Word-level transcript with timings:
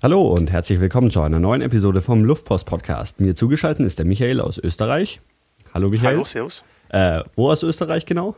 Hallo 0.00 0.32
und 0.32 0.52
herzlich 0.52 0.78
willkommen 0.78 1.10
zu 1.10 1.20
einer 1.22 1.40
neuen 1.40 1.60
Episode 1.60 2.02
vom 2.02 2.22
Luftpost 2.22 2.66
Podcast. 2.66 3.18
Mir 3.18 3.34
zugeschaltet 3.34 3.84
ist 3.84 3.98
der 3.98 4.06
Michael 4.06 4.40
aus 4.40 4.56
Österreich. 4.56 5.20
Hallo 5.74 5.88
Michael. 5.88 6.10
Hallo, 6.10 6.24
servus. 6.24 6.62
Äh, 6.90 7.24
wo 7.34 7.50
aus 7.50 7.64
Österreich 7.64 8.06
genau? 8.06 8.36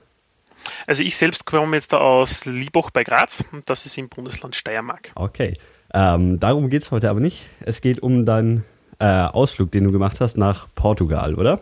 Also 0.86 1.02
ich 1.02 1.18
selbst 1.18 1.44
komme 1.44 1.76
jetzt 1.76 1.92
da 1.92 1.98
aus 1.98 2.46
Liebach 2.46 2.88
bei 2.88 3.04
Graz 3.04 3.44
und 3.52 3.68
das 3.68 3.84
ist 3.84 3.98
im 3.98 4.08
Bundesland 4.08 4.56
Steiermark. 4.56 5.12
Okay. 5.14 5.58
Ähm, 5.92 6.40
darum 6.40 6.70
geht 6.70 6.80
es 6.80 6.90
heute 6.92 7.10
aber 7.10 7.20
nicht. 7.20 7.42
Es 7.60 7.82
geht 7.82 8.02
um 8.02 8.24
deinen 8.24 8.64
äh, 8.98 9.04
Ausflug, 9.04 9.70
den 9.70 9.84
du 9.84 9.92
gemacht 9.92 10.18
hast 10.18 10.38
nach 10.38 10.66
Portugal, 10.74 11.34
oder? 11.34 11.60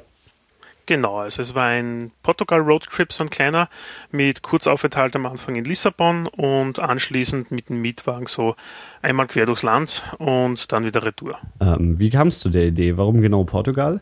Genau, 0.89 1.19
also 1.19 1.43
es 1.43 1.55
war 1.55 1.67
ein 1.67 2.13
Portugal-Roadtrip, 2.23 3.13
so 3.13 3.23
ein 3.23 3.29
kleiner, 3.29 3.69
mit 4.11 4.41
Kurzaufenthalt 4.41 5.15
am 5.17 5.27
Anfang 5.27 5.55
in 5.55 5.67
Lissabon 5.67 6.27
und 6.29 6.79
anschließend 6.79 7.51
mit 7.51 7.69
dem 7.69 7.83
Mietwagen 7.83 8.27
so 8.27 8.57
einmal 9.03 9.27
quer 9.27 9.45
durchs 9.45 9.63
Land 9.63 10.03
und 10.17 10.73
dann 10.73 10.87
wieder 10.87 11.05
Retour. 11.05 11.37
Ähm, 11.61 11.99
wie 11.99 12.09
kamst 12.09 12.43
du 12.43 12.49
der 12.49 12.69
Idee? 12.69 12.97
Warum 12.97 13.21
genau 13.21 13.45
Portugal? 13.45 14.01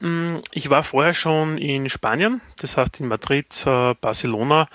Mm, 0.00 0.36
ich 0.52 0.70
war 0.70 0.84
vorher 0.84 1.12
schon 1.12 1.58
in 1.58 1.90
Spanien, 1.90 2.40
das 2.62 2.78
heißt 2.78 3.00
in 3.00 3.08
Madrid, 3.08 3.62
äh, 3.66 3.92
Barcelona 4.00 4.68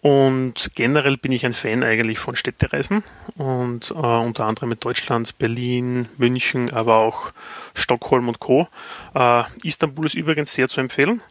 und 0.00 0.70
generell 0.74 1.16
bin 1.16 1.32
ich 1.32 1.44
ein 1.44 1.52
Fan 1.52 1.82
eigentlich 1.82 2.18
von 2.18 2.36
Städtereisen 2.36 3.02
und 3.36 3.90
äh, 3.90 3.94
unter 3.94 4.46
anderem 4.46 4.72
in 4.72 4.80
Deutschland, 4.80 5.36
Berlin, 5.38 6.08
München, 6.16 6.70
aber 6.70 6.96
auch 6.96 7.32
Stockholm 7.74 8.28
und 8.28 8.38
Co. 8.38 8.68
Äh, 9.14 9.42
Istanbul 9.62 10.06
ist 10.06 10.14
übrigens 10.14 10.54
sehr 10.54 10.68
zu 10.68 10.80
empfehlen 10.80 11.22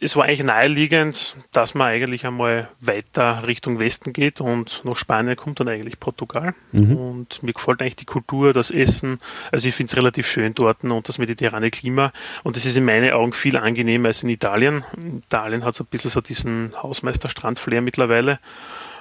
es 0.00 0.14
war 0.14 0.26
eigentlich 0.26 0.44
naheliegend, 0.44 1.34
dass 1.50 1.74
man 1.74 1.88
eigentlich 1.88 2.24
einmal 2.24 2.68
weiter 2.80 3.42
Richtung 3.48 3.80
Westen 3.80 4.12
geht 4.12 4.40
und 4.40 4.80
nach 4.84 4.96
Spanien 4.96 5.34
kommt 5.34 5.58
dann 5.58 5.68
eigentlich 5.68 5.98
Portugal. 5.98 6.54
Mhm. 6.70 6.96
Und 6.96 7.42
mir 7.42 7.52
gefällt 7.52 7.82
eigentlich 7.82 7.96
die 7.96 8.04
Kultur, 8.04 8.52
das 8.52 8.70
Essen. 8.70 9.18
Also 9.50 9.68
ich 9.68 9.74
finde 9.74 9.90
es 9.90 9.96
relativ 9.96 10.28
schön 10.28 10.54
dort 10.54 10.84
und 10.84 11.08
das 11.08 11.18
mediterrane 11.18 11.70
Klima. 11.70 12.12
Und 12.44 12.56
es 12.56 12.64
ist 12.64 12.76
in 12.76 12.84
meinen 12.84 13.12
Augen 13.12 13.32
viel 13.32 13.56
angenehmer 13.56 14.08
als 14.08 14.22
in 14.22 14.28
Italien. 14.28 14.84
In 14.96 15.18
Italien 15.18 15.64
hat 15.64 15.74
es 15.74 15.80
ein 15.80 15.86
bisschen 15.86 16.12
so 16.12 16.20
diesen 16.20 16.72
Hausmeister-Strand-Flair 16.80 17.80
mittlerweile. 17.80 18.38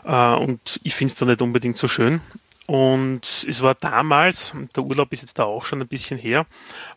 Äh, 0.03 0.33
und 0.33 0.79
ich 0.83 0.95
finde 0.95 1.11
es 1.11 1.15
da 1.15 1.27
nicht 1.27 1.43
unbedingt 1.43 1.77
so 1.77 1.87
schön. 1.87 2.21
Und 2.65 3.45
es 3.47 3.61
war 3.61 3.75
damals, 3.75 4.55
der 4.75 4.83
Urlaub 4.83 5.11
ist 5.13 5.21
jetzt 5.21 5.37
da 5.37 5.43
auch 5.43 5.65
schon 5.65 5.81
ein 5.81 5.87
bisschen 5.87 6.17
her, 6.17 6.45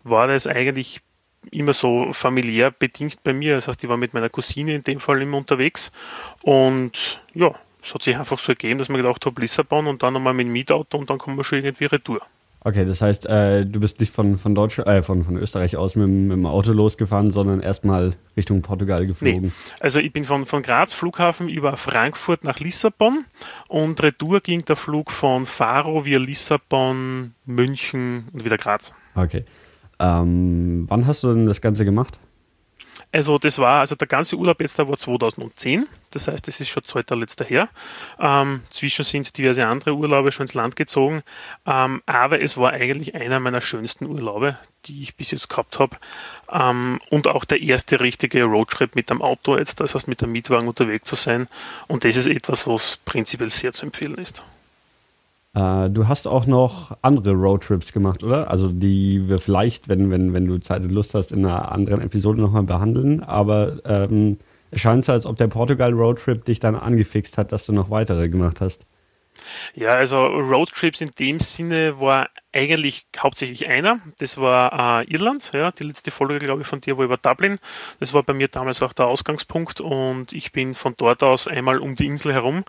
war 0.05 0.27
das 0.27 0.47
eigentlich 0.47 1.01
immer 1.51 1.75
so 1.75 2.12
familiär 2.12 2.71
bedingt 2.71 3.23
bei 3.25 3.33
mir. 3.33 3.57
Das 3.57 3.69
heißt, 3.69 3.83
ich 3.83 3.91
war 3.91 3.97
mit 3.97 4.15
meiner 4.15 4.29
Cousine 4.29 4.75
in 4.75 4.85
dem 4.85 5.01
Fall 5.01 5.21
immer 5.23 5.39
unterwegs 5.39 5.93
und 6.43 7.21
ja, 7.35 7.55
es 7.83 7.95
hat 7.95 8.03
sich 8.03 8.17
einfach 8.17 8.39
so 8.39 8.53
ergeben, 8.53 8.79
dass 8.79 8.89
man 8.89 9.03
gedacht 9.03 9.27
habe, 9.27 9.41
Lissabon 9.41 9.87
und 9.87 10.03
dann 10.03 10.13
nochmal 10.13 10.35
mit 10.35 10.47
dem 10.47 10.53
Mietauto 10.53 10.98
und 10.98 11.11
dann 11.11 11.19
kommen 11.19 11.37
wir 11.37 11.45
schon 11.45 11.65
irgendwie 11.65 11.87
retour. 11.87 12.20
Okay, 12.65 12.85
das 12.85 13.01
heißt, 13.01 13.27
äh, 13.27 13.67
du 13.67 13.81
bist 13.81 13.98
nicht 13.98 14.13
von, 14.13 14.39
von, 14.39 14.55
Deutsch, 14.55 14.79
äh, 14.79 15.03
von, 15.03 15.25
von 15.25 15.37
Österreich 15.37 15.77
aus 15.77 15.97
mit, 15.97 16.09
mit, 16.09 16.31
dem 16.31 16.47
Auto 16.47 16.70
losgefahren, 16.70 17.33
sondern 17.33 17.61
erstmal 17.61 18.15
Richtung 18.37 18.63
Portugal 18.63 19.05
geflogen. 19.05 19.47
Nee, 19.47 19.51
also 19.81 19.98
ich 19.98 20.13
bin 20.13 20.23
von, 20.23 20.47
von 20.47 20.63
Graz 20.63 20.93
Flughafen 20.93 21.48
über 21.48 21.77
Frankfurt 21.77 22.45
nach 22.45 22.61
Lissabon 22.61 23.25
und 23.67 24.01
retour 24.01 24.41
ging 24.41 24.65
der 24.65 24.77
Flug 24.77 25.11
von 25.11 25.45
Faro 25.45 26.05
via 26.05 26.20
Lissabon, 26.20 27.35
München 27.47 28.29
und 28.33 28.45
wieder 28.45 28.59
Graz. 28.59 28.95
Okay. 29.17 29.45
Ähm, 30.03 30.84
wann 30.89 31.06
hast 31.06 31.22
du 31.22 31.33
denn 31.33 31.47
das 31.47 31.61
Ganze 31.61 31.84
gemacht? 31.84 32.19
Also 33.12 33.39
das 33.39 33.58
war, 33.58 33.81
also 33.81 33.95
der 33.95 34.08
ganze 34.08 34.36
Urlaub 34.36 34.61
jetzt 34.61 34.78
da 34.78 34.89
war 34.89 34.97
2010, 34.97 35.86
das 36.12 36.28
heißt, 36.28 36.48
das 36.48 36.61
ist 36.61 36.69
schon 36.69 36.83
zweiter 36.83 37.14
letzter 37.14 37.45
her. 37.45 37.69
Ähm, 38.19 38.62
zwischen 38.70 39.05
sind 39.05 39.36
diverse 39.36 39.67
andere 39.67 39.95
Urlaube 39.95 40.33
schon 40.33 40.45
ins 40.45 40.55
Land 40.55 40.77
gezogen, 40.77 41.23
ähm, 41.67 42.03
aber 42.06 42.41
es 42.41 42.56
war 42.56 42.73
eigentlich 42.73 43.14
einer 43.14 43.39
meiner 43.39 43.61
schönsten 43.61 44.06
Urlaube, 44.06 44.56
die 44.86 45.03
ich 45.03 45.14
bis 45.14 45.30
jetzt 45.30 45.50
gehabt 45.50 45.78
habe 45.78 45.98
ähm, 46.50 47.00
und 47.11 47.28
auch 47.28 47.45
der 47.45 47.61
erste 47.61 48.00
richtige 48.00 48.45
Roadtrip 48.45 48.95
mit 48.95 49.11
dem 49.11 49.20
Auto 49.20 49.58
jetzt, 49.58 49.80
das 49.80 49.95
heißt 49.95 50.08
mit 50.08 50.23
dem 50.23 50.33
Mietwagen 50.33 50.68
unterwegs 50.68 51.07
zu 51.07 51.17
sein 51.17 51.48
und 51.89 52.05
das 52.05 52.17
ist 52.17 52.29
etwas, 52.29 52.67
was 52.67 52.96
prinzipiell 53.05 53.51
sehr 53.51 53.73
zu 53.73 53.85
empfehlen 53.85 54.17
ist. 54.17 54.42
Äh, 55.55 55.90
du 55.90 56.08
hast 56.08 56.27
auch 56.27 56.46
noch 56.46 56.96
andere 57.02 57.33
Roadtrips 57.33 57.92
gemacht, 57.92 58.24
oder? 58.24 58.51
Also 58.51 58.68
die 58.68 59.29
wir 59.29 59.39
vielleicht, 59.39 59.89
wenn, 59.89 60.11
wenn, 60.11 60.33
wenn 60.33 60.46
du 60.46 60.58
Zeit 60.58 60.83
und 60.83 60.90
Lust 60.90 61.14
hast, 61.14 61.33
in 61.33 61.45
einer 61.45 61.70
anderen 61.73 62.01
Episode 62.01 62.40
nochmal 62.40 62.63
behandeln. 62.63 63.23
Aber 63.23 63.79
ähm, 63.85 64.39
es 64.70 64.80
scheint 64.80 65.05
so, 65.05 65.12
als 65.12 65.27
ob 65.27 65.36
der 65.36 65.48
Portugal-Roadtrip 65.48 66.45
dich 66.45 66.61
dann 66.61 66.74
angefixt 66.74 67.36
hat, 67.39 67.52
dass 67.52 67.67
du 67.67 67.73
noch 67.73 67.91
weitere 67.91 68.29
gemacht 68.29 68.61
hast. 68.61 68.86
Ja, 69.75 69.91
also 69.91 70.27
Roadtrips 70.27 71.01
in 71.01 71.11
dem 71.19 71.41
Sinne 71.41 72.01
war 72.01 72.29
eigentlich 72.53 73.07
hauptsächlich 73.19 73.69
einer. 73.69 74.01
Das 74.19 74.39
war 74.39 75.03
äh, 75.03 75.13
Irland, 75.13 75.51
ja, 75.55 75.73
die 75.73 75.85
letzte 75.85 76.11
Folge, 76.11 76.39
glaube 76.39 76.63
ich, 76.63 76.69
von 76.69 76.80
dir 76.80 76.98
war 76.98 77.05
über 77.05 77.17
Dublin. 77.17 77.58
Das 78.01 78.13
war 78.13 78.23
bei 78.23 78.35
mir 78.35 78.48
damals 78.48 78.83
auch 78.83 78.92
der 78.92 79.07
Ausgangspunkt 79.07 79.80
und 79.80 80.33
ich 80.33 80.53
bin 80.53 80.75
von 80.75 80.95
dort 80.97 81.23
aus 81.23 81.48
einmal 81.48 81.79
um 81.79 81.97
die 81.97 82.07
Insel 82.07 82.33
herum 82.33 82.64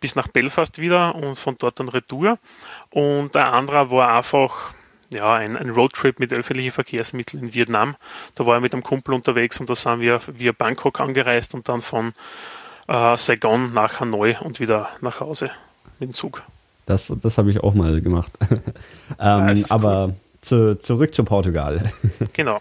bis 0.00 0.16
nach 0.16 0.28
Belfast 0.28 0.78
wieder 0.78 1.14
und 1.14 1.38
von 1.38 1.56
dort 1.58 1.78
dann 1.78 1.88
Retour. 1.88 2.38
Und 2.90 3.34
der 3.34 3.52
andere 3.52 3.90
war 3.90 4.16
einfach 4.16 4.74
ja, 5.10 5.34
ein, 5.34 5.56
ein 5.56 5.70
Roadtrip 5.70 6.18
mit 6.18 6.32
öffentlichen 6.32 6.72
Verkehrsmitteln 6.72 7.44
in 7.44 7.54
Vietnam. 7.54 7.96
Da 8.34 8.46
war 8.46 8.56
ich 8.56 8.62
mit 8.62 8.72
einem 8.72 8.82
Kumpel 8.82 9.14
unterwegs 9.14 9.60
und 9.60 9.70
da 9.70 9.74
sind 9.74 10.00
wir 10.00 10.20
via 10.26 10.52
Bangkok 10.52 11.00
angereist 11.00 11.54
und 11.54 11.68
dann 11.68 11.80
von 11.80 12.12
äh, 12.88 13.16
Saigon 13.16 13.72
nach 13.72 14.00
Hanoi 14.00 14.36
und 14.40 14.60
wieder 14.60 14.88
nach 15.00 15.20
Hause 15.20 15.50
mit 16.00 16.10
dem 16.10 16.14
Zug. 16.14 16.42
Das, 16.86 17.12
das 17.20 17.38
habe 17.38 17.50
ich 17.50 17.60
auch 17.60 17.74
mal 17.74 18.00
gemacht. 18.00 18.32
ähm, 19.20 19.64
aber 19.68 20.06
cool. 20.06 20.14
zu, 20.40 20.78
zurück 20.78 21.14
zu 21.14 21.24
Portugal. 21.24 21.92
genau. 22.32 22.58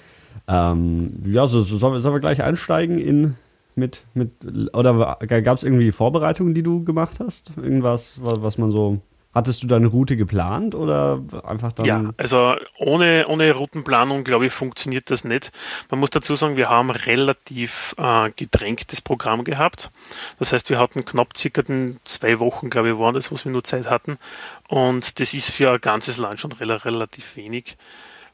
ähm, 0.47 1.13
ja, 1.25 1.47
so, 1.47 1.61
so, 1.61 1.77
sollen, 1.77 1.93
wir, 1.93 2.01
sollen 2.01 2.15
wir 2.15 2.19
gleich 2.19 2.43
einsteigen 2.43 2.99
in 2.99 3.35
mit, 3.75 4.01
mit 4.15 4.31
oder 4.73 5.17
gab 5.27 5.57
es 5.57 5.63
irgendwie 5.63 5.91
Vorbereitungen, 5.91 6.55
die 6.55 6.63
du 6.63 6.83
gemacht 6.83 7.17
hast? 7.19 7.51
Irgendwas, 7.57 8.13
was 8.19 8.57
man 8.57 8.71
so 8.71 8.99
Hattest 9.33 9.61
du 9.61 9.67
deine 9.67 9.87
Route 9.87 10.17
geplant 10.17 10.73
oder 10.73 11.21
einfach 11.43 11.71
dann? 11.71 11.85
Ja, 11.85 12.09
also 12.17 12.55
ohne, 12.77 13.27
ohne 13.27 13.51
Routenplanung, 13.51 14.23
glaube 14.23 14.47
ich, 14.47 14.53
funktioniert 14.53 15.11
das 15.11 15.23
nicht. 15.23 15.51
Man 15.91 15.99
muss 15.99 16.09
dazu 16.09 16.35
sagen, 16.35 16.55
wir 16.55 16.69
haben 16.69 16.89
relativ 16.89 17.93
äh, 17.97 18.31
gedrängtes 18.35 19.01
Programm 19.01 19.43
gehabt. 19.43 19.91
Das 20.39 20.53
heißt, 20.53 20.69
wir 20.69 20.79
hatten 20.79 21.05
knapp 21.05 21.37
circa 21.37 21.61
zwei 22.03 22.39
Wochen, 22.39 22.69
glaube 22.69 22.89
ich, 22.89 22.97
waren 22.97 23.13
das, 23.13 23.31
was 23.31 23.45
wir 23.45 23.51
nur 23.51 23.63
Zeit 23.63 23.89
hatten. 23.89 24.17
Und 24.69 25.19
das 25.19 25.33
ist 25.33 25.51
für 25.51 25.71
ein 25.71 25.81
ganzes 25.81 26.17
Land 26.17 26.39
schon 26.39 26.51
relativ 26.53 27.35
wenig. 27.35 27.77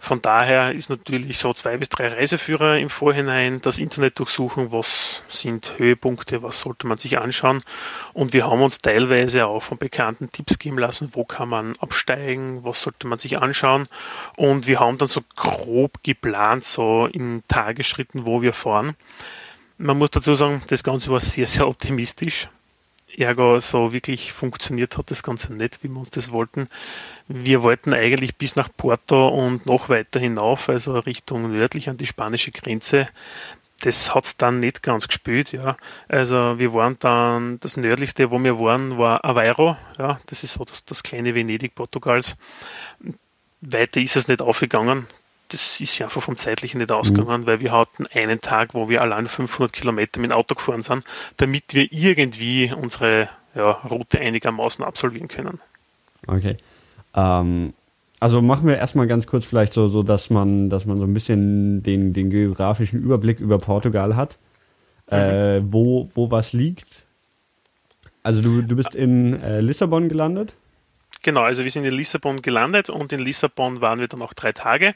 Von 0.03 0.21
daher 0.21 0.73
ist 0.73 0.89
natürlich 0.89 1.37
so 1.37 1.53
zwei 1.53 1.77
bis 1.77 1.87
drei 1.87 2.09
Reiseführer 2.09 2.77
im 2.77 2.89
Vorhinein 2.89 3.61
das 3.61 3.79
Internet 3.79 4.19
durchsuchen, 4.19 4.73
was 4.73 5.21
sind 5.29 5.75
Höhepunkte, 5.77 6.43
was 6.43 6.59
sollte 6.59 6.87
man 6.87 6.97
sich 6.97 7.21
anschauen. 7.21 7.63
Und 8.11 8.33
wir 8.33 8.45
haben 8.45 8.61
uns 8.61 8.81
teilweise 8.81 9.47
auch 9.47 9.63
von 9.63 9.77
Bekannten 9.77 10.29
Tipps 10.29 10.59
geben 10.59 10.77
lassen, 10.77 11.11
wo 11.13 11.23
kann 11.23 11.47
man 11.47 11.77
absteigen, 11.79 12.65
was 12.65 12.81
sollte 12.81 13.07
man 13.07 13.17
sich 13.17 13.41
anschauen. 13.41 13.87
Und 14.35 14.67
wir 14.67 14.81
haben 14.81 14.97
dann 14.97 15.07
so 15.07 15.21
grob 15.37 16.03
geplant, 16.03 16.65
so 16.65 17.05
in 17.05 17.41
Tagesschritten, 17.47 18.25
wo 18.25 18.41
wir 18.41 18.51
fahren. 18.51 18.97
Man 19.77 19.97
muss 19.97 20.11
dazu 20.11 20.35
sagen, 20.35 20.61
das 20.67 20.83
Ganze 20.83 21.11
war 21.11 21.21
sehr, 21.21 21.47
sehr 21.47 21.65
optimistisch. 21.65 22.49
Ergo 23.17 23.59
so 23.59 23.93
wirklich 23.93 24.33
funktioniert 24.33 24.97
hat 24.97 25.11
das 25.11 25.23
Ganze 25.23 25.53
nicht, 25.53 25.83
wie 25.83 25.87
wir 25.87 25.99
uns 25.99 26.09
das 26.11 26.31
wollten. 26.31 26.67
Wir 27.27 27.63
wollten 27.63 27.93
eigentlich 27.93 28.35
bis 28.35 28.55
nach 28.55 28.69
Porto 28.75 29.27
und 29.27 29.65
noch 29.65 29.89
weiter 29.89 30.19
hinauf, 30.19 30.69
also 30.69 30.97
Richtung 30.99 31.51
nördlich 31.51 31.89
an 31.89 31.97
die 31.97 32.07
spanische 32.07 32.51
Grenze. 32.51 33.07
Das 33.81 34.15
hat 34.15 34.25
es 34.25 34.37
dann 34.37 34.59
nicht 34.59 34.81
ganz 34.81 35.07
gespielt, 35.07 35.51
ja. 35.51 35.77
Also 36.07 36.57
wir 36.57 36.73
waren 36.73 36.97
dann, 36.99 37.59
das 37.59 37.75
nördlichste, 37.75 38.31
wo 38.31 38.39
wir 38.39 38.59
waren, 38.59 38.97
war 38.97 39.25
Aveiro, 39.25 39.77
ja. 39.97 40.19
Das 40.27 40.43
ist 40.43 40.53
so 40.53 40.63
das, 40.63 40.85
das 40.85 41.03
kleine 41.03 41.35
Venedig 41.35 41.75
Portugals. 41.75 42.37
Weiter 43.61 43.99
ist 43.99 44.15
es 44.15 44.27
nicht 44.27 44.41
aufgegangen 44.41 45.07
das 45.53 45.79
ist 45.79 45.99
ja 45.99 46.07
einfach 46.07 46.23
vom 46.23 46.35
Zeitlichen 46.35 46.79
nicht 46.79 46.91
ausgegangen, 46.91 47.41
mhm. 47.41 47.47
weil 47.47 47.59
wir 47.59 47.71
hatten 47.71 48.07
einen 48.07 48.41
Tag, 48.41 48.73
wo 48.73 48.89
wir 48.89 49.01
allein 49.01 49.27
500 49.27 49.71
Kilometer 49.71 50.19
mit 50.19 50.31
dem 50.31 50.35
Auto 50.35 50.55
gefahren 50.55 50.81
sind, 50.81 51.03
damit 51.37 51.73
wir 51.73 51.87
irgendwie 51.91 52.73
unsere 52.75 53.29
ja, 53.55 53.69
Route 53.71 54.19
einigermaßen 54.19 54.83
absolvieren 54.83 55.27
können. 55.27 55.59
Okay. 56.25 56.57
Ähm, 57.13 57.73
also 58.19 58.41
machen 58.41 58.67
wir 58.67 58.77
erstmal 58.77 59.05
ganz 59.05 59.27
kurz 59.27 59.45
vielleicht 59.45 59.73
so, 59.73 59.87
so 59.87 60.01
dass 60.01 60.31
man, 60.31 60.71
dass 60.71 60.85
man 60.85 60.97
so 60.97 61.03
ein 61.03 61.13
bisschen 61.13 61.83
den, 61.83 62.13
den 62.13 62.31
geografischen 62.31 63.03
Überblick 63.03 63.39
über 63.39 63.59
Portugal 63.59 64.15
hat, 64.15 64.39
mhm. 65.11 65.17
äh, 65.17 65.61
wo, 65.71 66.09
wo 66.15 66.31
was 66.31 66.51
liegt. 66.53 67.03
Also 68.23 68.41
du, 68.41 68.63
du 68.63 68.75
bist 68.75 68.95
in 68.95 69.39
äh, 69.39 69.61
Lissabon 69.61 70.09
gelandet? 70.09 70.55
Genau, 71.23 71.41
also 71.41 71.63
wir 71.63 71.71
sind 71.71 71.85
in 71.85 71.93
Lissabon 71.93 72.41
gelandet 72.41 72.89
und 72.89 73.13
in 73.13 73.19
Lissabon 73.19 73.79
waren 73.79 73.99
wir 73.99 74.09
dann 74.09 74.21
auch 74.21 74.33
drei 74.33 74.51
Tage, 74.51 74.93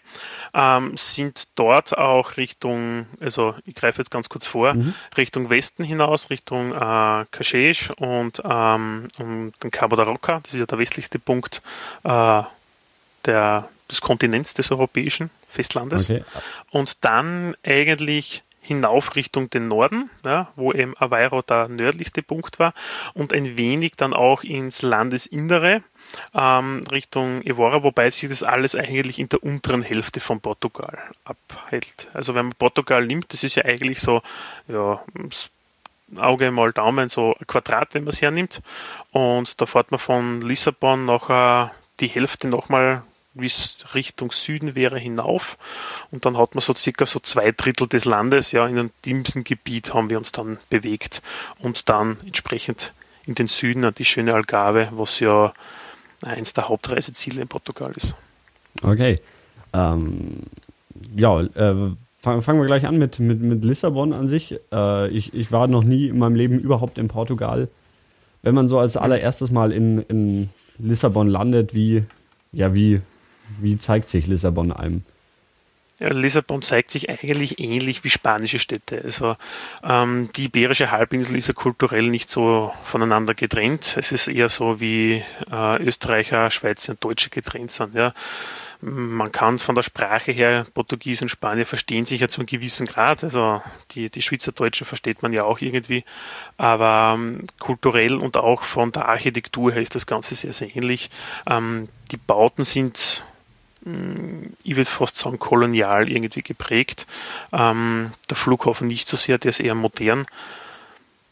ähm, 0.53 0.95
sind 0.97 1.47
dort 1.55 1.97
auch 1.97 2.35
Richtung, 2.35 3.07
also 3.21 3.55
ich 3.65 3.73
greife 3.75 4.01
jetzt 4.01 4.11
ganz 4.11 4.27
kurz 4.27 4.45
vor, 4.45 4.73
mhm. 4.73 4.93
Richtung 5.15 5.49
Westen 5.49 5.85
hinaus, 5.85 6.29
Richtung 6.29 6.73
äh, 6.73 7.25
Caxias 7.31 7.91
und, 7.97 8.41
ähm, 8.43 9.07
und 9.17 9.53
den 9.63 9.71
Cabo 9.71 9.95
da 9.95 10.03
Roca, 10.03 10.41
das 10.43 10.53
ist 10.53 10.59
ja 10.59 10.65
der 10.65 10.77
westlichste 10.77 11.17
Punkt 11.17 11.61
äh, 12.03 12.41
der, 13.25 13.69
des 13.89 14.01
Kontinents 14.01 14.53
des 14.53 14.69
europäischen 14.69 15.29
Festlandes. 15.47 16.09
Okay. 16.09 16.25
Und 16.71 17.05
dann 17.05 17.55
eigentlich 17.65 18.43
hinauf 18.67 19.15
Richtung 19.15 19.49
den 19.49 19.69
Norden, 19.69 20.09
ja, 20.25 20.51
wo 20.57 20.73
eben 20.73 20.93
Aveiro 20.97 21.41
der 21.41 21.69
nördlichste 21.69 22.21
Punkt 22.21 22.59
war 22.59 22.73
und 23.13 23.33
ein 23.33 23.57
wenig 23.57 23.93
dann 23.95 24.13
auch 24.13 24.43
ins 24.43 24.81
Landesinnere 24.81 25.83
ähm, 26.33 26.83
Richtung 26.91 27.41
Evora, 27.43 27.83
wobei 27.83 28.09
sich 28.11 28.29
das 28.29 28.43
alles 28.43 28.75
eigentlich 28.75 29.19
in 29.19 29.29
der 29.29 29.43
unteren 29.43 29.81
Hälfte 29.81 30.19
von 30.19 30.39
Portugal 30.39 30.97
abhält. 31.25 32.07
Also 32.13 32.35
wenn 32.35 32.47
man 32.47 32.55
Portugal 32.55 33.05
nimmt, 33.05 33.33
das 33.33 33.43
ist 33.43 33.55
ja 33.55 33.65
eigentlich 33.65 33.99
so, 33.99 34.21
ja, 34.67 35.03
Auge 36.15 36.51
mal 36.51 36.71
Daumen, 36.71 37.09
so 37.09 37.35
ein 37.37 37.47
Quadrat, 37.47 37.93
wenn 37.93 38.05
man 38.05 38.13
es 38.13 38.21
hernimmt. 38.21 38.61
Und 39.11 39.59
da 39.59 39.65
fährt 39.65 39.91
man 39.91 39.99
von 39.99 40.41
Lissabon 40.41 41.05
nachher 41.05 41.71
die 41.99 42.07
Hälfte 42.07 42.47
nochmal 42.47 43.03
wie 43.39 43.45
es 43.45 43.85
Richtung 43.93 44.31
Süden 44.31 44.75
wäre, 44.75 44.99
hinauf. 44.99 45.57
Und 46.11 46.25
dann 46.25 46.37
hat 46.37 46.55
man 46.55 46.61
so 46.61 46.73
circa 46.73 47.05
so 47.05 47.19
zwei 47.19 47.51
Drittel 47.51 47.87
des 47.87 48.05
Landes, 48.05 48.51
ja, 48.51 48.67
in 48.67 48.79
einem 48.79 49.43
Gebiet 49.43 49.93
haben 49.93 50.09
wir 50.09 50.17
uns 50.17 50.31
dann 50.31 50.57
bewegt 50.69 51.21
und 51.59 51.89
dann 51.89 52.17
entsprechend 52.25 52.93
in 53.25 53.35
den 53.35 53.47
Süden 53.47 53.85
an 53.85 53.95
die 53.95 54.05
schöne 54.05 54.33
Algarve, 54.33 54.89
was 54.91 55.19
ja 55.19 55.53
eins 56.25 56.53
der 56.53 56.69
Hauptreiseziele 56.69 57.41
in 57.41 57.47
Portugal 57.47 57.91
ist. 57.95 58.15
Okay. 58.81 59.19
Ähm, 59.73 60.43
ja, 61.15 61.41
äh, 61.41 61.91
fangen 62.19 62.59
wir 62.59 62.65
gleich 62.65 62.85
an 62.85 62.97
mit, 62.97 63.19
mit, 63.19 63.41
mit 63.41 63.63
Lissabon 63.63 64.13
an 64.13 64.27
sich. 64.27 64.59
Äh, 64.71 65.09
ich, 65.09 65.33
ich 65.33 65.51
war 65.51 65.67
noch 65.67 65.83
nie 65.83 66.07
in 66.07 66.19
meinem 66.19 66.35
Leben 66.35 66.59
überhaupt 66.59 66.97
in 66.97 67.07
Portugal. 67.07 67.69
Wenn 68.41 68.55
man 68.55 68.67
so 68.67 68.79
als 68.79 68.95
mhm. 68.95 69.01
allererstes 69.01 69.51
Mal 69.51 69.71
in, 69.71 69.99
in 70.03 70.49
Lissabon 70.77 71.27
landet, 71.27 71.73
wie, 71.73 72.03
ja, 72.51 72.73
wie, 72.73 73.01
wie 73.59 73.77
zeigt 73.77 74.09
sich 74.09 74.27
Lissabon 74.27 74.71
einem? 74.71 75.03
Lissabon 75.99 76.61
zeigt 76.61 76.91
sich 76.91 77.09
eigentlich 77.09 77.59
ähnlich 77.59 78.03
wie 78.03 78.09
spanische 78.09 78.59
Städte. 78.59 79.01
Also 79.03 79.35
ähm, 79.83 80.29
die 80.35 80.45
Iberische 80.45 80.91
Halbinsel 80.91 81.35
ist 81.35 81.47
ja 81.47 81.53
kulturell 81.53 82.09
nicht 82.09 82.29
so 82.29 82.71
voneinander 82.83 83.33
getrennt. 83.33 83.95
Es 83.97 84.11
ist 84.11 84.27
eher 84.27 84.49
so 84.49 84.79
wie 84.79 85.23
äh, 85.51 85.83
Österreicher, 85.83 86.51
Schweizer 86.51 86.91
und 86.91 87.03
Deutsche 87.03 87.29
getrennt 87.29 87.71
sind. 87.71 87.95
Ja. 87.95 88.13
Man 88.79 89.31
kann 89.31 89.57
von 89.57 89.73
der 89.73 89.81
Sprache 89.81 90.31
her 90.31 90.67
Portugies 90.75 91.23
und 91.23 91.29
Spanier 91.29 91.65
verstehen 91.65 92.05
sich 92.05 92.21
ja 92.21 92.27
zu 92.27 92.41
einem 92.41 92.45
gewissen 92.45 92.85
Grad. 92.85 93.23
Also 93.23 93.63
die, 93.91 94.11
die 94.11 94.21
Schweizerdeutschen 94.21 94.85
versteht 94.85 95.23
man 95.23 95.33
ja 95.33 95.45
auch 95.45 95.61
irgendwie. 95.61 96.03
Aber 96.57 97.15
ähm, 97.15 97.47
kulturell 97.57 98.17
und 98.17 98.37
auch 98.37 98.61
von 98.61 98.91
der 98.91 99.09
Architektur 99.09 99.71
her 99.71 99.81
ist 99.81 99.95
das 99.95 100.05
Ganze 100.05 100.35
sehr, 100.35 100.53
sehr 100.53 100.75
ähnlich. 100.75 101.09
Ähm, 101.49 101.89
die 102.11 102.17
Bauten 102.17 102.65
sind 102.65 103.23
ich 104.63 104.75
würde 104.75 104.89
fast 104.89 105.17
sagen, 105.17 105.39
kolonial 105.39 106.09
irgendwie 106.09 106.41
geprägt. 106.41 107.07
Ähm, 107.53 108.11
der 108.29 108.37
Flughafen 108.37 108.87
nicht 108.87 109.07
so 109.07 109.17
sehr, 109.17 109.37
der 109.37 109.49
ist 109.49 109.59
eher 109.59 109.75
modern. 109.75 110.25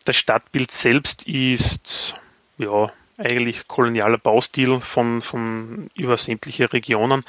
Das 0.05 0.15
Stadtbild 0.15 0.71
selbst 0.71 1.23
ist 1.23 2.15
ja 2.57 2.91
eigentlich 3.17 3.67
kolonialer 3.67 4.17
Baustil 4.17 4.81
von, 4.81 5.21
von 5.21 5.89
über 5.95 6.17
sämtliche 6.17 6.71
Regionen. 6.73 7.23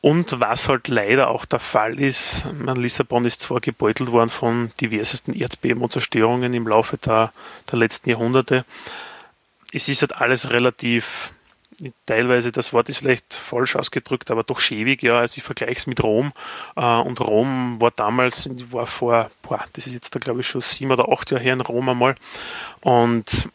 Und 0.00 0.40
was 0.40 0.68
halt 0.68 0.88
leider 0.88 1.28
auch 1.28 1.44
der 1.44 1.60
Fall 1.60 2.00
ist, 2.00 2.44
Lissabon 2.76 3.24
ist 3.24 3.40
zwar 3.40 3.60
gebeutelt 3.60 4.10
worden 4.10 4.30
von 4.30 4.72
diversesten 4.80 5.34
Erdbeben 5.34 5.82
und 5.82 5.92
Zerstörungen 5.92 6.54
im 6.54 6.66
Laufe 6.66 6.98
der, 6.98 7.32
der 7.70 7.78
letzten 7.78 8.10
Jahrhunderte. 8.10 8.64
Es 9.72 9.88
ist 9.88 10.02
halt 10.02 10.20
alles 10.20 10.50
relativ 10.50 11.32
teilweise, 12.06 12.52
das 12.52 12.72
Wort 12.72 12.88
ist 12.88 12.98
vielleicht 12.98 13.34
falsch 13.34 13.76
ausgedrückt, 13.76 14.30
aber 14.30 14.42
doch 14.42 14.60
schäbig, 14.60 15.02
ja, 15.02 15.18
also 15.18 15.38
ich 15.38 15.44
vergleiche 15.44 15.72
es 15.72 15.86
mit 15.86 16.02
Rom. 16.02 16.32
Äh, 16.76 16.84
und 16.84 17.20
Rom 17.20 17.80
war 17.80 17.90
damals, 17.90 18.48
war 18.72 18.86
vor, 18.86 19.30
boah, 19.42 19.64
das 19.74 19.86
ist 19.86 19.94
jetzt 19.94 20.14
da 20.14 20.18
glaube 20.18 20.40
ich 20.40 20.48
schon 20.48 20.60
sieben 20.60 20.90
oder 20.90 21.08
acht 21.10 21.30
Jahre 21.30 21.42
her 21.42 21.52
in 21.52 21.60
Rom 21.60 21.88
einmal. 21.88 22.14
Und 22.80 23.48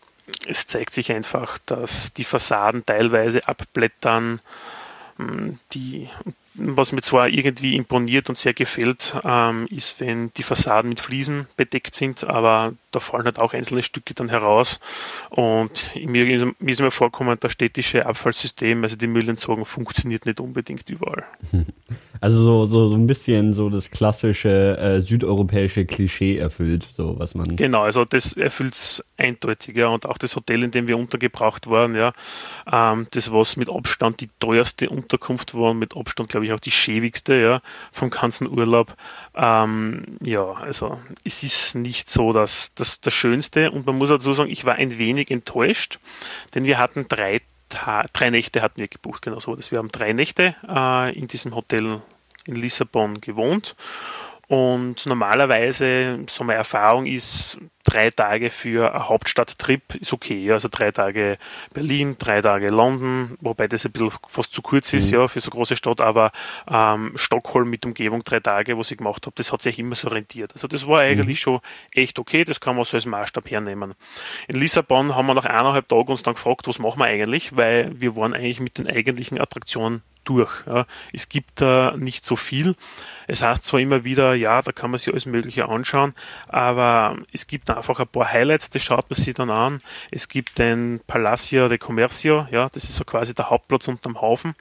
es 0.48 0.68
zeigt 0.68 0.94
sich 0.94 1.12
einfach, 1.12 1.58
dass 1.66 2.14
die 2.14 2.24
Fassaden 2.24 2.86
teilweise 2.86 3.48
abblättern, 3.48 4.40
hm, 5.18 5.60
die 5.74 6.10
was 6.56 6.92
mir 6.92 7.02
zwar 7.02 7.30
irgendwie 7.30 7.76
imponiert 7.76 8.30
und 8.30 8.38
sehr 8.38 8.54
gefällt, 8.54 9.16
ähm, 9.24 9.68
ist, 9.70 10.00
wenn 10.00 10.32
die 10.34 10.44
Fassaden 10.44 10.90
mit 10.90 11.00
Fliesen 11.00 11.48
bedeckt 11.58 11.96
sind, 11.96 12.24
aber 12.24 12.74
da 12.92 13.00
fallen 13.00 13.26
halt 13.26 13.40
auch 13.40 13.54
einzelne 13.54 13.84
Stücke 13.84 14.14
dann 14.14 14.30
heraus. 14.30 14.80
Und 15.30 15.92
mir, 15.96 16.54
mir 16.60 16.72
ist 16.72 16.82
mir 16.82 16.92
vorkommen, 16.92 17.38
das 17.40 17.52
städtische 17.54 18.06
Abfallsystem, 18.06 18.84
also 18.84 18.96
die 18.96 19.08
Müllentsorgung, 19.08 19.66
funktioniert 19.66 20.26
nicht 20.26 20.40
unbedingt 20.40 20.90
überall. 20.90 21.26
Also 22.24 22.42
so, 22.42 22.66
so, 22.68 22.88
so 22.88 22.96
ein 22.96 23.06
bisschen 23.06 23.52
so 23.52 23.70
das 23.70 23.92
klassische 23.92 24.78
äh, 24.78 25.02
südeuropäische 25.02 25.86
Klischee 25.86 26.38
erfüllt, 26.38 26.88
so 26.96 27.20
was 27.20 27.36
man. 27.36 27.58
Genau, 27.58 27.81
also 27.81 28.06
das 28.06 28.31
erfüllt 28.31 28.75
es 28.75 29.04
eindeutig, 29.18 29.75
ja. 29.75 29.88
Und 29.88 30.06
auch 30.06 30.18
das 30.18 30.38
Hotel, 30.38 30.64
in 30.64 30.72
dem 30.72 30.88
wir 30.88 30.98
untergebracht 30.98 31.70
waren, 31.70 31.96
ja, 31.96 32.14
ähm, 32.72 33.08
das 33.12 33.34
was 33.34 33.58
mit 33.58 33.70
Abstand 33.70 34.22
die 34.22 34.30
teuerste 34.40 34.90
Unterkunft 34.90 35.54
war, 35.54 35.74
mit 35.74 35.98
Abstand, 35.98 36.30
glaube 36.30 36.46
ich, 36.46 36.54
auch 36.54 36.62
die 36.62 36.72
schäbigste, 36.72 37.34
ja, 37.34 37.62
vom 37.92 38.10
ganzen 38.10 38.48
Urlaub. 38.48 38.96
Ähm, 39.36 40.06
ja, 40.24 40.50
also 40.54 40.98
es 41.25 41.44
ist 41.44 41.75
nicht 41.75 42.10
so 42.10 42.31
dass 42.31 42.72
das, 42.75 43.02
das 43.02 43.14
Schönste 43.14 43.70
und 43.70 43.86
man 43.86 43.98
muss 43.98 44.08
dazu 44.08 44.31
sagen, 44.31 44.50
ich 44.50 44.64
war 44.64 44.75
ein 44.75 44.98
wenig 44.98 45.30
enttäuscht, 45.30 46.00
denn 46.56 46.64
wir 46.64 46.78
hatten 46.78 47.06
drei 47.10 47.42
drei 48.14 48.30
Nächte 48.30 48.62
hatten 48.62 48.80
wir 48.80 48.88
gebucht, 48.88 49.24
genau 49.24 49.40
so. 49.40 49.58
Wir 49.58 49.80
haben 49.80 49.92
drei 49.92 50.14
Nächte 50.14 50.56
äh, 50.70 51.18
in 51.18 51.28
diesem 51.28 51.56
Hotel 51.56 52.02
in 52.45 52.56
Lissabon 52.56 53.22
gewohnt. 53.22 53.75
Und 54.48 55.06
normalerweise, 55.06 56.25
so 56.28 56.44
meine 56.44 56.60
Erfahrung 56.60 57.06
ist, 57.06 57.57
drei 57.84 58.12
Tage 58.12 58.50
für 58.50 58.94
einen 58.94 59.07
Hauptstadttrip 59.07 59.95
ist 59.95 60.13
okay. 60.13 60.51
Also 60.51 60.68
drei 60.69 60.92
Tage 60.92 61.38
Berlin, 61.74 62.18
drei 62.19 62.42
Tage 62.42 62.68
London, 62.68 63.38
wobei 63.42 63.68
das 63.68 63.86
ein 63.86 63.94
bisschen 63.94 64.12
fast 64.28 64.54
zu 64.54 64.62
kurz 64.62 64.94
ist, 64.94 65.07
mhm. 65.07 65.18
ja, 65.18 65.28
für 65.28 65.40
so 65.40 65.50
eine 65.50 65.57
große 65.57 65.75
Stadt, 65.75 66.01
aber 66.01 66.31
ähm, 66.69 67.13
Stockholm 67.16 67.69
mit 67.69 67.86
Umgebung 67.86 68.24
drei 68.24 68.42
Tage, 68.42 68.78
was 68.78 68.92
ich 68.92 68.98
gemacht 68.98 69.25
habe, 69.25 69.36
das 69.36 69.51
hat 69.51 69.62
sich 69.62 69.80
immer 69.80 69.96
so 69.96 70.10
rentiert. 70.10 70.51
Also 70.54 70.68
das 70.68 70.88
war 70.88 71.00
eigentlich 71.00 71.39
mhm. 71.39 71.42
schon 71.42 71.60
echt 71.94 72.19
okay, 72.19 72.44
das 72.44 72.60
kann 72.60 72.75
man 72.75 72.86
so 72.86 72.98
als 72.98 73.06
Maßstab 73.06 73.50
hernehmen. 73.50 73.94
In 74.48 74.56
Lissabon 74.56 75.16
haben 75.16 75.25
wir 75.25 75.34
nach 75.34 75.46
eineinhalb 75.46 75.88
Tagen 75.88 76.12
uns 76.12 76.22
dann 76.22 76.36
gefragt, 76.36 76.68
was 76.68 76.80
machen 76.80 77.00
wir 77.00 77.06
eigentlich, 77.06 77.56
weil 77.56 78.00
wir 78.00 78.16
waren 78.16 78.34
eigentlich 78.34 78.60
mit 78.60 78.78
den 78.78 78.88
eigentlichen 78.88 79.39
Attraktionen 79.39 80.04
durch. 80.24 80.66
Ja. 80.66 80.86
Es 81.12 81.30
gibt 81.30 81.62
da 81.62 81.96
nicht 81.98 82.25
so 82.25 82.36
viel. 82.36 82.75
Es 83.27 83.42
heißt 83.42 83.63
zwar 83.63 83.80
immer 83.80 84.03
wieder, 84.03 84.34
ja, 84.34 84.62
da 84.62 84.72
kann 84.72 84.92
man 84.92 85.00
sich 85.00 85.12
alles 85.12 85.25
Mögliche 85.25 85.70
anschauen, 85.70 86.13
aber 86.48 87.18
es 87.32 87.48
gibt 87.48 87.70
einfach 87.70 88.00
ein 88.00 88.08
paar 88.08 88.32
Highlights, 88.32 88.70
das 88.70 88.84
schaut 88.84 89.10
man 89.10 89.20
sich 89.20 89.34
dann 89.34 89.50
an. 89.50 89.80
Es 90.12 90.27
gibt 90.27 90.58
den 90.60 91.01
Palacio 91.08 91.70
de 91.70 91.77
Comercio, 91.77 92.48
ja, 92.51 92.70
das 92.70 92.84
ist 92.84 92.96
so 92.96 93.03
quasi 93.03 93.34
der 93.34 93.50
Hauptplatz 93.50 93.88
unterm 93.88 94.22
Haufen. 94.22 94.56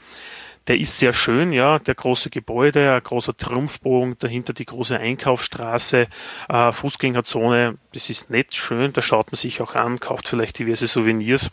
Der 0.69 0.78
ist 0.78 0.97
sehr 0.97 1.12
schön, 1.12 1.52
ja, 1.52 1.81
der 1.81 1.97
große 1.97 2.31
Gebäude, 2.31 2.95
ein 2.95 3.02
großer 3.02 3.37
Triumphbogen, 3.37 4.16
dahinter 4.21 4.52
die 4.52 4.64
große 4.64 4.97
Einkaufsstraße, 4.97 6.07
äh, 6.49 6.73
Fußgängerzone, 6.73 7.78
das 7.92 8.11
ist 8.11 8.31
nett, 8.31 8.54
schön, 8.54 8.92
da 8.92 9.02
schaut 9.02 9.33
man 9.33 9.37
sich 9.37 9.61
auch 9.61 9.75
an, 9.75 9.99
kauft 9.99 10.28
vielleicht 10.28 10.61
diverse 10.61 10.87
Souvenirs. 10.87 11.50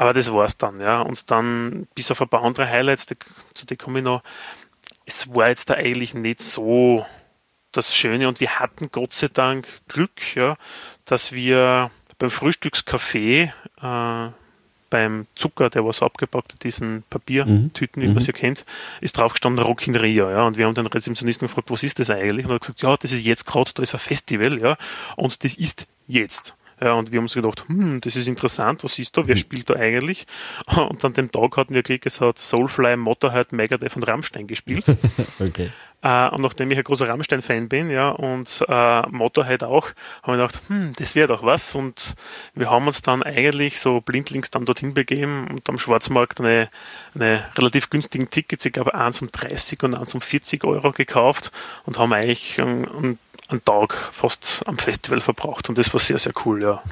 Aber 0.00 0.14
das 0.14 0.32
war's 0.32 0.56
dann, 0.56 0.80
ja. 0.80 1.02
Und 1.02 1.30
dann, 1.30 1.86
bis 1.94 2.10
auf 2.10 2.22
ein 2.22 2.28
paar 2.30 2.42
andere 2.42 2.66
Highlights, 2.66 3.04
die, 3.04 3.16
zu 3.52 3.66
denen 3.66 3.76
komme 3.76 3.98
ich 3.98 4.04
noch, 4.06 4.22
es 5.04 5.34
war 5.34 5.48
jetzt 5.48 5.68
da 5.68 5.74
eigentlich 5.74 6.14
nicht 6.14 6.40
so 6.40 7.04
das 7.72 7.94
Schöne 7.94 8.26
und 8.26 8.40
wir 8.40 8.60
hatten 8.60 8.88
Gott 8.92 9.12
sei 9.12 9.28
Dank 9.28 9.68
Glück, 9.88 10.34
ja, 10.34 10.56
dass 11.04 11.32
wir 11.32 11.90
beim 12.16 12.30
Frühstückscafé 12.30 13.52
äh, 13.82 14.32
beim 14.88 15.26
Zucker, 15.34 15.68
der 15.68 15.84
was 15.84 16.00
abgepackt 16.00 16.54
hat, 16.54 16.64
diesen 16.64 17.04
Papiertüten, 17.10 18.00
mhm. 18.00 18.02
wie 18.02 18.06
man 18.06 18.14
mhm. 18.14 18.20
sie 18.20 18.32
kennt, 18.32 18.64
ist 19.02 19.18
draufgestanden 19.18 19.62
Rock 19.62 19.86
in 19.86 19.96
Rio, 19.96 20.30
ja. 20.30 20.44
Und 20.44 20.56
wir 20.56 20.64
haben 20.64 20.74
den 20.74 20.86
Rezeptionisten 20.86 21.46
gefragt, 21.46 21.70
was 21.70 21.82
ist 21.82 21.98
das 21.98 22.08
eigentlich? 22.08 22.46
Und 22.46 22.52
er 22.52 22.54
hat 22.54 22.62
gesagt, 22.62 22.80
ja, 22.80 22.96
das 22.96 23.12
ist 23.12 23.26
jetzt 23.26 23.44
gerade, 23.44 23.70
da 23.74 23.82
ist 23.82 23.94
ein 23.94 24.00
Festival, 24.00 24.58
ja. 24.58 24.78
Und 25.16 25.44
das 25.44 25.56
ist 25.56 25.86
jetzt. 26.06 26.54
Ja, 26.82 26.94
und 26.94 27.12
wir 27.12 27.18
haben 27.18 27.24
uns 27.24 27.34
gedacht, 27.34 27.64
hm, 27.68 28.00
das 28.00 28.16
ist 28.16 28.26
interessant, 28.26 28.84
was 28.84 28.98
ist 28.98 29.16
da, 29.16 29.26
wer 29.26 29.34
mhm. 29.34 29.40
spielt 29.40 29.70
da 29.70 29.74
eigentlich? 29.74 30.26
Und 30.66 31.04
an 31.04 31.12
dem 31.12 31.30
Tag 31.30 31.56
hatten 31.56 31.74
wir 31.74 31.82
Glück, 31.82 32.06
es 32.06 32.20
hat 32.20 32.38
Soulfly, 32.38 32.96
Motorhead, 32.96 33.52
Megadeth 33.52 33.96
und 33.96 34.04
Rammstein 34.04 34.46
gespielt. 34.46 34.84
okay. 35.38 35.70
Äh, 36.02 36.28
und 36.30 36.40
nachdem 36.40 36.70
ich 36.70 36.78
ein 36.78 36.84
großer 36.84 37.08
Rammstein-Fan 37.08 37.68
bin, 37.68 37.90
ja, 37.90 38.08
und 38.08 38.64
äh, 38.66 38.72
halt 38.72 39.64
auch, 39.64 39.88
haben 40.22 40.32
wir 40.32 40.46
gedacht, 40.46 40.60
hm, 40.68 40.92
das 40.96 41.14
wäre 41.14 41.28
doch 41.28 41.42
was. 41.42 41.74
Und 41.74 42.14
wir 42.54 42.70
haben 42.70 42.86
uns 42.86 43.02
dann 43.02 43.22
eigentlich 43.22 43.78
so 43.80 44.00
blindlings 44.00 44.50
dann 44.50 44.64
dorthin 44.64 44.94
begeben 44.94 45.48
und 45.48 45.68
am 45.68 45.78
Schwarzmarkt 45.78 46.40
eine, 46.40 46.70
eine 47.14 47.44
relativ 47.56 47.90
günstigen 47.90 48.30
Tickets, 48.30 48.64
ich 48.64 48.72
glaube 48.72 48.94
eins 48.94 49.20
um 49.20 49.30
30 49.30 49.82
und 49.82 49.94
eins 49.94 50.14
um 50.14 50.22
40 50.22 50.64
Euro 50.64 50.92
gekauft 50.92 51.52
und 51.84 51.98
haben 51.98 52.12
eigentlich 52.14 52.60
einen, 52.60 52.88
einen 52.88 53.18
Tag 53.58 53.94
fast 53.94 54.62
am 54.66 54.78
Festival 54.78 55.20
verbraucht. 55.20 55.68
Und 55.68 55.78
das 55.78 55.92
war 55.92 56.00
sehr, 56.00 56.18
sehr 56.18 56.32
cool, 56.44 56.62
ja. 56.62 56.82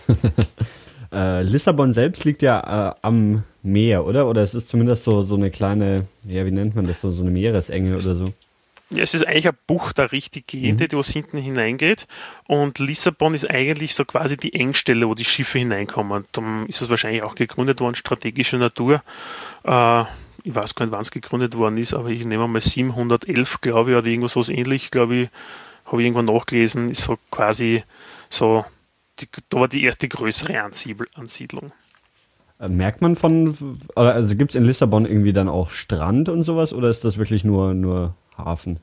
äh, 1.13 1.43
Lissabon 1.43 1.93
selbst 1.93 2.25
liegt 2.25 2.43
ja 2.43 2.91
äh, 2.91 2.95
am 3.03 3.45
Meer, 3.63 4.05
oder? 4.05 4.29
Oder 4.29 4.43
es 4.43 4.55
ist 4.55 4.69
zumindest 4.69 5.05
so, 5.05 5.23
so 5.23 5.37
eine 5.37 5.51
kleine, 5.51 6.07
ja, 6.25 6.45
wie 6.47 6.51
nennt 6.51 6.75
man 6.75 6.87
das, 6.87 7.01
so, 7.01 7.13
so 7.13 7.23
eine 7.23 7.31
Meeresenge 7.31 7.93
oder 7.93 8.01
so. 8.01 8.33
Ja, 8.91 9.03
es 9.03 9.13
ist 9.13 9.29
eigentlich 9.29 9.47
eine 9.47 9.59
Bucht, 9.67 9.99
da 9.99 10.05
richtig 10.05 10.47
gehende, 10.47 10.85
mhm. 10.85 10.89
die 10.89 10.97
was 10.97 11.09
hinten 11.09 11.37
hineingeht. 11.37 12.07
Und 12.47 12.79
Lissabon 12.79 13.35
ist 13.35 13.49
eigentlich 13.49 13.95
so 13.95 14.05
quasi 14.07 14.39
die 14.39 14.55
Engstelle, 14.55 15.07
wo 15.07 15.15
die 15.15 15.27
Schiffe 15.27 15.59
hineinkommen. 15.59 16.25
Darum 16.33 16.67
ist 16.67 16.81
es 16.81 16.89
wahrscheinlich 16.89 17.23
auch 17.23 17.35
gegründet 17.35 17.81
worden, 17.81 17.97
strategischer 17.97 18.57
Natur. 18.57 19.03
Äh, 19.65 20.05
ich 20.45 20.55
weiß 20.55 20.75
gar 20.75 20.87
nicht, 20.87 20.93
wann 20.93 21.03
es 21.03 21.11
gegründet 21.11 21.55
worden 21.57 21.77
ist, 21.77 21.93
aber 21.93 22.09
ich 22.09 22.25
nehme 22.25 22.49
mal 22.49 22.63
711, 22.63 23.61
glaube 23.61 23.91
ich, 23.91 23.97
oder 23.97 24.07
irgendwas 24.07 24.33
so 24.33 24.43
ähnlich, 24.51 24.91
glaube 24.91 25.17
ich, 25.17 25.29
habe 25.91 26.03
ich 26.03 26.07
irgendwann 26.07 26.35
nachgelesen, 26.35 26.91
ist 26.91 27.03
so 27.03 27.19
quasi 27.31 27.83
so, 28.31 28.65
die, 29.21 29.27
da 29.49 29.61
war 29.61 29.69
die 29.69 29.83
erste 29.85 30.09
größere 30.09 30.63
Ansiedlung. 30.63 31.73
Äh, 32.61 32.69
merkt 32.69 33.01
man 33.01 33.17
von, 33.17 33.79
also 33.95 34.37
gibt 34.37 34.53
es 34.53 34.55
in 34.55 34.65
Lissabon 34.65 35.07
irgendwie 35.07 35.33
dann 35.33 35.49
auch 35.49 35.71
Strand 35.71 36.29
und 36.29 36.43
sowas 36.43 36.73
oder 36.73 36.89
ist 36.89 37.05
das 37.05 37.17
wirklich 37.17 37.45
nur, 37.45 37.75
nur 37.75 38.15
Hafen? 38.37 38.81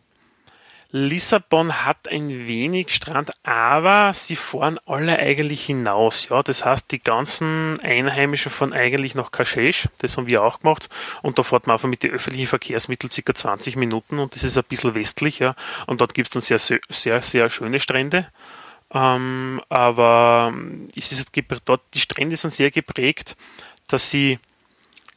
Lissabon 0.98 1.84
hat 1.86 2.08
ein 2.08 2.48
wenig 2.48 2.96
Strand, 2.96 3.34
aber 3.44 4.14
sie 4.14 4.38
fahren 4.38 4.80
alle 4.86 5.20
eigentlich 5.20 5.66
hinaus. 5.66 6.30
Ja, 6.30 6.42
das 6.42 6.64
heißt, 6.64 6.90
die 6.90 7.04
ganzen 7.04 7.82
Einheimischen 7.82 8.50
fahren 8.50 8.72
eigentlich 8.72 9.14
nach 9.14 9.34
Kashesh. 9.34 9.90
Das 9.98 10.16
haben 10.16 10.28
wir 10.28 10.42
auch 10.42 10.62
gemacht. 10.62 10.88
Und 11.22 11.38
da 11.38 11.44
fährt 11.44 11.68
man 11.68 11.74
einfach 11.74 11.90
mit 11.90 12.04
den 12.04 12.12
öffentlichen 12.12 12.48
Verkehrsmitteln 12.48 13.12
circa 13.12 13.36
20 13.36 13.76
Minuten 13.76 14.20
und 14.20 14.36
das 14.36 14.44
ist 14.46 14.58
ein 14.58 14.64
bisschen 14.70 14.96
westlich. 14.96 15.40
Ja. 15.40 15.56
Und 15.86 16.00
dort 16.00 16.14
gibt 16.14 16.30
es 16.30 16.48
dann 16.48 16.60
sehr, 16.60 16.80
sehr, 16.90 17.22
sehr 17.22 17.50
schöne 17.50 17.82
Strände. 17.82 18.30
Ähm, 18.94 19.62
aber 19.68 20.54
es 20.96 21.12
ist 21.12 21.30
dort, 21.66 21.82
die 21.94 22.00
Strände 22.00 22.38
sind 22.38 22.52
sehr 22.52 22.72
geprägt, 22.72 23.36
dass 23.90 24.12
sie 24.12 24.40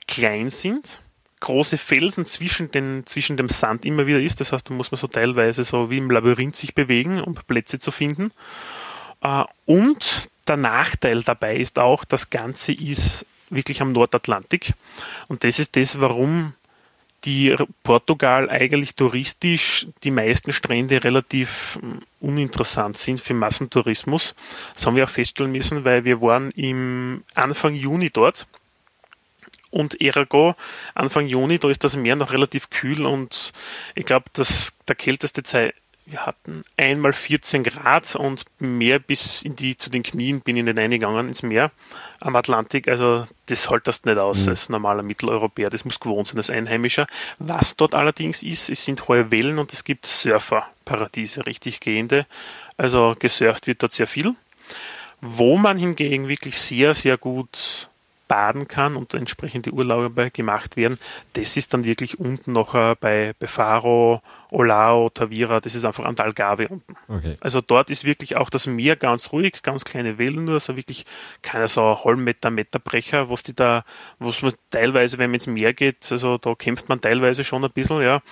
klein 0.09 0.51
sind 0.51 1.03
große 1.41 1.79
Felsen 1.79 2.27
zwischen, 2.27 2.71
den, 2.71 3.05
zwischen 3.07 3.37
dem 3.37 3.49
Sand 3.49 3.85
immer 3.85 4.07
wieder 4.07 4.21
ist. 4.21 4.41
Das 4.41 4.53
heißt, 4.53 4.69
da 4.69 4.75
muss 4.75 4.91
man 4.91 4.99
so 4.99 5.07
teilweise 5.07 5.65
so 5.65 5.91
wie 5.91 5.99
im 5.99 6.11
Labyrinth 6.11 6.57
sich 6.57 6.75
bewegen, 6.75 7.21
um 7.21 7.35
Plätze 7.35 7.79
zu 7.79 7.91
finden. 7.91 8.33
Äh, 9.23 9.45
und 9.67 10.31
der 10.47 10.57
Nachteil 10.57 11.23
dabei 11.23 11.57
ist 11.57 11.79
auch, 11.79 12.05
das 12.05 12.31
Ganze 12.31 12.73
ist 12.73 13.27
wirklich 13.51 13.81
am 13.81 13.93
Nordatlantik. 13.93 14.75
Und 15.29 15.45
das 15.45 15.59
ist 15.59 15.77
das, 15.77 16.01
warum 16.01 16.55
die 17.25 17.55
Portugal 17.83 18.49
eigentlich 18.49 18.95
touristisch 18.95 19.87
die 20.05 20.11
meisten 20.11 20.53
Strände 20.53 21.03
relativ 21.03 21.79
hm, 21.81 21.99
uninteressant 22.21 22.97
sind 22.97 23.21
für 23.21 23.35
Massentourismus. 23.35 24.35
Das 24.75 24.87
haben 24.87 24.97
wir 24.97 25.05
auch 25.05 25.11
feststellen 25.11 25.51
müssen, 25.51 25.85
weil 25.85 26.05
wir 26.05 26.21
waren 26.21 26.51
im 26.53 27.25
Anfang 27.35 27.75
Juni 27.75 28.11
dort 28.11 28.47
und 29.71 30.01
Erago 30.01 30.55
Anfang 30.95 31.27
Juni, 31.27 31.59
da 31.59 31.69
ist 31.71 31.85
das 31.85 31.97
Meer 31.97 32.17
noch 32.17 32.33
relativ 32.33 32.71
kühl 32.71 33.05
und 33.05 33.53
ich 33.95 34.05
glaube, 34.05 34.27
dass 34.33 34.73
der 34.87 34.97
kälteste 34.97 35.43
Zeit, 35.43 35.75
wir 36.11 36.25
hatten 36.25 36.65
einmal 36.79 37.13
14 37.13 37.65
Grad 37.65 38.17
und 38.17 38.47
mehr 38.59 38.99
bis 38.99 39.43
in 39.43 39.57
die, 39.57 39.77
zu 39.77 39.91
den 39.91 40.03
Knien 40.03 40.41
bin 40.41 40.57
ich 40.57 40.65
nicht 40.65 40.79
reingegangen 40.79 41.29
ins 41.29 41.43
Meer 41.43 41.71
am 42.21 42.35
Atlantik. 42.35 42.89
Also 42.89 43.27
das 43.47 43.71
hält 43.71 43.87
das 43.87 44.05
nicht 44.05 44.19
aus 44.19 44.45
mhm. 44.45 44.49
als 44.51 44.69
normaler 44.71 45.03
Mitteleuropäer. 45.03 45.69
Das 45.69 45.85
muss 45.85 46.01
gewohnt 46.01 46.29
sein 46.29 46.39
als 46.39 46.49
Einheimischer. 46.49 47.07
Was 47.39 47.77
dort 47.77 47.95
allerdings 47.95 48.43
ist, 48.43 48.71
es 48.71 48.87
sind 48.87 49.07
hohe 49.09 49.31
Wellen 49.31 49.59
und 49.59 49.73
es 49.75 49.85
gibt 49.85 50.07
Surferparadiese, 50.07 51.45
richtig 51.45 51.81
gehende. 51.81 52.27
Also 52.79 53.15
gesurft 53.19 53.67
wird 53.67 53.83
dort 53.83 53.93
sehr 53.93 54.07
viel. 54.07 54.35
Wo 55.21 55.59
man 55.59 55.77
hingegen 55.77 56.29
wirklich 56.29 56.59
sehr, 56.59 56.95
sehr 56.95 57.19
gut 57.19 57.88
baden 58.29 58.69
kann 58.69 58.95
und 58.95 59.15
entsprechende 59.15 59.73
Urlaube 59.73 60.31
gemacht 60.31 60.77
werden. 60.77 60.99
Das 61.33 61.57
ist 61.57 61.75
dann 61.75 61.85
wirklich 61.85 62.21
unten 62.21 62.53
noch 62.53 62.75
äh, 62.75 62.95
bei, 63.01 63.35
bei 63.39 63.47
Faro, 63.47 64.23
Olao, 64.51 65.11
Tavira, 65.11 65.61
das 65.61 65.75
ist 65.75 65.85
einfach 65.85 66.05
an 66.05 66.17
der 66.17 66.27
Algarve 66.27 66.69
unten. 66.69 66.95
Okay. 67.09 67.37
Also 67.41 67.61
dort 67.61 67.91
ist 67.91 68.05
wirklich 68.05 68.37
auch 68.37 68.51
das 68.51 68.67
Meer 68.67 68.97
ganz 68.97 69.33
ruhig, 69.33 69.63
ganz 69.63 69.85
kleine 69.85 70.19
Wellen 70.19 70.45
nur, 70.45 70.61
so 70.61 70.77
wirklich 70.77 71.05
keine 71.43 71.69
so 71.69 72.05
Holmmeter, 72.05 72.51
Meterbrecher, 72.51 73.31
was 73.31 73.43
die 73.43 73.55
da, 73.55 73.85
was 74.19 74.43
man 74.43 74.53
teilweise, 74.71 75.19
wenn 75.19 75.31
man 75.31 75.35
ins 75.35 75.47
Meer 75.47 75.75
geht, 75.75 76.11
also 76.11 76.39
da 76.39 76.55
kämpft 76.55 76.89
man 76.89 77.01
teilweise 77.01 77.45
schon 77.45 77.65
ein 77.65 77.73
bisschen, 77.73 78.03
ja. 78.03 78.23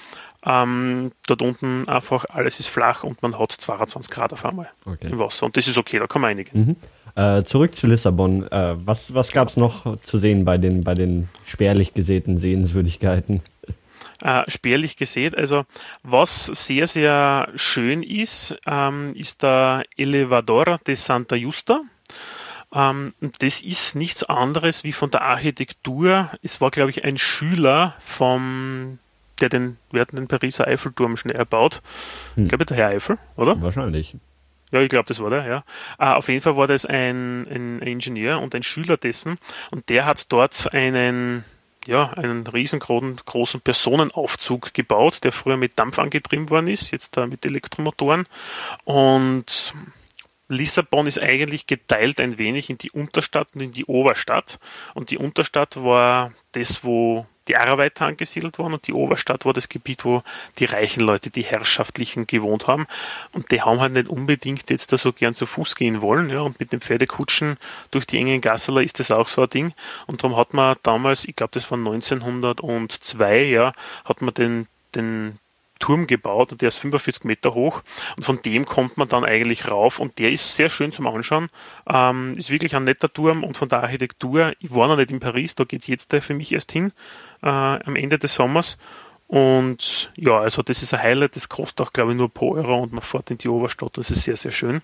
Ähm, 0.45 1.11
dort 1.27 1.43
unten 1.43 1.89
einfach 1.89 2.25
alles 2.29 2.61
ist 2.61 2.69
flach 2.69 3.03
und 3.03 3.21
man 3.23 3.37
hat 3.39 3.51
22 3.51 4.13
Grad 4.13 4.33
auf 4.33 4.45
einmal 4.45 4.71
okay. 4.85 5.09
im 5.09 5.19
Wasser. 5.19 5.47
Und 5.47 5.57
das 5.57 5.67
ist 5.67 5.77
okay, 5.77 5.99
da 5.99 6.07
kann 6.07 6.23
man 6.23 6.31
einigen. 6.31 6.59
Mhm. 6.59 6.77
Äh, 7.17 7.45
zurück 7.45 7.75
zu 7.75 7.87
Lissabon. 7.87 8.47
Äh, 8.53 8.77
was 8.85 9.15
was 9.15 9.33
gab 9.33 9.49
es 9.49 9.57
noch 9.57 10.01
zu 10.03 10.19
sehen 10.19 10.45
bei 10.45 10.59
den, 10.59 10.85
bei 10.85 10.95
den 10.95 11.29
spärlich 11.47 11.95
gesäten 11.95 12.37
Sehenswürdigkeiten? 12.37 13.41
Äh, 14.23 14.51
spärlich 14.51 14.97
gesät. 14.97 15.37
Also 15.37 15.65
was 16.03 16.45
sehr, 16.47 16.87
sehr 16.87 17.49
schön 17.55 18.03
ist, 18.03 18.55
ähm, 18.67 19.15
ist 19.15 19.43
der 19.43 19.85
Elevador 19.97 20.79
de 20.87 20.95
Santa 20.95 21.37
Justa. 21.37 21.81
Ähm, 22.75 23.15
das 23.39 23.63
ist 23.63 23.97
nichts 23.97 24.23
anderes 24.23 24.85
wie 24.85 24.93
von 24.93 25.11
der 25.11 25.23
Architektur. 25.23 26.31
Es 26.43 26.61
war, 26.61 26.71
glaube 26.71 26.91
ich, 26.91 27.05
ein 27.05 27.17
Schüler 27.17 27.95
vom 27.99 28.99
der 29.41 29.49
den, 29.51 29.77
wir 29.91 30.01
hatten 30.01 30.17
den 30.17 30.29
Pariser 30.29 30.67
Eiffelturm 30.67 31.17
schnell 31.17 31.37
erbaut. 31.37 31.83
Hm. 32.35 32.45
Ich 32.45 32.49
glaube, 32.49 32.65
der 32.65 32.77
Herr 32.77 32.89
Eiffel, 32.89 33.19
oder? 33.37 33.61
Wahrscheinlich. 33.61 34.17
Ja, 34.73 34.81
ich 34.81 34.89
glaube, 34.89 35.07
das 35.07 35.21
war 35.21 35.31
der, 35.31 35.47
ja. 35.47 35.65
Uh, 36.01 36.17
auf 36.17 36.29
jeden 36.29 36.41
Fall 36.41 36.57
war 36.57 36.67
das 36.67 36.87
ein, 36.87 37.47
ein 37.49 37.81
Ingenieur 37.81 38.41
und 38.41 38.55
ein 38.55 38.63
Schüler 38.63 38.97
dessen 38.97 39.39
und 39.71 39.89
der 39.89 40.07
hat 40.07 40.33
dort 40.33 40.73
einen, 40.75 41.45
ja, 41.87 42.11
einen 42.11 42.47
riesengroßen 42.47 43.21
großen 43.25 43.61
Personenaufzug 43.61 44.75
gebaut, 44.75 45.23
der 45.23 45.33
früher 45.33 45.57
mit 45.57 45.79
Dampf 45.79 45.99
angetrieben 45.99 46.51
worden 46.51 46.69
ist, 46.69 46.91
jetzt 46.91 47.17
da 47.17 47.27
mit 47.27 47.47
Elektromotoren. 47.47 48.27
Und 48.85 49.73
Lissabon 50.49 51.07
ist 51.07 51.21
eigentlich 51.21 51.67
geteilt 51.67 52.21
ein 52.21 52.39
wenig 52.39 52.71
in 52.71 52.79
die 52.79 52.91
Unterstadt 52.91 53.49
und 53.55 53.61
in 53.61 53.73
die 53.73 53.85
Oberstadt. 53.85 54.59
Und 54.95 55.11
die 55.11 55.19
Unterstadt 55.19 55.77
war 55.77 56.33
das, 56.53 56.85
wo 56.85 57.27
die 57.49 57.57
Arbeiter 57.57 58.07
angesiedelt 58.07 58.59
waren 58.59 58.73
und 58.73 58.87
die 58.87 58.93
Oberstadt 58.93 59.45
war 59.45 59.53
das 59.53 59.69
Gebiet, 59.69 60.05
wo 60.05 60.23
die 60.59 60.65
reichen 60.65 61.01
Leute, 61.01 61.31
die 61.31 61.43
Herrschaftlichen 61.43 62.27
gewohnt 62.27 62.67
haben. 62.67 62.87
Und 63.33 63.51
die 63.51 63.63
haben 63.63 63.81
halt 63.81 63.93
nicht 63.93 64.09
unbedingt 64.09 64.69
jetzt 64.71 64.93
da 64.93 64.99
so 64.99 65.13
gern 65.13 65.35
zu 65.35 65.47
Fuß 65.47 65.77
gehen 65.77 66.01
wollen. 66.01 66.31
Ja, 66.31 66.41
und 66.41 66.59
mit 66.59 66.73
den 66.73 66.81
Pferdekutschen 66.81 67.57
durch 67.91 68.07
die 68.07 68.19
engen 68.19 68.41
Gasseler 68.41 68.83
ist 68.83 68.99
das 68.99 69.11
auch 69.11 69.29
so 69.29 69.43
ein 69.43 69.51
Ding. 69.51 69.73
Und 70.07 70.23
darum 70.23 70.37
hat 70.37 70.55
man 70.55 70.77
damals, 70.83 71.25
ich 71.25 71.37
glaube, 71.37 71.53
das 71.53 71.71
war 71.71 71.79
1902, 71.79 73.45
ja, 73.45 73.73
hat 74.05 74.23
man 74.23 74.35
den, 74.35 74.67
den 74.95 75.39
Turm 75.79 76.07
gebaut 76.07 76.53
und 76.53 76.63
der 76.63 76.69
ist 76.69 76.79
45 76.79 77.25
Meter 77.25 77.55
hoch 77.55 77.83
und 78.17 78.23
von 78.25 78.41
dem 78.43 78.65
kommt 78.65 78.97
man 78.97 79.09
dann 79.09 79.25
eigentlich 79.25 79.71
rauf 79.71 79.99
und 79.99 80.19
der 80.19 80.33
ist 80.33 80.57
sehr 80.57 80.69
schön 80.69 80.93
zum 80.93 81.07
Anschauen. 81.07 81.49
Ähm, 81.89 82.35
ist 82.37 82.51
wirklich 82.51 82.75
ein 82.75 82.85
netter 82.85 83.13
Turm 83.13 83.45
und 83.45 83.57
von 83.57 83.69
der 83.69 83.83
Architektur, 83.83 84.53
ich 84.61 84.75
war 84.75 84.89
noch 84.89 84.97
nicht 84.97 85.11
in 85.11 85.21
Paris, 85.21 85.55
da 85.55 85.65
geht 85.65 85.83
es 85.83 85.87
jetzt 85.87 86.15
für 86.15 86.35
mich 86.35 86.53
erst 86.53 86.73
hin 86.73 86.93
äh, 87.43 87.49
am 87.49 87.97
Ende 87.97 88.19
des 88.19 88.35
Sommers. 88.35 88.79
Und 89.29 90.13
ja, 90.17 90.39
also 90.39 90.63
das 90.63 90.83
ist 90.83 90.95
ein 90.95 91.03
Highlight, 91.03 91.35
das 91.35 91.49
kostet 91.49 91.81
auch, 91.81 91.93
glaube 91.93 92.13
ich, 92.13 92.17
nur 92.17 92.33
pro 92.33 92.55
Euro 92.55 92.79
und 92.79 92.93
man 92.93 93.03
fährt 93.03 93.31
in 93.31 93.39
die 93.39 93.49
Oberstadt, 93.49 93.99
das 93.99 94.11
ist 94.11 94.23
sehr, 94.23 94.37
sehr 94.37 94.53
schön. 94.53 94.83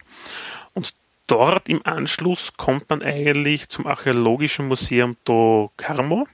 Und 0.75 0.95
dort 1.29 1.69
im 1.69 1.85
Anschluss 1.87 2.57
kommt 2.57 2.91
man 2.91 3.03
eigentlich 3.03 3.69
zum 3.69 3.87
Archäologischen 3.87 4.67
Museum 4.67 5.17
do 5.25 5.71
Carmo. 5.77 6.27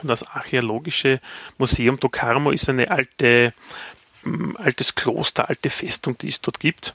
Und 0.00 0.08
das 0.08 0.26
Archäologische 0.26 1.20
Museum 1.58 2.00
do 2.00 2.08
Carmo 2.08 2.50
ist 2.50 2.68
eine 2.68 2.90
alte, 2.90 3.52
altes 4.56 4.94
Kloster, 4.94 5.48
alte 5.48 5.70
Festung, 5.70 6.16
die 6.18 6.28
es 6.28 6.40
dort 6.40 6.60
gibt. 6.60 6.94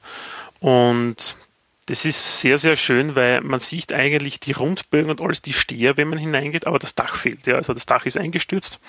Und 0.59 1.35
das 1.87 2.03
ist 2.03 2.39
sehr, 2.39 2.57
sehr 2.57 2.75
schön, 2.75 3.15
weil 3.15 3.39
man 3.41 3.61
sieht 3.61 3.93
eigentlich 3.93 4.41
die 4.41 4.51
Rundbögen 4.51 5.09
und 5.09 5.21
alles, 5.21 5.41
die 5.41 5.53
Steher, 5.53 5.95
wenn 5.95 6.09
man 6.09 6.19
hineingeht, 6.19 6.67
aber 6.67 6.79
das 6.79 6.95
Dach 6.95 7.15
fehlt. 7.15 7.47
Ja. 7.47 7.55
Also 7.55 7.73
das 7.73 7.85
Dach 7.85 8.05
ist 8.05 8.17
eingestürzt 8.17 8.81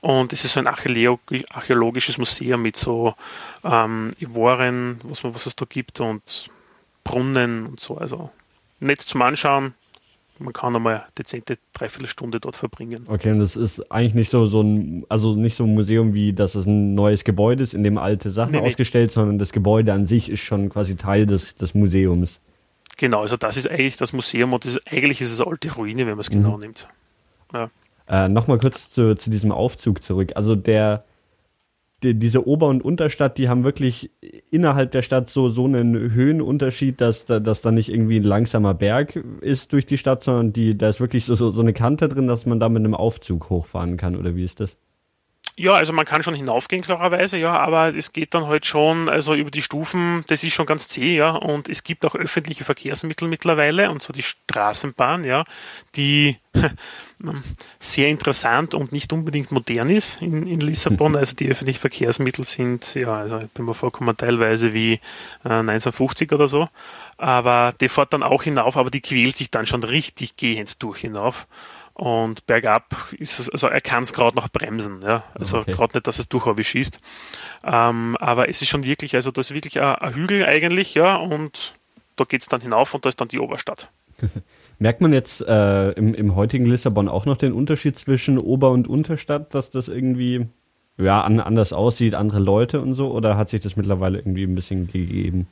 und 0.00 0.32
es 0.32 0.44
ist 0.44 0.54
so 0.54 0.60
ein 0.60 0.66
archäologisches 0.66 2.18
Museum 2.18 2.60
mit 2.60 2.76
so 2.76 3.14
ähm, 3.62 4.12
Ivoren, 4.18 5.00
was, 5.04 5.22
was 5.22 5.46
es 5.46 5.54
da 5.54 5.64
gibt 5.64 6.00
und 6.00 6.50
Brunnen 7.04 7.66
und 7.66 7.78
so. 7.78 7.96
Also 7.98 8.30
nett 8.80 9.00
zum 9.00 9.22
Anschauen, 9.22 9.74
man 10.40 10.52
kann 10.52 10.74
einmal 10.74 10.94
eine 10.94 11.04
dezente 11.16 11.58
Dreiviertelstunde 11.72 12.40
dort 12.40 12.56
verbringen. 12.56 13.04
Okay, 13.08 13.30
und 13.32 13.40
das 13.40 13.56
ist 13.56 13.92
eigentlich 13.92 14.14
nicht 14.14 14.30
so, 14.30 14.46
so 14.46 14.62
ein, 14.62 15.04
also 15.08 15.34
nicht 15.34 15.54
so 15.54 15.64
ein 15.64 15.74
Museum 15.74 16.14
wie, 16.14 16.32
dass 16.32 16.54
es 16.54 16.66
ein 16.66 16.94
neues 16.94 17.24
Gebäude 17.24 17.62
ist, 17.62 17.74
in 17.74 17.84
dem 17.84 17.98
alte 17.98 18.30
Sachen 18.30 18.52
nee, 18.52 18.58
ausgestellt, 18.58 19.10
nee. 19.10 19.14
sondern 19.14 19.38
das 19.38 19.52
Gebäude 19.52 19.92
an 19.92 20.06
sich 20.06 20.30
ist 20.30 20.40
schon 20.40 20.70
quasi 20.70 20.96
Teil 20.96 21.26
des, 21.26 21.56
des 21.56 21.74
Museums. 21.74 22.40
Genau, 22.96 23.22
also 23.22 23.36
das 23.36 23.56
ist 23.56 23.68
eigentlich 23.68 23.96
das 23.96 24.12
Museum 24.12 24.52
und 24.52 24.64
das, 24.64 24.78
eigentlich 24.86 25.20
ist 25.20 25.32
es 25.32 25.40
eine 25.40 25.50
alte 25.50 25.72
Ruine, 25.72 26.06
wenn 26.06 26.12
man 26.12 26.20
es 26.20 26.30
genau 26.30 26.56
mhm. 26.56 26.62
nimmt. 26.62 26.88
Ja. 27.52 27.70
Äh, 28.08 28.28
Nochmal 28.28 28.58
kurz 28.58 28.90
zu, 28.90 29.16
zu 29.16 29.30
diesem 29.30 29.52
Aufzug 29.52 30.02
zurück. 30.02 30.32
Also 30.34 30.56
der, 30.56 31.04
die, 32.02 32.18
diese 32.18 32.46
Ober- 32.46 32.68
und 32.68 32.84
Unterstadt, 32.84 33.38
die 33.38 33.48
haben 33.48 33.64
wirklich 33.64 34.10
innerhalb 34.50 34.92
der 34.92 35.02
Stadt 35.02 35.28
so, 35.28 35.48
so 35.50 35.64
einen 35.64 36.12
Höhenunterschied, 36.12 37.00
dass, 37.00 37.26
dass 37.26 37.62
da 37.62 37.70
nicht 37.70 37.90
irgendwie 37.90 38.18
ein 38.18 38.24
langsamer 38.24 38.74
Berg 38.74 39.16
ist 39.40 39.72
durch 39.72 39.86
die 39.86 39.98
Stadt, 39.98 40.22
sondern 40.22 40.52
die, 40.52 40.76
da 40.76 40.88
ist 40.88 41.00
wirklich 41.00 41.24
so, 41.24 41.34
so, 41.34 41.50
so 41.50 41.62
eine 41.62 41.72
Kante 41.72 42.08
drin, 42.08 42.26
dass 42.26 42.46
man 42.46 42.60
da 42.60 42.68
mit 42.68 42.84
einem 42.84 42.94
Aufzug 42.94 43.50
hochfahren 43.50 43.96
kann, 43.96 44.16
oder 44.16 44.34
wie 44.36 44.44
ist 44.44 44.60
das? 44.60 44.76
Ja, 45.60 45.74
also 45.74 45.92
man 45.92 46.06
kann 46.06 46.22
schon 46.22 46.34
hinaufgehen, 46.34 46.80
klarerweise, 46.80 47.36
ja, 47.36 47.54
aber 47.54 47.94
es 47.94 48.14
geht 48.14 48.32
dann 48.32 48.46
halt 48.46 48.64
schon, 48.64 49.10
also 49.10 49.34
über 49.34 49.50
die 49.50 49.60
Stufen, 49.60 50.24
das 50.28 50.42
ist 50.42 50.54
schon 50.54 50.64
ganz 50.64 50.88
zäh, 50.88 51.14
ja, 51.16 51.32
und 51.32 51.68
es 51.68 51.84
gibt 51.84 52.06
auch 52.06 52.14
öffentliche 52.14 52.64
Verkehrsmittel 52.64 53.28
mittlerweile, 53.28 53.90
und 53.90 54.00
zwar 54.00 54.14
die 54.14 54.22
Straßenbahn, 54.22 55.22
ja, 55.24 55.44
die 55.96 56.38
sehr 57.78 58.08
interessant 58.08 58.72
und 58.72 58.92
nicht 58.92 59.12
unbedingt 59.12 59.52
modern 59.52 59.90
ist 59.90 60.22
in, 60.22 60.46
in 60.46 60.60
Lissabon. 60.60 61.14
Also 61.14 61.36
die 61.36 61.50
öffentlichen 61.50 61.80
Verkehrsmittel 61.80 62.46
sind, 62.46 62.94
ja, 62.94 63.14
also 63.14 63.40
ich 63.40 63.50
bin 63.50 63.66
mir 63.66 63.74
vorkommen, 63.74 64.16
teilweise 64.16 64.72
wie 64.72 64.94
äh, 65.44 65.48
1950 65.50 66.32
oder 66.32 66.48
so, 66.48 66.70
aber 67.18 67.74
die 67.78 67.90
fährt 67.90 68.14
dann 68.14 68.22
auch 68.22 68.44
hinauf, 68.44 68.78
aber 68.78 68.90
die 68.90 69.02
quält 69.02 69.36
sich 69.36 69.50
dann 69.50 69.66
schon 69.66 69.84
richtig 69.84 70.36
gehend 70.36 70.82
durch 70.82 71.00
hinauf. 71.00 71.46
Und 72.00 72.46
bergab 72.46 72.96
ist 73.18 73.40
es, 73.40 73.50
also 73.50 73.66
er 73.66 73.82
kann 73.82 74.04
es 74.04 74.14
gerade 74.14 74.34
noch 74.34 74.48
bremsen, 74.48 75.02
ja. 75.02 75.22
Also 75.34 75.58
okay. 75.58 75.72
gerade 75.72 75.98
nicht, 75.98 76.06
dass 76.06 76.18
es 76.18 76.30
durchaus 76.30 76.56
schießt. 76.64 76.98
Ähm, 77.62 78.16
aber 78.18 78.48
es 78.48 78.62
ist 78.62 78.68
schon 78.68 78.84
wirklich, 78.84 79.14
also 79.16 79.30
das 79.30 79.50
ist 79.50 79.54
wirklich 79.54 79.82
ein, 79.82 79.96
ein 79.96 80.14
Hügel 80.14 80.46
eigentlich, 80.46 80.94
ja, 80.94 81.16
und 81.16 81.74
da 82.16 82.24
geht 82.24 82.40
es 82.40 82.48
dann 82.48 82.62
hinauf 82.62 82.94
und 82.94 83.04
da 83.04 83.10
ist 83.10 83.20
dann 83.20 83.28
die 83.28 83.38
Oberstadt. 83.38 83.90
Merkt 84.78 85.02
man 85.02 85.12
jetzt 85.12 85.42
äh, 85.42 85.90
im, 85.90 86.14
im 86.14 86.34
heutigen 86.36 86.64
Lissabon 86.64 87.06
auch 87.06 87.26
noch 87.26 87.36
den 87.36 87.52
Unterschied 87.52 87.98
zwischen 87.98 88.38
Ober- 88.38 88.70
und 88.70 88.88
Unterstadt, 88.88 89.54
dass 89.54 89.70
das 89.70 89.88
irgendwie 89.88 90.46
ja, 90.96 91.20
an, 91.20 91.38
anders 91.38 91.74
aussieht, 91.74 92.14
andere 92.14 92.40
Leute 92.40 92.80
und 92.80 92.94
so, 92.94 93.12
oder 93.12 93.36
hat 93.36 93.50
sich 93.50 93.60
das 93.60 93.76
mittlerweile 93.76 94.20
irgendwie 94.20 94.44
ein 94.44 94.54
bisschen 94.54 94.86
gegeben? 94.86 95.48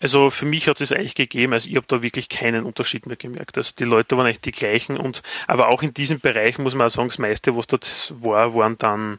Also 0.00 0.30
für 0.30 0.46
mich 0.46 0.68
hat 0.68 0.80
es 0.80 0.92
eigentlich 0.92 1.14
gegeben, 1.14 1.52
also 1.52 1.68
ich 1.68 1.76
habe 1.76 1.86
da 1.88 2.02
wirklich 2.02 2.28
keinen 2.28 2.64
Unterschied 2.64 3.06
mehr 3.06 3.16
gemerkt. 3.16 3.58
Also 3.58 3.72
die 3.78 3.84
Leute 3.84 4.16
waren 4.16 4.26
eigentlich 4.26 4.40
die 4.40 4.52
gleichen 4.52 4.96
und 4.96 5.22
aber 5.46 5.68
auch 5.68 5.82
in 5.82 5.94
diesem 5.94 6.20
Bereich 6.20 6.58
muss 6.58 6.74
man 6.74 6.86
auch 6.86 6.90
sagen, 6.90 7.08
das 7.08 7.18
meiste, 7.18 7.56
was 7.56 7.66
dort 7.66 8.14
war, 8.20 8.54
waren 8.54 8.78
dann 8.78 9.18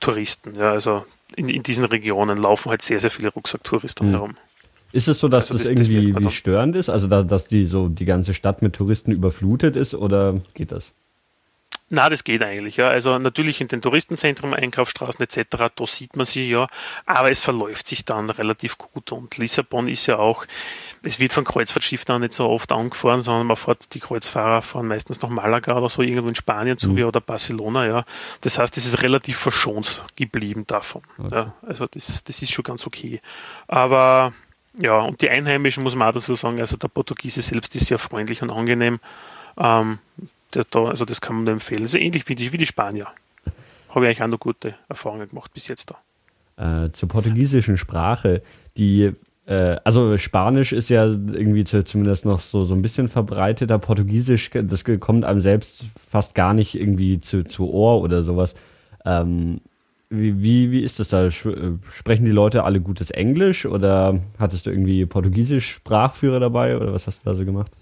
Touristen. 0.00 0.54
Ja, 0.56 0.72
also 0.72 1.04
in, 1.36 1.48
in 1.48 1.62
diesen 1.62 1.84
Regionen 1.84 2.38
laufen 2.38 2.70
halt 2.70 2.82
sehr, 2.82 3.00
sehr 3.00 3.10
viele 3.10 3.28
Rucksacktouristen 3.28 4.08
mhm. 4.08 4.12
herum. 4.12 4.36
Ist 4.92 5.08
es 5.08 5.20
so, 5.20 5.28
dass 5.28 5.50
also 5.50 5.58
das, 5.58 5.68
das, 5.68 5.88
irgendwie 5.88 6.12
das 6.12 6.32
störend 6.32 6.76
ist? 6.76 6.88
Also 6.88 7.06
da, 7.06 7.22
dass 7.22 7.46
die 7.46 7.66
so 7.66 7.88
die 7.88 8.04
ganze 8.04 8.34
Stadt 8.34 8.62
mit 8.62 8.74
Touristen 8.74 9.12
überflutet 9.12 9.76
ist 9.76 9.94
oder 9.94 10.40
geht 10.54 10.72
das? 10.72 10.92
Na, 11.88 12.08
das 12.10 12.24
geht 12.24 12.42
eigentlich, 12.42 12.78
ja. 12.78 12.88
Also 12.88 13.16
natürlich 13.18 13.60
in 13.60 13.68
den 13.68 13.80
Touristenzentren, 13.80 14.52
Einkaufsstraßen 14.52 15.22
etc., 15.22 15.44
da 15.74 15.86
sieht 15.86 16.16
man 16.16 16.26
sie 16.26 16.50
ja, 16.50 16.66
aber 17.04 17.30
es 17.30 17.42
verläuft 17.42 17.86
sich 17.86 18.04
dann 18.04 18.28
relativ 18.28 18.76
gut. 18.76 19.12
Und 19.12 19.36
Lissabon 19.38 19.86
ist 19.86 20.06
ja 20.06 20.18
auch, 20.18 20.46
es 21.04 21.20
wird 21.20 21.32
von 21.32 21.44
Kreuzfahrtschiffen 21.44 22.12
auch 22.12 22.18
nicht 22.18 22.32
so 22.32 22.48
oft 22.48 22.72
angefahren, 22.72 23.22
sondern 23.22 23.46
man 23.46 23.56
fährt, 23.56 23.94
die 23.94 24.00
Kreuzfahrer 24.00 24.62
fahren 24.62 24.88
meistens 24.88 25.22
nach 25.22 25.28
Malaga 25.28 25.76
oder 25.76 25.88
so, 25.88 26.02
irgendwo 26.02 26.28
in 26.28 26.34
Spanien 26.34 26.76
zu 26.76 26.90
mhm. 26.90 27.04
oder 27.04 27.20
Barcelona, 27.20 27.86
ja. 27.86 28.04
Das 28.40 28.58
heißt, 28.58 28.76
es 28.76 28.86
ist 28.86 29.02
relativ 29.04 29.38
verschont 29.38 30.02
geblieben 30.16 30.66
davon. 30.66 31.02
Okay. 31.18 31.34
Ja. 31.34 31.54
Also 31.62 31.86
das, 31.86 32.24
das 32.24 32.42
ist 32.42 32.50
schon 32.50 32.64
ganz 32.64 32.84
okay. 32.84 33.20
Aber 33.68 34.32
ja, 34.76 34.98
und 34.98 35.20
die 35.22 35.30
Einheimischen 35.30 35.84
muss 35.84 35.94
man 35.94 36.08
auch 36.08 36.12
dazu 36.12 36.34
sagen, 36.34 36.60
also 36.60 36.76
der 36.76 36.88
Portugiese 36.88 37.42
selbst 37.42 37.76
ist 37.76 37.86
sehr 37.86 37.98
freundlich 37.98 38.42
und 38.42 38.50
angenehm. 38.50 38.98
Ähm, 39.56 40.00
also 40.54 41.04
das 41.04 41.20
kann 41.20 41.36
man 41.36 41.44
nur 41.44 41.52
empfehlen. 41.54 41.82
Das 41.82 41.94
ist 41.94 42.00
ähnlich 42.00 42.28
wie 42.28 42.34
die, 42.34 42.52
wie 42.52 42.58
die 42.58 42.66
Spanier. 42.66 43.06
Habe 43.88 44.04
ich 44.04 44.08
eigentlich 44.08 44.22
auch 44.22 44.28
noch 44.28 44.40
gute 44.40 44.74
Erfahrungen 44.88 45.28
gemacht 45.28 45.52
bis 45.52 45.68
jetzt 45.68 45.90
da. 46.56 46.86
Äh, 46.86 46.92
zur 46.92 47.08
portugiesischen 47.08 47.76
Sprache, 47.78 48.42
die 48.76 49.12
äh, 49.46 49.76
also 49.84 50.18
Spanisch 50.18 50.72
ist 50.72 50.90
ja 50.90 51.06
irgendwie 51.06 51.64
zu, 51.64 51.84
zumindest 51.84 52.24
noch 52.24 52.40
so, 52.40 52.64
so 52.64 52.74
ein 52.74 52.82
bisschen 52.82 53.08
verbreiteter. 53.08 53.78
Portugiesisch, 53.78 54.50
das 54.52 54.84
kommt 55.00 55.24
einem 55.24 55.40
selbst 55.40 55.84
fast 56.10 56.34
gar 56.34 56.52
nicht 56.52 56.74
irgendwie 56.78 57.20
zu, 57.20 57.44
zu 57.44 57.70
Ohr 57.70 58.02
oder 58.02 58.22
sowas. 58.22 58.54
Ähm, 59.04 59.60
wie, 60.08 60.42
wie, 60.42 60.70
wie 60.70 60.80
ist 60.80 61.00
das 61.00 61.08
da? 61.08 61.26
Äh, 61.26 61.30
sprechen 61.30 62.24
die 62.24 62.32
Leute 62.32 62.64
alle 62.64 62.80
gutes 62.80 63.10
Englisch 63.10 63.66
oder 63.66 64.20
hattest 64.38 64.66
du 64.66 64.70
irgendwie 64.70 65.06
Portugiesisch 65.06 65.70
Sprachführer 65.70 66.40
dabei 66.40 66.76
oder 66.76 66.92
was 66.92 67.06
hast 67.06 67.24
du 67.24 67.30
da 67.30 67.34
so 67.34 67.44
gemacht? 67.44 67.72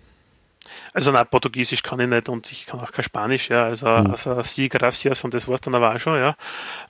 Also 0.93 1.13
nein, 1.13 1.27
Portugiesisch 1.31 1.83
kann 1.83 2.01
ich 2.01 2.09
nicht 2.09 2.29
und 2.29 2.51
ich 2.53 2.67
kann 2.67 2.81
auch 2.81 2.93
kein 2.93 3.05
Spanisch, 3.05 3.51
ja. 3.51 3.65
Also, 3.65 3.87
mhm. 3.87 4.11
also 4.11 4.43
sí, 4.43 4.69
gracias 4.69 5.25
und 5.25 5.35
das 5.35 5.49
war 5.49 5.57
es 5.57 5.61
dann 5.61 5.75
aber 5.75 5.95
auch 5.95 5.99
schon, 5.99 6.19
ja. 6.19 6.35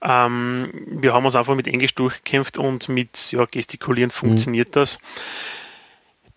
Ähm, 0.03 0.71
wir 0.87 1.13
haben 1.13 1.25
uns 1.27 1.37
einfach 1.37 1.55
mit 1.55 1.67
Englisch 1.67 1.95
durchgekämpft 1.95 2.59
und 2.59 2.89
mit 2.89 3.33
ja, 3.33 3.45
Gestikulieren 3.45 4.11
funktioniert 4.11 4.69
mhm. 4.69 4.73
das. 4.73 4.99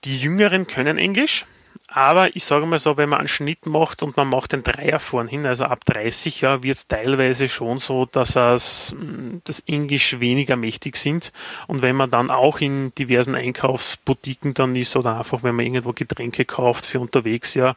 Die 0.03 0.17
Jüngeren 0.17 0.67
können 0.67 0.97
Englisch, 0.97 1.45
aber 1.87 2.35
ich 2.35 2.45
sage 2.45 2.65
mal 2.65 2.79
so, 2.79 2.97
wenn 2.97 3.09
man 3.09 3.19
einen 3.19 3.27
Schnitt 3.27 3.65
macht 3.65 4.03
und 4.03 4.17
man 4.17 4.27
macht 4.27 4.53
den 4.53 4.63
Dreier 4.63 4.99
vorn 4.99 5.27
hin, 5.27 5.45
also 5.45 5.65
ab 5.65 5.85
30 5.85 6.41
Jahren 6.41 6.63
wird 6.63 6.77
es 6.77 6.87
teilweise 6.87 7.47
schon 7.47 7.79
so, 7.79 8.05
dass 8.05 8.35
es, 8.35 8.95
mm, 8.97 9.37
das 9.43 9.61
Englisch 9.61 10.19
weniger 10.19 10.55
mächtig 10.55 10.97
sind. 10.97 11.31
Und 11.67 11.81
wenn 11.81 11.95
man 11.95 12.11
dann 12.11 12.31
auch 12.31 12.59
in 12.59 12.93
diversen 12.95 13.35
Einkaufsboutiquen 13.35 14.53
dann 14.53 14.75
ist 14.75 14.95
oder 14.95 15.17
einfach, 15.17 15.43
wenn 15.43 15.55
man 15.55 15.65
irgendwo 15.65 15.93
Getränke 15.93 16.45
kauft 16.45 16.85
für 16.85 16.99
unterwegs, 16.99 17.53
ja, 17.53 17.75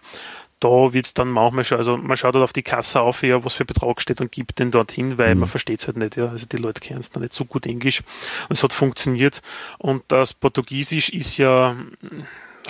da 0.61 0.93
wird 0.93 1.07
es 1.07 1.15
dann 1.15 1.29
manchmal 1.29 1.65
schon, 1.65 1.79
also 1.79 1.97
man 1.97 2.17
schaut 2.17 2.35
halt 2.35 2.45
auf 2.45 2.53
die 2.53 2.63
Kasse 2.63 3.01
auf, 3.01 3.23
ja, 3.23 3.43
was 3.43 3.55
für 3.55 3.65
Betrag 3.65 4.01
steht 4.03 4.21
und 4.21 4.31
gibt 4.31 4.59
den 4.59 4.71
dorthin, 4.71 5.17
weil 5.17 5.35
mhm. 5.35 5.41
man 5.41 5.49
versteht 5.49 5.81
es 5.81 5.87
halt 5.87 5.97
nicht, 5.97 6.17
ja. 6.17 6.29
Also 6.29 6.47
die 6.47 6.59
Leute 6.59 6.81
kennen 6.81 7.01
es 7.01 7.11
dann 7.11 7.23
nicht 7.23 7.33
so 7.33 7.47
gut 7.47 7.67
Englisch. 7.67 8.03
Und 8.49 8.57
es 8.57 8.63
hat 8.63 8.75
funktioniert. 8.75 9.41
Und 9.79 10.05
das 10.09 10.35
Portugiesisch 10.35 11.09
ist 11.09 11.39
ja, 11.39 11.77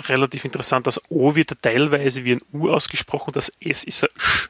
relativ 0.09 0.45
interessant. 0.45 0.87
Das 0.87 1.01
O 1.09 1.35
wird 1.35 1.61
teilweise 1.61 2.23
wie 2.23 2.33
ein 2.33 2.41
U 2.53 2.69
ausgesprochen, 2.69 3.33
das 3.33 3.51
S 3.59 3.83
ist 3.83 4.03
ein 4.03 4.09
Sch. 4.17 4.49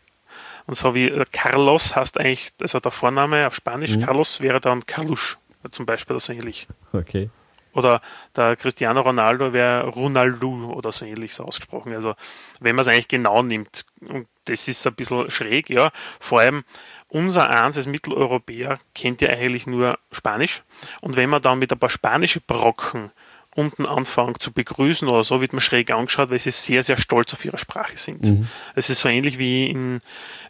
Und 0.68 0.76
so 0.76 0.94
wie 0.96 1.10
äh, 1.10 1.26
Carlos 1.32 1.96
heißt 1.96 2.20
eigentlich, 2.20 2.54
also 2.62 2.80
der 2.80 2.92
Vorname 2.92 3.48
auf 3.48 3.56
Spanisch, 3.56 3.96
mhm. 3.98 4.06
Carlos 4.06 4.40
wäre 4.40 4.60
dann 4.60 4.86
Carlos 4.86 5.38
zum 5.72 5.86
Beispiel 5.86 6.16
oder 6.16 6.22
so 6.22 6.34
ähnlich. 6.34 6.68
Okay. 6.94 7.30
Oder 7.74 8.02
der 8.36 8.56
Cristiano 8.58 9.02
Ronaldo 9.02 9.54
wäre 9.54 9.88
Ronaldo 9.88 10.74
oder 10.74 10.92
so 10.92 11.06
ähnlich 11.06 11.34
so 11.34 11.46
ausgesprochen. 11.46 11.94
Also 11.94 12.16
wenn 12.60 12.76
man 12.76 12.84
es 12.84 12.88
eigentlich 12.90 13.08
genau 13.08 13.44
nimmt, 13.44 13.86
und 14.02 14.28
das 14.46 14.68
ist 14.68 14.86
ein 14.86 14.94
bisschen 14.94 15.30
schräg, 15.30 15.70
ja. 15.70 15.92
Vor 16.20 16.42
allem 16.42 16.64
unser 17.08 17.50
Eins 17.50 17.78
als 17.78 17.86
Mitteleuropäer 17.86 18.80
kennt 18.94 19.22
ja 19.22 19.30
eigentlich 19.30 19.68
nur 19.68 20.00
Spanisch. 20.12 20.64
Und 21.02 21.16
wenn 21.16 21.30
man 21.30 21.42
dann 21.42 21.60
mit 21.60 21.72
ein 21.72 21.80
paar 21.80 21.90
spanische 21.90 22.42
Brocken 22.42 23.12
unten 23.56 23.86
anfangen 23.86 24.36
zu 24.40 24.52
begrüßen 24.52 25.08
oder 25.08 25.24
so, 25.24 25.42
wird 25.42 25.54
man 25.54 25.60
schräg 25.60 25.92
angeschaut, 25.92 26.30
weil 26.30 26.40
sie 26.40 26.52
sehr, 26.52 26.84
sehr 26.84 26.98
stolz 26.98 27.34
auf 27.34 27.44
ihre 27.44 27.58
Sprache 27.58 27.98
sind. 27.98 28.24
Mhm. 28.26 28.48
Es 28.76 28.90
ist 28.90 29.00
so 29.00 29.10
ähnlich 29.10 29.38
wie 29.38 29.70
in, 29.70 30.02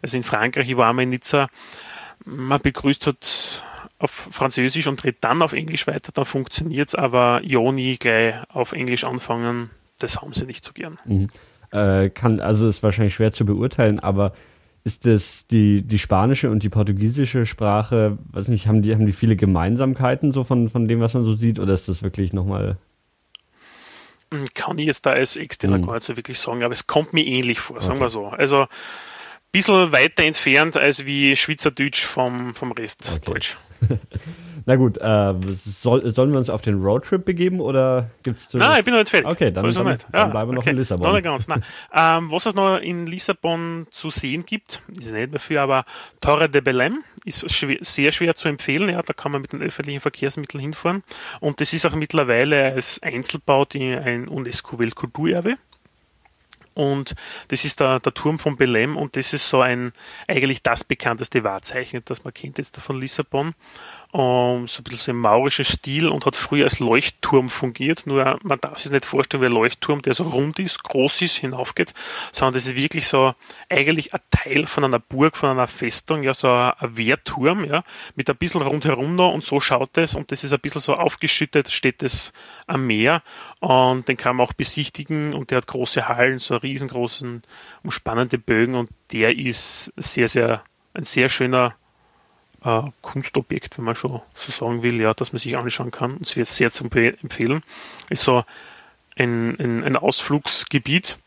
also 0.02 0.16
in 0.16 0.22
Frankreich, 0.22 0.68
ich 0.68 0.76
war 0.76 0.90
einmal 0.90 1.04
in 1.04 1.10
Nizza, 1.10 1.48
man 2.24 2.60
begrüßt 2.60 3.06
halt 3.06 3.62
auf 3.98 4.28
Französisch 4.30 4.86
und 4.86 5.02
dreht 5.02 5.18
dann 5.20 5.42
auf 5.42 5.52
Englisch 5.52 5.86
weiter, 5.86 6.12
dann 6.12 6.24
funktioniert 6.24 6.88
es, 6.88 6.94
aber 6.94 7.40
Joni 7.44 7.96
gleich 7.98 8.34
auf 8.48 8.72
Englisch 8.72 9.04
anfangen, 9.04 9.70
das 9.98 10.20
haben 10.20 10.32
sie 10.32 10.44
nicht 10.44 10.64
so 10.64 10.72
gern. 10.72 10.98
Mhm. 11.04 11.28
Äh, 11.70 12.10
kann, 12.10 12.40
also 12.40 12.68
ist 12.68 12.82
wahrscheinlich 12.82 13.14
schwer 13.14 13.32
zu 13.32 13.46
beurteilen, 13.46 13.98
aber 13.98 14.32
ist 14.84 15.06
das 15.06 15.46
die, 15.46 15.82
die 15.82 15.98
spanische 15.98 16.50
und 16.50 16.62
die 16.62 16.68
portugiesische 16.68 17.46
Sprache, 17.46 18.18
weiß 18.32 18.48
nicht, 18.48 18.66
haben 18.66 18.82
die, 18.82 18.94
haben 18.94 19.06
die 19.06 19.12
viele 19.12 19.36
Gemeinsamkeiten 19.36 20.32
so 20.32 20.44
von, 20.44 20.68
von 20.68 20.88
dem, 20.88 21.00
was 21.00 21.14
man 21.14 21.24
so 21.24 21.34
sieht, 21.34 21.60
oder 21.60 21.72
ist 21.72 21.88
das 21.88 22.02
wirklich 22.02 22.32
nochmal 22.32 22.70
hm, 22.70 22.76
kann 24.54 24.78
ich 24.78 24.86
jetzt 24.86 25.06
da 25.06 25.10
als 25.10 25.36
externer 25.36 25.78
mhm. 25.78 25.86
gar 25.86 25.94
nicht 25.94 26.04
so 26.04 26.16
wirklich 26.16 26.38
sagen, 26.38 26.62
aber 26.62 26.72
es 26.72 26.86
kommt 26.86 27.12
mir 27.12 27.24
ähnlich 27.24 27.60
vor, 27.60 27.80
sagen 27.80 27.94
okay. 27.94 28.04
wir 28.04 28.10
so. 28.10 28.26
Also 28.26 28.62
ein 28.62 28.68
bisschen 29.50 29.92
weiter 29.92 30.24
entfernt 30.24 30.76
als 30.76 31.04
wie 31.06 31.36
Schweizerdeutsch 31.36 32.04
vom, 32.04 32.54
vom 32.54 32.72
Rest 32.72 33.10
okay. 33.14 33.20
Deutsch. 33.24 33.58
Na 34.66 34.76
gut, 34.76 34.98
äh, 34.98 35.34
soll, 35.52 36.14
sollen 36.14 36.30
wir 36.30 36.38
uns 36.38 36.50
auf 36.50 36.62
den 36.62 36.82
Roadtrip 36.82 37.24
begeben 37.24 37.60
oder 37.60 38.10
gibt 38.22 38.38
es 38.38 38.52
Nein, 38.52 38.78
ich 38.78 38.84
bin 38.84 38.94
noch 38.94 39.00
nicht 39.00 39.10
fertig. 39.10 39.30
Okay, 39.30 39.50
dann, 39.50 39.70
dann, 39.70 39.86
nicht. 39.86 40.06
dann 40.12 40.30
bleiben 40.30 40.50
wir 40.50 40.54
noch 40.54 40.66
in 40.66 40.76
Lissabon. 40.76 41.06
Noch 41.06 41.14
nicht 41.14 41.24
ganz, 41.24 41.48
nein. 41.48 41.64
ähm, 41.92 42.30
was 42.30 42.46
es 42.46 42.54
noch 42.54 42.78
in 42.78 43.06
Lissabon 43.06 43.86
zu 43.90 44.10
sehen 44.10 44.44
gibt, 44.44 44.82
ist 44.98 45.12
nicht 45.12 45.30
mehr 45.30 45.40
viel, 45.40 45.58
aber 45.58 45.84
Torre 46.20 46.48
de 46.48 46.60
Belém 46.60 46.98
ist 47.24 47.50
schwer, 47.52 47.78
sehr 47.80 48.12
schwer 48.12 48.34
zu 48.34 48.48
empfehlen. 48.48 48.88
Ja, 48.88 49.02
da 49.02 49.12
kann 49.12 49.32
man 49.32 49.42
mit 49.42 49.52
den 49.52 49.62
öffentlichen 49.62 50.00
Verkehrsmitteln 50.00 50.60
hinfahren. 50.60 51.02
Und 51.40 51.60
das 51.60 51.72
ist 51.72 51.86
auch 51.86 51.94
mittlerweile 51.94 52.72
als 52.72 53.02
Einzelbau 53.02 53.64
die, 53.64 53.94
ein 53.94 54.28
UNESCO-Weltkulturerbe. 54.28 55.56
und 56.74 57.14
das 57.48 57.64
ist 57.64 57.80
der, 57.80 58.00
der 58.00 58.14
Turm 58.14 58.38
von 58.38 58.56
Belém 58.56 58.94
und 58.94 59.16
das 59.16 59.32
ist 59.32 59.48
so 59.48 59.60
ein, 59.60 59.92
eigentlich 60.26 60.62
das 60.62 60.84
bekannteste 60.84 61.44
Wahrzeichen, 61.44 62.02
das 62.04 62.24
man 62.24 62.32
kennt 62.32 62.58
jetzt 62.58 62.76
von 62.78 63.00
Lissabon 63.00 63.54
um, 64.12 64.68
so 64.68 64.80
ein 64.80 64.84
bisschen 64.84 64.98
so 64.98 65.10
im 65.12 65.20
maurischen 65.20 65.64
Stil 65.64 66.06
und 66.06 66.26
hat 66.26 66.36
früher 66.36 66.64
als 66.64 66.80
Leuchtturm 66.80 67.48
fungiert. 67.48 68.06
Nur 68.06 68.38
man 68.42 68.60
darf 68.60 68.78
sich 68.78 68.92
nicht 68.92 69.06
vorstellen 69.06 69.42
wie 69.42 69.46
ein 69.46 69.52
Leuchtturm, 69.52 70.02
der 70.02 70.12
so 70.12 70.24
rund 70.24 70.58
ist, 70.58 70.82
groß 70.82 71.22
ist, 71.22 71.36
hinaufgeht, 71.36 71.94
sondern 72.30 72.54
das 72.54 72.66
ist 72.66 72.76
wirklich 72.76 73.08
so 73.08 73.34
eigentlich 73.70 74.12
ein 74.12 74.20
Teil 74.30 74.66
von 74.66 74.84
einer 74.84 74.98
Burg, 74.98 75.38
von 75.38 75.48
einer 75.48 75.66
Festung, 75.66 76.22
ja, 76.22 76.34
so 76.34 76.48
ein, 76.52 76.72
ein 76.78 76.96
Wehrturm, 76.98 77.64
ja, 77.64 77.84
mit 78.14 78.28
ein 78.28 78.36
bisschen 78.36 78.60
rundherum 78.60 79.16
noch 79.16 79.32
und 79.32 79.44
so 79.44 79.60
schaut 79.60 79.96
es 79.96 80.14
und 80.14 80.30
das 80.30 80.44
ist 80.44 80.52
ein 80.52 80.60
bisschen 80.60 80.82
so 80.82 80.92
aufgeschüttet, 80.92 81.70
steht 81.70 82.02
es 82.02 82.34
am 82.66 82.86
Meer 82.86 83.22
und 83.60 84.08
den 84.08 84.18
kann 84.18 84.36
man 84.36 84.46
auch 84.46 84.52
besichtigen 84.52 85.32
und 85.32 85.50
der 85.50 85.58
hat 85.58 85.68
große 85.68 86.08
Hallen, 86.08 86.38
so 86.38 86.56
riesengroßen, 86.56 87.42
umspannende 87.82 88.36
Bögen 88.36 88.74
und 88.74 88.90
der 89.12 89.38
ist 89.38 89.90
sehr, 89.96 90.28
sehr, 90.28 90.62
ein 90.92 91.04
sehr 91.04 91.30
schöner 91.30 91.76
äh, 92.64 92.82
Kunstobjekt, 93.00 93.78
wenn 93.78 93.84
man 93.84 93.94
schon 93.94 94.20
so 94.34 94.52
sagen 94.52 94.82
will, 94.82 95.00
ja, 95.00 95.14
dass 95.14 95.32
man 95.32 95.40
sich 95.40 95.56
anschauen 95.56 95.90
kann. 95.90 96.16
Und 96.16 96.26
es 96.26 96.36
wird 96.36 96.46
sehr 96.46 96.70
zu 96.70 96.84
empfehlen. 96.84 97.62
Ist 98.08 98.22
so 98.22 98.44
ein, 99.16 99.58
ein, 99.58 99.84
ein 99.84 99.96
Ausflugsgebiet. 99.96 101.18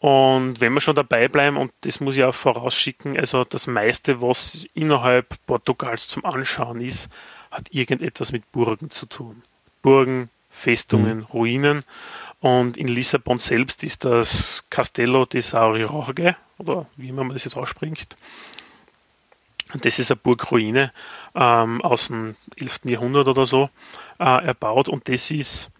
Und 0.00 0.60
wenn 0.60 0.72
wir 0.74 0.80
schon 0.80 0.94
dabei 0.94 1.26
bleiben, 1.26 1.56
und 1.56 1.72
das 1.80 1.98
muss 2.00 2.16
ich 2.16 2.22
auch 2.22 2.34
vorausschicken, 2.34 3.18
also 3.18 3.44
das 3.44 3.66
meiste, 3.66 4.22
was 4.22 4.66
innerhalb 4.74 5.34
Portugals 5.46 6.06
zum 6.06 6.24
Anschauen 6.24 6.80
ist, 6.80 7.10
hat 7.50 7.72
irgendetwas 7.72 8.30
mit 8.30 8.50
Burgen 8.52 8.90
zu 8.90 9.06
tun. 9.06 9.42
Burgen, 9.82 10.30
Festungen, 10.50 11.18
mhm. 11.18 11.24
Ruinen. 11.24 11.84
Und 12.40 12.76
in 12.76 12.86
Lissabon 12.86 13.38
selbst 13.38 13.82
ist 13.82 14.04
das 14.04 14.64
Castello 14.70 15.24
de 15.24 15.40
Sauriorge, 15.40 16.36
oder 16.58 16.86
wie 16.96 17.10
man 17.10 17.28
das 17.30 17.44
jetzt 17.44 17.56
ausspricht, 17.56 18.16
das 19.84 19.98
ist 19.98 20.10
eine 20.10 20.16
Burgruine 20.16 20.92
ähm, 21.34 21.80
aus 21.82 22.08
dem 22.08 22.36
11. 22.56 22.80
Jahrhundert 22.84 23.28
oder 23.28 23.46
so 23.46 23.70
äh, 24.18 24.46
erbaut 24.46 24.88
und 24.88 25.08
das 25.08 25.30
ist, 25.30 25.70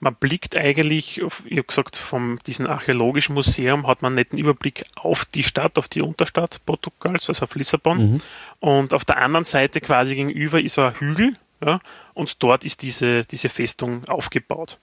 man 0.00 0.14
blickt 0.14 0.56
eigentlich, 0.56 1.22
auf, 1.22 1.42
ich 1.46 1.58
habe 1.58 1.66
gesagt, 1.66 1.96
von 1.96 2.38
diesem 2.46 2.66
archäologischen 2.66 3.34
Museum 3.34 3.86
hat 3.86 4.02
man 4.02 4.10
einen 4.10 4.16
netten 4.16 4.38
Überblick 4.38 4.84
auf 4.96 5.24
die 5.24 5.42
Stadt, 5.42 5.78
auf 5.78 5.88
die 5.88 6.02
Unterstadt 6.02 6.60
Portugals, 6.66 7.28
also 7.28 7.44
auf 7.44 7.54
Lissabon. 7.54 8.12
Mhm. 8.12 8.20
Und 8.60 8.92
auf 8.92 9.04
der 9.04 9.18
anderen 9.18 9.44
Seite 9.44 9.80
quasi 9.80 10.16
gegenüber 10.16 10.60
ist 10.60 10.78
ein 10.78 10.94
Hügel 10.98 11.34
ja, 11.64 11.80
und 12.14 12.42
dort 12.42 12.64
ist 12.64 12.82
diese, 12.82 13.24
diese 13.24 13.48
Festung 13.48 14.04
aufgebaut. 14.06 14.78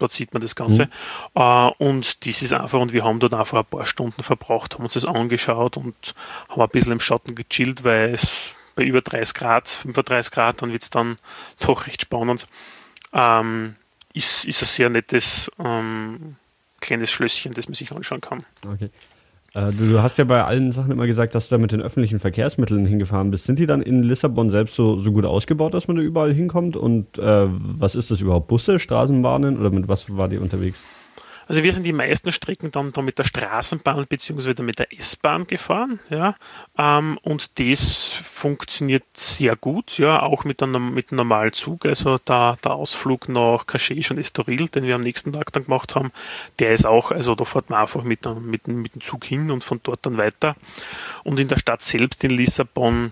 Dort 0.00 0.12
sieht 0.12 0.32
man 0.32 0.42
das 0.42 0.56
Ganze. 0.56 0.86
Mhm. 0.86 0.90
Uh, 1.40 1.70
und 1.78 2.26
das 2.26 2.42
ist 2.42 2.52
einfach, 2.52 2.80
und 2.80 2.92
wir 2.92 3.04
haben 3.04 3.20
dort 3.20 3.34
einfach 3.34 3.58
ein 3.58 3.64
paar 3.64 3.86
Stunden 3.86 4.22
verbracht, 4.22 4.74
haben 4.74 4.84
uns 4.84 4.94
das 4.94 5.04
angeschaut 5.04 5.76
und 5.76 6.14
haben 6.48 6.62
ein 6.62 6.68
bisschen 6.70 6.92
im 6.92 7.00
Schatten 7.00 7.34
gechillt, 7.36 7.84
weil 7.84 8.14
es 8.14 8.32
bei 8.74 8.82
über 8.82 9.02
30 9.02 9.34
Grad, 9.34 9.68
35 9.68 10.32
Grad, 10.32 10.62
dann 10.62 10.72
wird 10.72 10.82
es 10.82 10.90
dann 10.90 11.18
doch 11.60 11.86
recht 11.86 12.02
spannend. 12.02 12.46
Ähm, 13.12 13.76
ist, 14.12 14.44
ist 14.44 14.62
ein 14.62 14.66
sehr 14.66 14.90
nettes 14.90 15.50
ähm, 15.62 16.36
kleines 16.80 17.10
Schlösschen, 17.10 17.52
das 17.52 17.68
man 17.68 17.74
sich 17.74 17.92
anschauen 17.92 18.20
kann. 18.20 18.44
Okay. 18.66 18.90
Äh, 19.54 19.72
du 19.72 20.02
hast 20.02 20.18
ja 20.18 20.24
bei 20.24 20.44
allen 20.44 20.72
Sachen 20.72 20.92
immer 20.92 21.06
gesagt, 21.06 21.34
dass 21.34 21.48
du 21.48 21.54
da 21.54 21.58
mit 21.58 21.72
den 21.72 21.82
öffentlichen 21.82 22.18
Verkehrsmitteln 22.18 22.86
hingefahren 22.86 23.30
bist. 23.30 23.44
Sind 23.44 23.58
die 23.58 23.66
dann 23.66 23.82
in 23.82 24.02
Lissabon 24.02 24.50
selbst 24.50 24.74
so, 24.74 25.00
so 25.00 25.12
gut 25.12 25.24
ausgebaut, 25.24 25.74
dass 25.74 25.88
man 25.88 25.96
da 25.96 26.02
überall 26.02 26.32
hinkommt? 26.32 26.76
Und 26.76 27.18
äh, 27.18 27.46
was 27.48 27.94
ist 27.94 28.10
das 28.10 28.20
überhaupt? 28.20 28.48
Busse, 28.48 28.78
Straßenbahnen 28.78 29.58
oder 29.58 29.70
mit 29.70 29.88
was 29.88 30.16
war 30.16 30.28
die 30.28 30.38
unterwegs? 30.38 30.80
Also 31.50 31.64
wir 31.64 31.72
sind 31.72 31.82
die 31.82 31.92
meisten 31.92 32.30
Strecken 32.30 32.70
dann 32.70 32.92
da 32.92 33.02
mit 33.02 33.18
der 33.18 33.24
Straßenbahn 33.24 34.06
bzw. 34.06 34.62
mit 34.62 34.78
der 34.78 34.96
S-Bahn 34.96 35.48
gefahren, 35.48 35.98
ja, 36.08 36.36
ähm, 36.78 37.18
und 37.22 37.58
das 37.58 38.12
funktioniert 38.12 39.02
sehr 39.14 39.56
gut, 39.56 39.98
ja, 39.98 40.22
auch 40.22 40.44
mit 40.44 40.62
einem, 40.62 40.94
mit 40.94 41.10
normalen 41.10 41.52
Zug. 41.52 41.86
Also 41.86 42.18
der, 42.18 42.56
der 42.62 42.74
Ausflug 42.74 43.28
nach 43.28 43.66
Caché 43.66 44.08
und 44.12 44.18
Estoril, 44.18 44.68
den 44.68 44.84
wir 44.84 44.94
am 44.94 45.02
nächsten 45.02 45.32
Tag 45.32 45.52
dann 45.52 45.64
gemacht 45.64 45.96
haben, 45.96 46.12
der 46.60 46.72
ist 46.72 46.86
auch, 46.86 47.10
also 47.10 47.34
da 47.34 47.44
fährt 47.44 47.68
man 47.68 47.80
einfach 47.80 48.04
mit, 48.04 48.24
mit, 48.26 48.68
mit 48.68 48.94
dem 48.94 49.00
Zug 49.00 49.24
hin 49.24 49.50
und 49.50 49.64
von 49.64 49.80
dort 49.82 50.06
dann 50.06 50.18
weiter. 50.18 50.54
Und 51.24 51.40
in 51.40 51.48
der 51.48 51.56
Stadt 51.56 51.82
selbst 51.82 52.22
in 52.22 52.30
Lissabon 52.30 53.10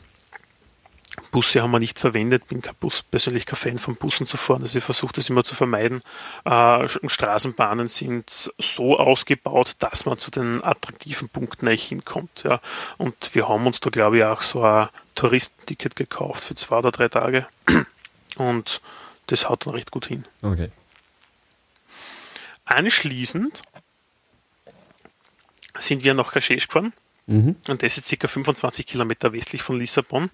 Busse 1.30 1.62
haben 1.62 1.70
wir 1.70 1.78
nicht 1.78 1.98
verwendet, 1.98 2.48
bin 2.48 2.62
Bus, 2.80 3.02
persönlich 3.02 3.46
kein 3.46 3.56
Fan 3.56 3.78
von 3.78 3.96
Bussen 3.96 4.26
zu 4.26 4.36
fahren, 4.36 4.62
also 4.62 4.78
ich 4.78 4.84
versuche 4.84 5.12
das 5.12 5.28
immer 5.28 5.44
zu 5.44 5.54
vermeiden. 5.54 6.00
Äh, 6.44 6.88
Straßenbahnen 6.88 7.88
sind 7.88 8.52
so 8.58 8.98
ausgebaut, 8.98 9.76
dass 9.78 10.06
man 10.06 10.18
zu 10.18 10.30
den 10.30 10.64
attraktiven 10.64 11.28
Punkten 11.28 11.68
eigentlich 11.68 11.88
hinkommt. 11.88 12.44
Ja. 12.44 12.60
Und 12.96 13.34
wir 13.34 13.48
haben 13.48 13.66
uns 13.66 13.80
da, 13.80 13.90
glaube 13.90 14.18
ich, 14.18 14.24
auch 14.24 14.42
so 14.42 14.62
ein 14.62 14.88
Touristenticket 15.14 15.96
gekauft 15.96 16.44
für 16.44 16.54
zwei 16.54 16.78
oder 16.78 16.92
drei 16.92 17.08
Tage. 17.08 17.46
Und 18.36 18.80
das 19.26 19.48
haut 19.48 19.66
dann 19.66 19.74
recht 19.74 19.90
gut 19.90 20.06
hin. 20.06 20.24
Okay. 20.42 20.70
Anschließend 22.64 23.62
sind 25.78 26.04
wir 26.04 26.14
nach 26.14 26.32
Kashesh 26.32 26.66
gefahren. 26.66 26.92
Mhm. 27.28 27.56
Und 27.68 27.82
das 27.82 27.98
ist 27.98 28.08
circa 28.08 28.26
25 28.26 28.86
Kilometer 28.86 29.32
westlich 29.34 29.62
von 29.62 29.78
Lissabon. 29.78 30.30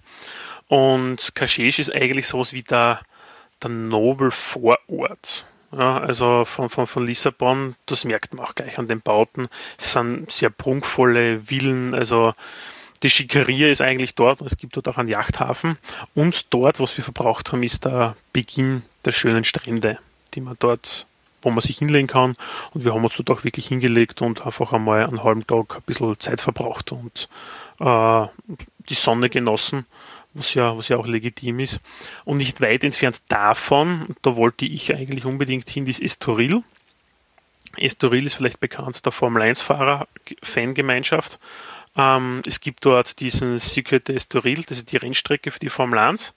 Und 0.67 1.35
Kashesh 1.35 1.79
ist 1.79 1.93
eigentlich 1.93 2.27
sowas 2.27 2.53
wie 2.53 2.63
der, 2.63 3.01
der 3.61 3.69
Nobel-Vorort. 3.69 5.45
Ja, 5.71 5.97
also 5.97 6.45
von, 6.45 6.69
von, 6.69 6.87
von 6.87 7.05
Lissabon, 7.05 7.75
das 7.85 8.05
merkt 8.05 8.33
man 8.33 8.45
auch 8.45 8.55
gleich 8.55 8.77
an 8.79 8.87
den 8.87 9.01
Bauten. 9.01 9.47
Es 9.77 9.91
sind 9.91 10.31
sehr 10.31 10.49
prunkvolle 10.49 11.41
Villen, 11.41 11.93
also 11.93 12.33
die 13.03 13.09
Schickeria 13.09 13.67
ist 13.67 13.81
eigentlich 13.81 14.15
dort 14.15 14.41
und 14.41 14.47
es 14.47 14.57
gibt 14.57 14.75
dort 14.77 14.87
auch 14.87 14.97
einen 14.97 15.09
Yachthafen. 15.09 15.77
Und 16.13 16.53
dort, 16.53 16.79
was 16.79 16.95
wir 16.95 17.03
verbraucht 17.03 17.51
haben, 17.51 17.61
ist 17.61 17.83
der 17.83 18.15
Beginn 18.31 18.83
der 19.03 19.11
schönen 19.11 19.43
Strände, 19.43 19.99
die 20.33 20.41
man 20.41 20.55
dort, 20.59 21.05
wo 21.41 21.51
man 21.51 21.61
sich 21.61 21.79
hinlegen 21.79 22.07
kann. 22.07 22.35
Und 22.73 22.85
wir 22.85 22.93
haben 22.93 23.03
uns 23.03 23.15
dort 23.17 23.29
auch 23.29 23.43
wirklich 23.43 23.67
hingelegt 23.67 24.21
und 24.21 24.45
einfach 24.45 24.71
einmal 24.71 25.05
einen 25.05 25.23
halben 25.23 25.45
Tag 25.45 25.75
ein 25.75 25.83
bisschen 25.85 26.19
Zeit 26.19 26.39
verbraucht 26.39 26.93
und 26.93 27.27
äh, 27.79 28.27
die 28.89 28.95
Sonne 28.95 29.29
genossen 29.29 29.85
was 30.35 30.53
ja, 30.53 30.77
was 30.77 30.89
ja 30.89 30.97
auch 30.97 31.07
legitim 31.07 31.59
ist. 31.59 31.79
Und 32.25 32.37
nicht 32.37 32.61
weit 32.61 32.83
entfernt 32.83 33.21
davon, 33.29 34.15
da 34.21 34.35
wollte 34.35 34.65
ich 34.65 34.93
eigentlich 34.93 35.25
unbedingt 35.25 35.67
hin, 35.69 35.87
ist 35.87 36.01
Estoril. 36.01 36.61
Estoril 37.77 38.25
ist 38.25 38.35
vielleicht 38.35 38.59
bekannt 38.59 39.05
der 39.05 39.11
Formel 39.11 39.41
1-Fahrer, 39.41 40.07
Fangemeinschaft. 40.43 41.39
Ähm, 41.97 42.41
es 42.45 42.59
gibt 42.59 42.85
dort 42.85 43.19
diesen 43.19 43.59
Circuit 43.59 44.09
Estoril, 44.09 44.63
das 44.67 44.77
ist 44.77 44.91
die 44.91 44.97
Rennstrecke 44.97 45.51
für 45.51 45.59
die 45.59 45.69
Formel 45.69 45.97
1, 45.99 46.33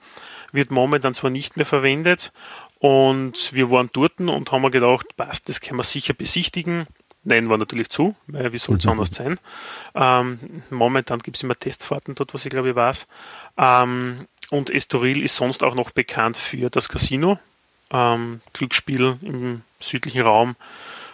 wird 0.53 0.71
momentan 0.71 1.15
zwar 1.15 1.31
nicht 1.31 1.57
mehr 1.57 1.67
verwendet 1.67 2.33
und 2.79 3.53
wir 3.53 3.71
waren 3.71 3.91
dort 3.93 4.21
und 4.21 4.53
haben 4.53 4.71
gedacht, 4.71 5.17
passt, 5.17 5.49
das 5.49 5.61
können 5.61 5.81
wir 5.81 5.85
sicher 5.85 6.15
besichtigen. 6.15 6.87
Nein, 7.29 7.51
war 7.51 7.59
natürlich 7.59 7.91
zu, 7.91 8.17
weil 8.27 8.55
wie 8.55 8.59
soll 8.59 8.79
es 8.79 8.87
mhm. 8.87 8.93
anders 8.93 9.11
sein? 9.11 9.39
Ähm, 9.95 10.63
momentan 10.71 11.19
gibt 11.19 11.37
es 11.37 11.43
immer 11.43 11.55
Testfahrten 11.55 12.15
dort, 12.15 12.33
was 12.33 12.47
ich 12.47 12.51
glaube 12.51 12.71
ich 12.71 12.75
weiß. 12.75 13.07
Ähm, 13.59 14.27
und 14.49 14.71
Estoril 14.71 15.23
ist 15.23 15.37
sonst 15.37 15.63
auch 15.63 15.75
noch 15.75 15.91
bekannt 15.91 16.39
für 16.39 16.71
das 16.71 16.89
Casino. 16.89 17.39
Ähm, 17.91 18.41
Glücksspiel 18.55 19.19
im 19.21 19.61
südlichen 19.79 20.23
Raum 20.23 20.57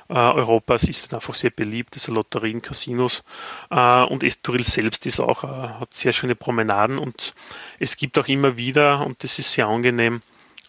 äh, 0.08 0.14
Europas 0.14 0.84
ist 0.84 1.12
einfach 1.12 1.34
sehr 1.34 1.50
beliebt, 1.50 1.94
also 1.94 2.12
Lotterien, 2.12 2.62
Casinos. 2.62 3.24
Äh, 3.70 4.02
und 4.04 4.22
Estoril 4.22 4.62
selbst 4.62 5.06
ist 5.06 5.18
auch, 5.18 5.42
äh, 5.42 5.48
hat 5.48 5.94
sehr 5.94 6.12
schöne 6.12 6.36
Promenaden 6.36 6.98
und 6.98 7.34
es 7.80 7.96
gibt 7.96 8.16
auch 8.20 8.28
immer 8.28 8.56
wieder, 8.56 9.04
und 9.04 9.24
das 9.24 9.40
ist 9.40 9.50
sehr 9.50 9.66
angenehm, 9.66 10.22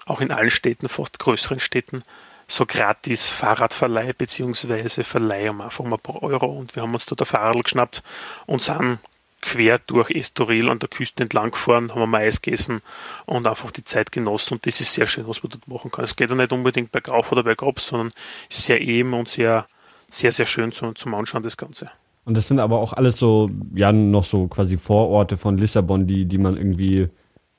auch 0.08 0.22
in 0.22 0.32
allen 0.32 0.50
Städten, 0.50 0.90
fast 0.90 1.20
größeren 1.20 1.60
Städten, 1.60 2.04
so 2.48 2.66
gratis 2.66 3.30
Fahrradverleih 3.30 4.14
beziehungsweise 4.14 5.04
Verleih 5.04 5.50
um 5.50 5.62
einfach 5.62 5.84
mal 5.84 5.96
ein 5.96 6.02
paar 6.02 6.22
Euro 6.24 6.46
und 6.48 6.76
wir 6.76 6.84
haben 6.84 6.94
uns 6.94 7.06
dort 7.06 7.22
ein 7.22 7.26
Fahrrad 7.26 7.64
geschnappt 7.64 8.04
und 8.46 8.62
sind 8.62 9.00
quer 9.42 9.80
durch 9.86 10.10
Estoril 10.10 10.70
an 10.70 10.80
der 10.80 10.90
Küste 10.90 11.24
entlang 11.24 11.52
gefahren, 11.52 11.94
haben 11.94 12.12
wir 12.12 12.18
Eis 12.18 12.42
gegessen 12.42 12.82
und 13.26 13.48
einfach 13.48 13.72
die 13.72 13.84
Zeit 13.84 14.12
genossen 14.12 14.56
und 14.56 14.66
das 14.66 14.82
ist 14.82 14.94
sehr 14.94 15.08
schön, 15.08 15.28
was 15.28 15.44
man 15.44 15.52
dort 15.52 15.68
machen 15.68 15.92
kann. 15.92 16.06
Es 16.06 16.16
geht 16.16 16.30
ja 16.30 16.36
nicht 16.36 16.52
unbedingt 16.52 16.92
bergauf 16.92 17.32
oder 17.32 17.44
bergab, 17.44 17.80
sondern 17.80 18.12
ist 18.50 18.64
sehr 18.64 18.82
eben 18.82 19.14
und 19.14 19.28
sehr, 19.28 19.68
sehr, 20.10 20.32
sehr 20.32 20.46
schön 20.46 20.72
zum, 20.72 20.96
zum 20.96 21.14
Anschauen 21.14 21.44
das 21.44 21.58
Ganze. 21.58 21.92
Und 22.26 22.34
das 22.34 22.48
sind 22.48 22.60
aber 22.60 22.80
auch 22.80 22.94
alles 22.94 23.18
so, 23.18 23.52
ja, 23.76 23.92
noch 23.92 24.24
so 24.24 24.48
quasi 24.48 24.78
Vororte 24.78 25.38
von 25.38 25.58
Lissabon, 25.58 26.08
die, 26.08 26.26
die 26.26 26.40
man 26.40 26.58
irgendwie 26.58 27.08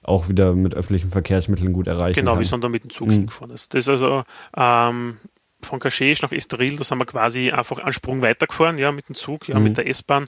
auch 0.09 0.29
wieder 0.29 0.55
mit 0.55 0.75
öffentlichen 0.75 1.11
Verkehrsmitteln 1.11 1.73
gut 1.73 1.87
erreichen 1.87 2.15
genau, 2.15 2.33
kann. 2.33 2.35
Genau, 2.35 2.39
wir 2.41 2.47
sind 2.47 2.65
da 2.65 2.69
mit 2.69 2.85
dem 2.85 2.91
Zug 2.91 3.09
mhm. 3.09 3.13
hingefahren. 3.13 3.51
Das 3.51 3.69
ist 3.73 3.89
also 3.89 4.25
ähm, 4.57 5.19
von 5.63 5.81
Caché 5.81 6.17
nach 6.23 6.33
Estoril, 6.33 6.77
da 6.77 6.85
sind 6.85 6.99
wir 6.99 7.07
quasi 7.07 7.51
einfach 7.51 7.79
einen 7.79 7.93
Sprung 7.93 8.23
weitergefahren, 8.23 8.79
ja, 8.79 8.93
mit 8.93 9.09
dem 9.09 9.15
Zug, 9.15 9.49
ja, 9.49 9.59
mhm. 9.59 9.65
mit 9.65 9.77
der 9.77 9.89
S-Bahn, 9.89 10.25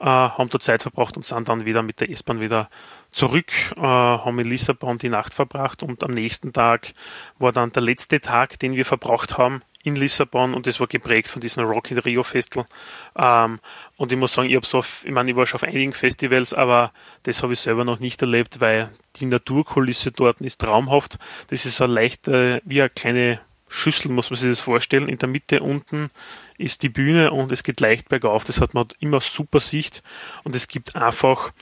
äh, 0.00 0.04
haben 0.04 0.50
da 0.50 0.60
Zeit 0.60 0.82
verbracht 0.82 1.16
und 1.16 1.24
sind 1.24 1.48
dann 1.48 1.64
wieder 1.64 1.82
mit 1.82 2.00
der 2.00 2.10
S-Bahn 2.10 2.40
wieder 2.40 2.68
zurück, 3.10 3.52
äh, 3.76 3.80
haben 3.80 4.38
in 4.38 4.48
Lissabon 4.48 4.98
die 4.98 5.08
Nacht 5.08 5.34
verbracht 5.34 5.82
und 5.82 6.02
am 6.04 6.12
nächsten 6.12 6.52
Tag 6.52 6.92
war 7.38 7.52
dann 7.52 7.72
der 7.72 7.82
letzte 7.82 8.20
Tag, 8.20 8.58
den 8.58 8.74
wir 8.74 8.84
verbracht 8.84 9.38
haben 9.38 9.62
in 9.82 9.96
Lissabon 9.96 10.54
und 10.54 10.66
das 10.66 10.80
war 10.80 10.86
geprägt 10.86 11.28
von 11.28 11.40
diesem 11.40 11.64
Rock 11.64 11.90
in 11.90 11.98
Rio 11.98 12.22
Festival. 12.22 12.66
Ähm, 13.16 13.60
und 13.96 14.12
ich 14.12 14.18
muss 14.18 14.32
sagen, 14.32 14.48
ich 14.48 14.56
habe 14.56 14.66
so, 14.66 14.80
ich 14.80 15.10
meine, 15.10 15.30
ich 15.30 15.36
war 15.36 15.46
schon 15.46 15.60
auf 15.60 15.64
einigen 15.64 15.92
Festivals, 15.92 16.54
aber 16.54 16.92
das 17.24 17.42
habe 17.42 17.52
ich 17.52 17.60
selber 17.60 17.84
noch 17.84 17.98
nicht 17.98 18.22
erlebt, 18.22 18.60
weil 18.60 18.90
die 19.16 19.26
Naturkulisse 19.26 20.12
dort 20.12 20.40
ist 20.40 20.60
traumhaft. 20.60 21.18
Das 21.48 21.66
ist 21.66 21.76
so 21.76 21.86
leicht 21.86 22.28
äh, 22.28 22.60
wie 22.64 22.80
eine 22.80 22.90
kleine 22.90 23.40
Schüssel, 23.68 24.10
muss 24.10 24.30
man 24.30 24.38
sich 24.38 24.50
das 24.50 24.60
vorstellen. 24.60 25.08
In 25.08 25.18
der 25.18 25.28
Mitte 25.28 25.62
unten 25.62 26.10
ist 26.58 26.82
die 26.82 26.88
Bühne 26.88 27.32
und 27.32 27.50
es 27.50 27.62
geht 27.62 27.80
leicht 27.80 28.08
bergauf. 28.08 28.44
Das 28.44 28.60
hat 28.60 28.74
man 28.74 28.86
immer 29.00 29.20
super 29.20 29.60
Sicht 29.60 30.02
und 30.44 30.54
es 30.54 30.68
gibt 30.68 30.94
einfach 30.94 31.52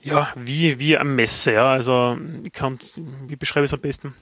ja, 0.00 0.28
wie, 0.36 0.78
wie 0.78 0.96
eine 0.96 1.08
Messe, 1.08 1.52
ja. 1.54 1.70
Also 1.70 2.18
ich 2.44 2.52
kann, 2.52 2.78
wie 3.26 3.36
beschreibe 3.36 3.66
ich 3.66 3.70
es 3.70 3.74
am 3.74 3.80
besten? 3.80 4.14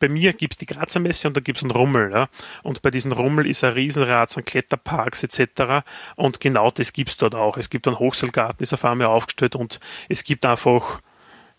Bei 0.00 0.08
mir 0.08 0.32
gibt 0.32 0.54
es 0.54 0.58
die 0.58 0.66
Grazer 0.66 0.98
Messe 0.98 1.28
und 1.28 1.36
da 1.36 1.40
gibt 1.40 1.58
es 1.58 1.62
einen 1.62 1.70
Rummel. 1.70 2.10
Ja? 2.10 2.28
Und 2.64 2.82
bei 2.82 2.90
diesem 2.90 3.12
Rummel 3.12 3.46
ist 3.46 3.62
ein 3.62 3.74
Riesenrad, 3.74 4.30
sind 4.30 4.46
Kletterparks 4.46 5.22
etc. 5.22 5.84
Und 6.16 6.40
genau 6.40 6.70
das 6.70 6.92
gibt 6.92 7.10
es 7.10 7.16
dort 7.16 7.36
auch. 7.36 7.56
Es 7.56 7.70
gibt 7.70 7.86
einen 7.86 7.98
Hochseilgarten, 7.98 8.62
ist 8.64 8.72
auf 8.72 8.84
einmal 8.84 9.06
aufgestellt 9.06 9.54
und 9.54 9.78
es 10.08 10.24
gibt 10.24 10.44
einfach, 10.44 11.00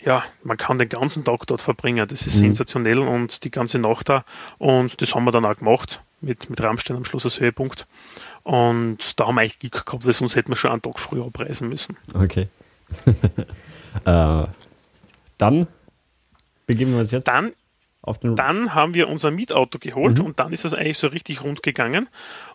ja, 0.02 0.24
man 0.44 0.58
kann 0.58 0.80
den 0.80 0.90
ganzen 0.90 1.24
Tag 1.24 1.48
dort 1.48 1.62
verbringen. 1.62 2.08
Das 2.08 2.28
ist 2.28 2.36
mhm. 2.36 2.40
sensationell 2.40 3.00
und 3.00 3.44
die 3.44 3.52
ganze 3.52 3.80
Nacht 3.80 4.10
da. 4.10 4.26
Und 4.58 5.02
das 5.02 5.16
haben 5.16 5.24
wir 5.24 5.32
dann 5.32 5.46
auch 5.46 5.56
gemacht 5.56 6.02
mit, 6.20 6.50
mit 6.50 6.60
Rammstein 6.62 6.98
am 6.98 7.06
Schluss 7.06 7.24
als 7.24 7.40
Höhepunkt. 7.40 7.88
Und 8.44 9.20
da 9.20 9.28
haben 9.28 9.36
wir 9.36 9.44
echt 9.44 9.60
Glück 9.60 9.86
gehabt, 9.86 10.06
weil 10.06 10.14
sonst 10.14 10.36
hätten 10.36 10.50
wir 10.50 10.56
schon 10.56 10.72
einen 10.72 10.82
Tag 10.82 11.00
früher 11.00 11.26
abreisen 11.26 11.70
müssen. 11.70 11.96
Okay. 12.14 12.48
äh, 14.06 14.46
dann 15.38 15.68
beginnen 16.66 16.94
wir 16.94 17.02
uns 17.02 17.12
jetzt. 17.12 17.28
Dann 17.28 17.54
dann 18.22 18.74
haben 18.74 18.96
wir 18.96 19.10
unser 19.10 19.30
Mietauto 19.30 19.78
geholt 19.78 20.20
mhm. 20.20 20.26
und 20.26 20.40
dann 20.40 20.52
ist 20.52 20.66
es 20.66 20.74
eigentlich 20.74 20.98
so 20.98 21.08
richtig 21.08 21.44
rund 21.44 21.62
gegangen. 21.62 22.10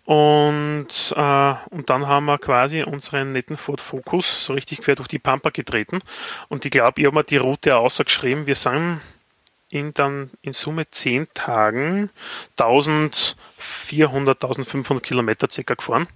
Und, 0.04 1.14
äh, 1.16 1.54
und 1.70 1.88
dann 1.88 2.06
haben 2.09 2.26
wir 2.26 2.38
quasi 2.38 2.82
unseren 2.82 3.32
netten 3.32 3.56
Ford 3.56 3.80
Focus 3.80 4.44
so 4.44 4.54
richtig 4.54 4.82
quer 4.82 4.96
durch 4.96 5.09
die 5.09 5.20
Pampa 5.20 5.50
getreten. 5.50 6.00
Und 6.48 6.64
ich 6.64 6.72
glaube, 6.72 7.00
ich 7.00 7.06
habe 7.06 7.16
mir 7.16 7.22
die 7.22 7.37
Route 7.37 7.76
ausgeschrieben. 7.76 8.46
Wir 8.46 8.56
sind 8.56 9.00
in 9.68 9.94
dann 9.94 10.30
in 10.42 10.52
Summe 10.52 10.90
zehn 10.90 11.28
Tagen 11.35 12.11
1400, 12.59 14.37
1500 14.42 15.02
Kilometer 15.02 15.48
circa 15.50 15.74
gefahren. 15.74 16.09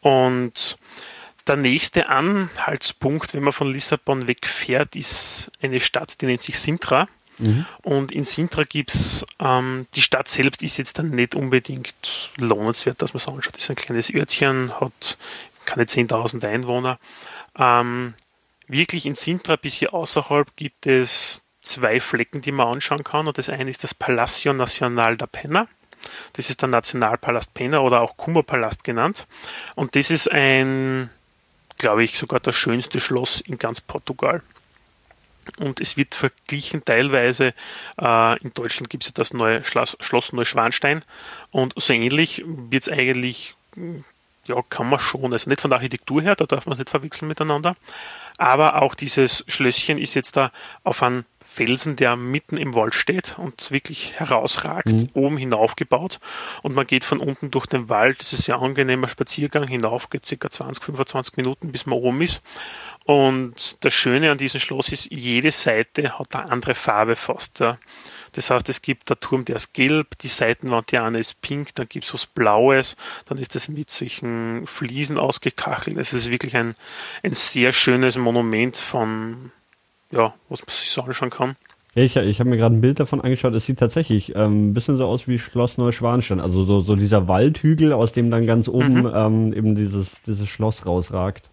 Und 0.00 0.78
der 1.48 1.56
nächste 1.56 2.08
Anhaltspunkt, 2.08 3.34
wenn 3.34 3.42
man 3.42 3.52
von 3.52 3.72
Lissabon 3.72 4.28
wegfährt, 4.28 4.94
ist 4.94 5.50
eine 5.62 5.80
Stadt, 5.80 6.20
die 6.20 6.26
nennt 6.26 6.42
sich 6.42 6.58
Sintra. 6.60 7.08
Mhm. 7.38 7.66
Und 7.82 8.12
in 8.12 8.24
Sintra 8.24 8.64
gibt 8.64 8.94
es, 8.94 9.24
ähm, 9.38 9.86
die 9.94 10.02
Stadt 10.02 10.28
selbst 10.28 10.62
ist 10.62 10.78
jetzt 10.78 10.98
dann 10.98 11.10
nicht 11.10 11.34
unbedingt 11.34 12.30
lohnenswert, 12.36 13.02
dass 13.02 13.14
man 13.14 13.18
es 13.18 13.28
anschaut. 13.28 13.54
Das 13.54 13.62
ist 13.62 13.70
ein 13.70 13.76
kleines 13.76 14.12
Örtchen, 14.12 14.80
hat 14.80 15.18
keine 15.64 15.84
10.000 15.84 16.46
Einwohner. 16.46 16.98
Ähm, 17.58 18.14
wirklich 18.68 19.06
in 19.06 19.14
Sintra, 19.14 19.54
ein 19.54 19.60
bisschen 19.60 19.90
außerhalb, 19.90 20.54
gibt 20.56 20.86
es 20.86 21.42
zwei 21.62 22.00
Flecken, 22.00 22.40
die 22.40 22.52
man 22.52 22.68
anschauen 22.68 23.04
kann. 23.04 23.28
Und 23.28 23.38
das 23.38 23.48
eine 23.48 23.70
ist 23.70 23.84
das 23.84 23.94
Palacio 23.94 24.52
Nacional 24.52 25.16
da 25.16 25.26
Pena. 25.26 25.68
Das 26.34 26.50
ist 26.50 26.62
der 26.62 26.68
Nationalpalast 26.68 27.54
Pena 27.54 27.80
oder 27.80 28.00
auch 28.00 28.16
Kummerpalast 28.16 28.84
genannt. 28.84 29.26
Und 29.74 29.96
das 29.96 30.10
ist 30.10 30.30
ein, 30.30 31.10
glaube 31.78 32.04
ich, 32.04 32.16
sogar 32.16 32.40
das 32.40 32.54
schönste 32.54 33.00
Schloss 33.00 33.40
in 33.40 33.58
ganz 33.58 33.80
Portugal. 33.80 34.42
Und 35.58 35.80
es 35.80 35.96
wird 35.96 36.14
verglichen 36.14 36.84
teilweise, 36.84 37.54
äh, 38.00 38.38
in 38.42 38.52
Deutschland 38.54 38.90
gibt 38.90 39.04
es 39.04 39.08
ja 39.08 39.12
das 39.14 39.32
neue 39.32 39.64
Schloss, 39.64 39.96
Schloss 40.00 40.32
Neuschwanstein. 40.32 41.02
Und 41.50 41.74
so 41.76 41.92
ähnlich 41.92 42.42
wird 42.46 42.82
es 42.82 42.88
eigentlich, 42.88 43.54
ja, 44.44 44.62
kann 44.68 44.88
man 44.88 44.98
schon, 44.98 45.32
also 45.32 45.48
nicht 45.48 45.60
von 45.60 45.70
der 45.70 45.78
Architektur 45.78 46.22
her, 46.22 46.36
da 46.36 46.46
darf 46.46 46.66
man 46.66 46.74
es 46.74 46.78
nicht 46.78 46.90
verwechseln 46.90 47.28
miteinander, 47.28 47.76
aber 48.38 48.82
auch 48.82 48.94
dieses 48.94 49.44
Schlösschen 49.48 49.98
ist 49.98 50.14
jetzt 50.14 50.36
da 50.36 50.52
auf 50.84 51.02
einem 51.02 51.24
Felsen, 51.56 51.96
der 51.96 52.16
mitten 52.16 52.58
im 52.58 52.74
Wald 52.74 52.94
steht 52.94 53.38
und 53.38 53.70
wirklich 53.70 54.12
herausragt, 54.20 54.92
mhm. 54.92 55.08
oben 55.14 55.38
hinaufgebaut. 55.38 56.20
Und 56.62 56.74
man 56.74 56.86
geht 56.86 57.02
von 57.02 57.18
unten 57.18 57.50
durch 57.50 57.64
den 57.64 57.88
Wald. 57.88 58.20
Das 58.20 58.34
ist 58.34 58.40
ein 58.40 58.42
sehr 58.42 58.58
angenehmer 58.58 59.08
Spaziergang 59.08 59.66
hinauf, 59.66 60.10
geht 60.10 60.26
circa 60.26 60.50
20, 60.50 60.84
25 60.84 61.38
Minuten, 61.38 61.72
bis 61.72 61.86
man 61.86 61.98
oben 61.98 62.20
ist. 62.20 62.42
Und 63.04 63.82
das 63.84 63.94
Schöne 63.94 64.30
an 64.30 64.36
diesem 64.36 64.60
Schloss 64.60 64.92
ist, 64.92 65.10
jede 65.10 65.50
Seite 65.50 66.18
hat 66.18 66.36
eine 66.36 66.50
andere 66.50 66.74
Farbe 66.74 67.16
fast. 67.16 67.60
Ja. 67.60 67.78
Das 68.32 68.50
heißt, 68.50 68.68
es 68.68 68.82
gibt 68.82 69.08
der 69.08 69.18
Turm, 69.18 69.46
der 69.46 69.56
ist 69.56 69.72
gelb, 69.72 70.18
die 70.18 70.28
Seitenwand, 70.28 70.92
die 70.92 70.98
eine 70.98 71.18
ist 71.18 71.40
pink, 71.40 71.74
dann 71.76 71.88
gibt 71.88 72.04
es 72.04 72.12
was 72.12 72.26
Blaues, 72.26 72.96
dann 73.24 73.38
ist 73.38 73.54
das 73.54 73.68
mit 73.68 73.90
solchen 73.90 74.66
Fliesen 74.66 75.16
ausgekachelt. 75.16 75.96
Es 75.96 76.12
ist 76.12 76.28
wirklich 76.28 76.54
ein, 76.54 76.74
ein 77.22 77.32
sehr 77.32 77.72
schönes 77.72 78.16
Monument 78.16 78.76
von, 78.76 79.52
ja, 80.10 80.34
was 80.48 80.60
man 80.60 80.74
sich 80.74 80.90
so 80.90 81.02
anschauen 81.02 81.30
kann. 81.30 81.56
Ich, 81.94 82.14
ich 82.16 82.40
habe 82.40 82.50
mir 82.50 82.58
gerade 82.58 82.74
ein 82.74 82.82
Bild 82.82 83.00
davon 83.00 83.22
angeschaut. 83.22 83.54
Es 83.54 83.64
sieht 83.64 83.78
tatsächlich 83.78 84.34
ähm, 84.36 84.68
ein 84.68 84.74
bisschen 84.74 84.98
so 84.98 85.06
aus 85.06 85.26
wie 85.28 85.38
Schloss 85.38 85.78
Neuschwanstein. 85.78 86.40
Also 86.40 86.62
so, 86.62 86.80
so 86.80 86.94
dieser 86.94 87.26
Waldhügel, 87.26 87.94
aus 87.94 88.12
dem 88.12 88.30
dann 88.30 88.46
ganz 88.46 88.68
oben 88.68 89.04
mhm. 89.04 89.12
ähm, 89.14 89.52
eben 89.54 89.76
dieses, 89.76 90.20
dieses 90.26 90.46
Schloss 90.46 90.84
rausragt. 90.84 91.48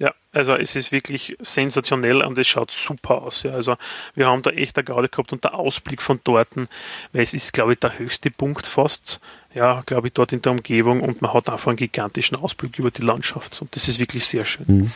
Ja, 0.00 0.12
also 0.32 0.54
es 0.54 0.74
ist 0.74 0.90
wirklich 0.90 1.36
sensationell 1.40 2.22
und 2.22 2.36
es 2.36 2.48
schaut 2.48 2.72
super 2.72 3.22
aus. 3.22 3.44
Ja. 3.44 3.52
Also 3.52 3.76
wir 4.16 4.26
haben 4.26 4.42
da 4.42 4.50
echt 4.50 4.76
eine 4.76 4.84
Garde 4.84 5.08
gehabt 5.08 5.32
und 5.32 5.44
der 5.44 5.54
Ausblick 5.54 6.02
von 6.02 6.20
dort, 6.24 6.56
weil 6.56 7.22
es 7.22 7.32
ist, 7.32 7.52
glaube 7.52 7.74
ich, 7.74 7.78
der 7.78 7.96
höchste 7.96 8.32
Punkt 8.32 8.66
fast, 8.66 9.20
ja, 9.54 9.82
glaube 9.86 10.08
ich, 10.08 10.14
dort 10.14 10.32
in 10.32 10.42
der 10.42 10.50
Umgebung 10.50 11.00
und 11.00 11.22
man 11.22 11.32
hat 11.32 11.48
einfach 11.48 11.68
einen 11.68 11.76
gigantischen 11.76 12.36
Ausblick 12.38 12.76
über 12.78 12.90
die 12.90 13.02
Landschaft 13.02 13.62
und 13.62 13.74
das 13.76 13.86
ist 13.86 14.00
wirklich 14.00 14.26
sehr 14.26 14.44
schön. 14.44 14.66
Mhm. 14.66 14.92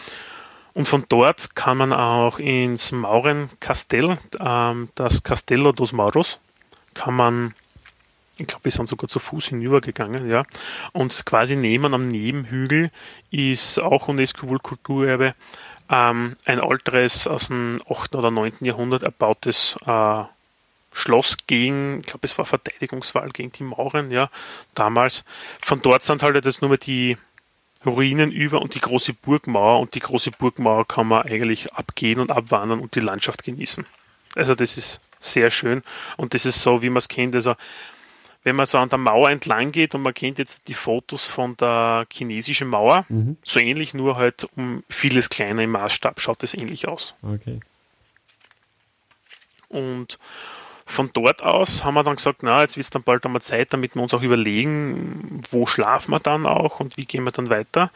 Und 0.74 0.88
von 0.88 1.04
dort 1.08 1.54
kann 1.54 1.76
man 1.76 1.92
auch 1.92 2.38
ins 2.38 2.92
Maurenkastell, 2.92 4.18
ähm, 4.40 4.88
das 4.94 5.22
Castello 5.22 5.72
dos 5.72 5.92
Mauros, 5.92 6.40
kann 6.94 7.14
man, 7.14 7.54
ich 8.38 8.46
glaube, 8.46 8.64
wir 8.64 8.72
sind 8.72 8.88
sogar 8.88 9.08
zu 9.08 9.18
Fuß 9.18 9.48
hinübergegangen, 9.48 10.30
ja. 10.30 10.44
Und 10.92 11.26
quasi 11.26 11.56
neben 11.56 11.92
am 11.92 12.08
Nebenhügel 12.08 12.90
ist 13.30 13.78
auch 13.80 14.08
UNESCO-Kulturerbe 14.08 15.34
ähm, 15.90 16.36
ein 16.46 16.60
altes, 16.60 17.26
aus 17.26 17.48
dem 17.48 17.82
8. 17.88 18.14
oder 18.14 18.30
9. 18.30 18.54
Jahrhundert 18.60 19.02
erbautes 19.02 19.76
äh, 19.86 20.24
Schloss 20.92 21.36
gegen, 21.46 22.00
ich 22.00 22.06
glaube, 22.06 22.26
es 22.26 22.36
war 22.38 22.44
Verteidigungswahl 22.44 23.30
gegen 23.30 23.52
die 23.52 23.62
Mauren, 23.62 24.10
ja, 24.10 24.30
damals. 24.74 25.24
Von 25.60 25.82
dort 25.82 26.02
sind 26.02 26.22
halt 26.22 26.42
jetzt 26.44 26.62
nur 26.62 26.70
mehr 26.70 26.78
die 26.78 27.16
Ruinen 27.84 28.30
über 28.30 28.62
und 28.62 28.74
die 28.74 28.80
große 28.80 29.14
Burgmauer 29.14 29.80
und 29.80 29.94
die 29.94 30.00
große 30.00 30.30
Burgmauer 30.30 30.86
kann 30.86 31.08
man 31.08 31.22
eigentlich 31.22 31.72
abgehen 31.72 32.20
und 32.20 32.30
abwandern 32.30 32.80
und 32.80 32.94
die 32.94 33.00
Landschaft 33.00 33.44
genießen. 33.44 33.86
Also 34.34 34.54
das 34.54 34.76
ist 34.76 35.00
sehr 35.20 35.50
schön 35.50 35.82
und 36.16 36.34
das 36.34 36.46
ist 36.46 36.62
so, 36.62 36.82
wie 36.82 36.90
man 36.90 36.98
es 36.98 37.08
kennt. 37.08 37.34
Also 37.34 37.54
wenn 38.44 38.56
man 38.56 38.66
so 38.66 38.78
an 38.78 38.88
der 38.88 38.98
Mauer 38.98 39.30
entlang 39.30 39.72
geht 39.72 39.94
und 39.94 40.02
man 40.02 40.14
kennt 40.14 40.38
jetzt 40.38 40.68
die 40.68 40.74
Fotos 40.74 41.26
von 41.26 41.56
der 41.56 42.06
chinesischen 42.12 42.68
Mauer, 42.68 43.04
mhm. 43.08 43.36
so 43.44 43.60
ähnlich, 43.60 43.94
nur 43.94 44.16
halt 44.16 44.48
um 44.56 44.82
vieles 44.88 45.28
kleiner 45.28 45.62
im 45.62 45.70
Maßstab 45.70 46.20
schaut 46.20 46.42
es 46.42 46.54
ähnlich 46.54 46.88
aus. 46.88 47.14
Okay. 47.22 47.60
Und 49.68 50.18
von 50.86 51.10
dort 51.12 51.42
aus 51.42 51.84
haben 51.84 51.94
wir 51.94 52.02
dann 52.02 52.16
gesagt, 52.16 52.42
na, 52.42 52.60
jetzt 52.60 52.76
wird 52.76 52.84
es 52.84 52.90
dann 52.90 53.02
bald 53.02 53.24
einmal 53.24 53.42
Zeit, 53.42 53.72
damit 53.72 53.94
wir 53.94 54.02
uns 54.02 54.14
auch 54.14 54.22
überlegen, 54.22 55.42
wo 55.50 55.66
schlafen 55.66 56.10
wir 56.10 56.20
dann 56.20 56.46
auch 56.46 56.80
und 56.80 56.96
wie 56.96 57.04
gehen 57.04 57.24
wir 57.24 57.32
dann 57.32 57.50
weiter. 57.50 57.90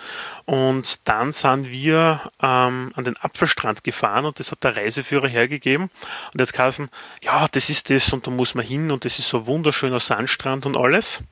Und 0.44 1.09
dann 1.09 1.33
sind 1.33 1.70
wir 1.70 2.20
ähm, 2.40 2.92
an 2.94 3.05
den 3.05 3.16
Apfelstrand 3.16 3.85
gefahren 3.85 4.25
und 4.25 4.38
das 4.38 4.51
hat 4.51 4.64
der 4.64 4.77
Reiseführer 4.77 5.29
hergegeben. 5.29 5.90
Und 6.33 6.40
jetzt 6.40 6.53
kassen, 6.53 6.88
ja, 7.22 7.46
das 7.51 7.70
ist 7.70 7.90
das 7.90 8.12
und 8.12 8.27
da 8.27 8.31
muss 8.31 8.55
man 8.55 8.64
hin 8.64 8.90
und 8.90 9.05
das 9.05 9.18
ist 9.18 9.29
so 9.29 9.46
wunderschöner 9.46 10.01
Sandstrand 10.01 10.66
und 10.66 10.77
alles. 10.77 11.22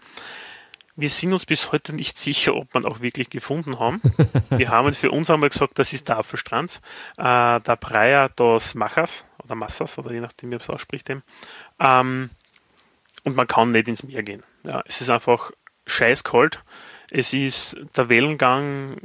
Wir 0.97 1.11
sind 1.11 1.33
uns 1.33 1.45
bis 1.45 1.73
heute 1.73 1.93
nicht 1.93 2.19
sicher, 2.19 2.55
ob 2.55 2.73
wir 2.73 2.81
ihn 2.81 2.87
auch 2.87 3.01
wirklich 3.01 3.29
gefunden 3.29 3.81
haben. 3.81 4.01
Wir 4.51 4.69
haben 4.69 4.95
für 4.95 5.11
uns 5.11 5.29
einmal 5.29 5.49
gesagt, 5.49 5.79
das 5.81 5.93
ist 5.93 6.09
der 6.09 6.19
Apfelstrand, 6.19 6.81
äh, 7.17 7.61
der 7.61 7.77
Praia 7.81 8.29
dos 8.29 8.75
Machas 8.75 9.25
oder 9.45 9.55
Massas 9.55 9.99
oder 9.99 10.13
je 10.13 10.21
nachdem, 10.21 10.51
wie 10.51 10.55
man 10.55 10.63
es 10.63 10.69
ausspricht. 10.69 11.11
Ähm, 11.11 12.31
und 13.25 13.37
man 13.37 13.47
kann 13.47 13.73
nicht 13.73 13.89
ins 13.89 14.03
Meer 14.03 14.23
gehen. 14.23 14.43
Ja, 14.65 14.83
es 14.87 15.01
ist 15.01 15.11
einfach 15.11 15.51
scheiß 15.87 16.25
kalt. 16.25 16.63
Es 17.11 17.33
ist 17.33 17.77
der 17.97 18.09
Wellengang, 18.09 18.97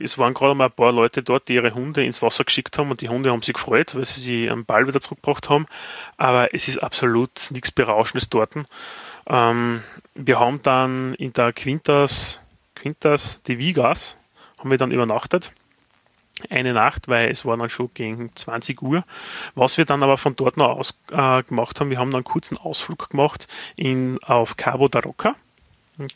es 0.00 0.18
waren 0.18 0.34
gerade 0.34 0.54
mal 0.54 0.66
ein 0.66 0.72
paar 0.72 0.92
Leute 0.92 1.22
dort, 1.22 1.48
die 1.48 1.54
ihre 1.54 1.74
Hunde 1.74 2.04
ins 2.04 2.20
Wasser 2.20 2.44
geschickt 2.44 2.76
haben 2.76 2.90
und 2.90 3.00
die 3.00 3.08
Hunde 3.08 3.30
haben 3.30 3.42
sich 3.42 3.54
gefreut, 3.54 3.94
weil 3.94 4.04
sie 4.04 4.20
sie 4.20 4.50
am 4.50 4.64
Ball 4.64 4.86
wieder 4.86 5.00
zurückgebracht 5.00 5.48
haben. 5.48 5.66
Aber 6.16 6.52
es 6.52 6.68
ist 6.68 6.82
absolut 6.82 7.50
nichts 7.50 7.70
Berauschendes 7.70 8.28
dort. 8.28 8.54
Ähm, 9.26 9.82
wir 10.14 10.40
haben 10.40 10.62
dann 10.62 11.14
in 11.14 11.32
der 11.32 11.52
Quintas, 11.52 12.40
Quintas 12.74 13.40
de 13.46 13.58
Vigas, 13.58 14.16
haben 14.58 14.70
wir 14.70 14.78
dann 14.78 14.90
übernachtet 14.90 15.52
eine 16.50 16.72
Nacht, 16.72 17.08
weil 17.08 17.30
es 17.30 17.44
war 17.44 17.56
dann 17.56 17.70
schon 17.70 17.90
gegen 17.94 18.34
20 18.34 18.82
Uhr. 18.82 19.04
Was 19.54 19.78
wir 19.78 19.84
dann 19.84 20.02
aber 20.02 20.18
von 20.18 20.36
dort 20.36 20.56
noch 20.56 20.76
aus 20.76 20.94
äh, 21.10 21.42
gemacht 21.44 21.80
haben, 21.80 21.90
wir 21.90 21.98
haben 21.98 22.10
dann 22.10 22.18
einen 22.18 22.24
kurzen 22.24 22.58
Ausflug 22.58 23.10
gemacht 23.10 23.46
in, 23.76 24.22
auf 24.24 24.56
Cabo 24.56 24.88
da 24.88 25.00
Roca. 25.00 25.36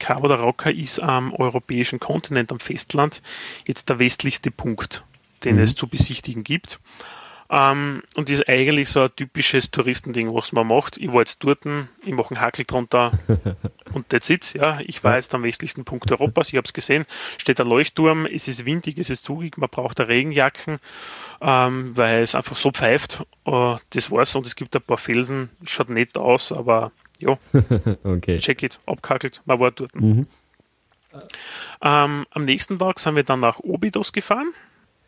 Cabo 0.00 0.26
da 0.26 0.34
Roca 0.36 0.70
ist 0.70 1.00
am 1.00 1.32
europäischen 1.32 2.00
Kontinent, 2.00 2.50
am 2.50 2.58
Festland, 2.58 3.22
jetzt 3.64 3.88
der 3.88 4.00
westlichste 4.00 4.50
Punkt, 4.50 5.04
den 5.44 5.56
mhm. 5.56 5.62
es 5.62 5.76
zu 5.76 5.86
besichtigen 5.86 6.42
gibt. 6.42 6.80
Ähm, 7.50 8.02
und 8.14 8.28
ist 8.28 8.46
eigentlich 8.46 8.90
so 8.90 9.02
ein 9.02 9.16
typisches 9.16 9.70
Touristending, 9.70 10.34
was 10.34 10.52
man 10.52 10.66
macht. 10.66 10.98
Ich 10.98 11.08
war 11.08 11.20
jetzt 11.20 11.42
dort, 11.42 11.60
ich 12.04 12.12
mache 12.12 12.34
einen 12.34 12.40
Hakel 12.42 12.66
drunter 12.66 13.12
und 13.94 14.10
that's 14.10 14.28
it. 14.28 14.52
Ja, 14.52 14.80
ich 14.80 15.02
war 15.02 15.14
jetzt 15.14 15.34
am 15.34 15.42
westlichsten 15.42 15.84
Punkt 15.86 16.12
Europas, 16.12 16.48
ich 16.48 16.56
habe 16.56 16.66
es 16.66 16.74
gesehen, 16.74 17.06
steht 17.38 17.58
ein 17.58 17.66
Leuchtturm, 17.66 18.26
es 18.26 18.48
ist 18.48 18.66
windig, 18.66 18.98
es 18.98 19.08
ist 19.08 19.24
zugig, 19.24 19.56
man 19.56 19.70
braucht 19.70 19.98
eine 19.98 20.10
Regenjacken, 20.10 20.78
ähm, 21.40 21.96
weil 21.96 22.22
es 22.22 22.34
einfach 22.34 22.56
so 22.56 22.70
pfeift. 22.70 23.24
Uh, 23.46 23.78
das 23.90 24.10
war's 24.10 24.34
und 24.34 24.46
es 24.46 24.54
gibt 24.54 24.76
ein 24.76 24.82
paar 24.82 24.98
Felsen, 24.98 25.48
schaut 25.64 25.88
nett 25.88 26.18
aus, 26.18 26.52
aber 26.52 26.92
ja, 27.18 27.38
okay. 28.04 28.36
check 28.38 28.62
it, 28.62 28.78
abkackelt, 28.84 29.40
man 29.46 29.58
war 29.58 29.70
dort. 29.70 29.94
Mhm. 29.94 30.26
Ähm, 31.80 32.26
am 32.30 32.44
nächsten 32.44 32.78
Tag 32.78 32.98
sind 32.98 33.16
wir 33.16 33.22
dann 33.22 33.40
nach 33.40 33.58
Obidos 33.60 34.12
gefahren. 34.12 34.52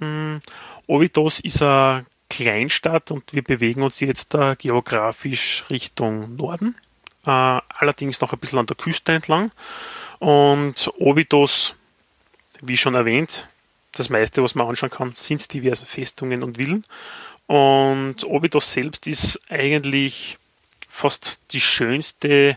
Ähm, 0.01 0.41
Obidos 0.87 1.41
ist 1.41 1.63
eine 1.63 2.07
Kleinstadt 2.31 3.11
und 3.11 3.35
wir 3.35 3.43
bewegen 3.43 3.83
uns 3.83 4.01
jetzt 4.01 4.33
da 4.33 4.55
geografisch 4.55 5.65
Richtung 5.69 6.37
Norden, 6.37 6.77
äh, 7.27 7.31
allerdings 7.31 8.21
noch 8.23 8.33
ein 8.33 8.39
bisschen 8.39 8.59
an 8.59 8.67
der 8.67 8.77
Küste 8.77 9.13
entlang. 9.13 9.51
Und 10.21 10.91
Obidos, 10.99 11.77
wie 12.63 12.79
schon 12.79 12.95
erwähnt, 12.95 13.49
das 13.93 14.09
meiste, 14.09 14.43
was 14.43 14.55
man 14.55 14.69
anschauen 14.69 14.91
kann, 14.91 15.15
sind 15.15 15.53
diverse 15.53 15.85
Festungen 15.85 16.43
und 16.43 16.57
Villen. 16.57 16.85
Und 17.47 18.25
Obidos 18.25 18.73
selbst 18.73 19.07
ist 19.07 19.41
eigentlich 19.51 20.39
fast 20.89 21.41
die 21.51 21.61
schönste 21.61 22.57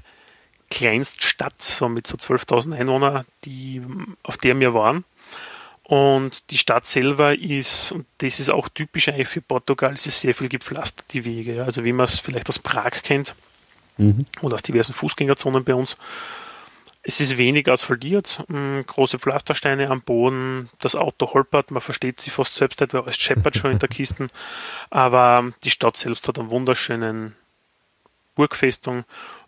Kleinststadt, 0.70 1.62
so 1.62 1.90
mit 1.90 2.08
so 2.08 2.18
12.000 2.18 2.76
Einwohnern, 2.76 3.26
die, 3.46 3.82
auf 4.22 4.38
der 4.38 4.60
wir 4.60 4.74
waren. 4.74 5.04
Und 5.94 6.50
die 6.50 6.58
Stadt 6.58 6.88
selber 6.88 7.38
ist, 7.38 7.92
und 7.92 8.08
das 8.18 8.40
ist 8.40 8.50
auch 8.50 8.68
typisch 8.68 9.10
eigentlich 9.10 9.28
für 9.28 9.42
Portugal, 9.42 9.94
es 9.94 10.08
ist 10.08 10.22
sehr 10.22 10.34
viel 10.34 10.50
gepflastert, 10.50 11.06
die 11.14 11.24
Wege. 11.24 11.64
Also 11.64 11.84
wie 11.84 11.94
man 11.94 12.06
es 12.06 12.20
vielleicht 12.20 12.50
aus 12.50 12.58
Prag 12.58 13.04
kennt 13.04 13.36
mhm. 13.98 14.26
oder 14.42 14.56
aus 14.56 14.64
diversen 14.64 14.96
Fußgängerzonen 14.96 15.64
bei 15.64 15.76
uns. 15.76 15.96
Es 17.04 17.20
ist 17.20 17.38
wenig 17.38 17.70
asphaltiert, 17.70 18.44
hm, 18.48 18.84
große 18.88 19.20
Pflastersteine 19.20 19.92
am 19.92 20.02
Boden, 20.02 20.68
das 20.80 20.96
Auto 20.96 21.32
holpert, 21.32 21.70
man 21.70 21.82
versteht 21.82 22.20
sie 22.20 22.32
fast 22.32 22.56
selbst 22.56 22.82
nicht, 22.82 22.96
weil 22.96 23.04
alles 23.04 23.18
scheppert 23.18 23.56
schon 23.56 23.70
in 23.70 23.78
der 23.78 23.90
Kiste. 23.98 24.30
Aber 24.90 25.52
die 25.64 25.70
Stadt 25.70 25.96
selbst 25.96 26.28
hat 26.28 26.40
einen 26.40 26.50
wunderschönen 26.50 27.36
Burgfestung, 28.34 29.04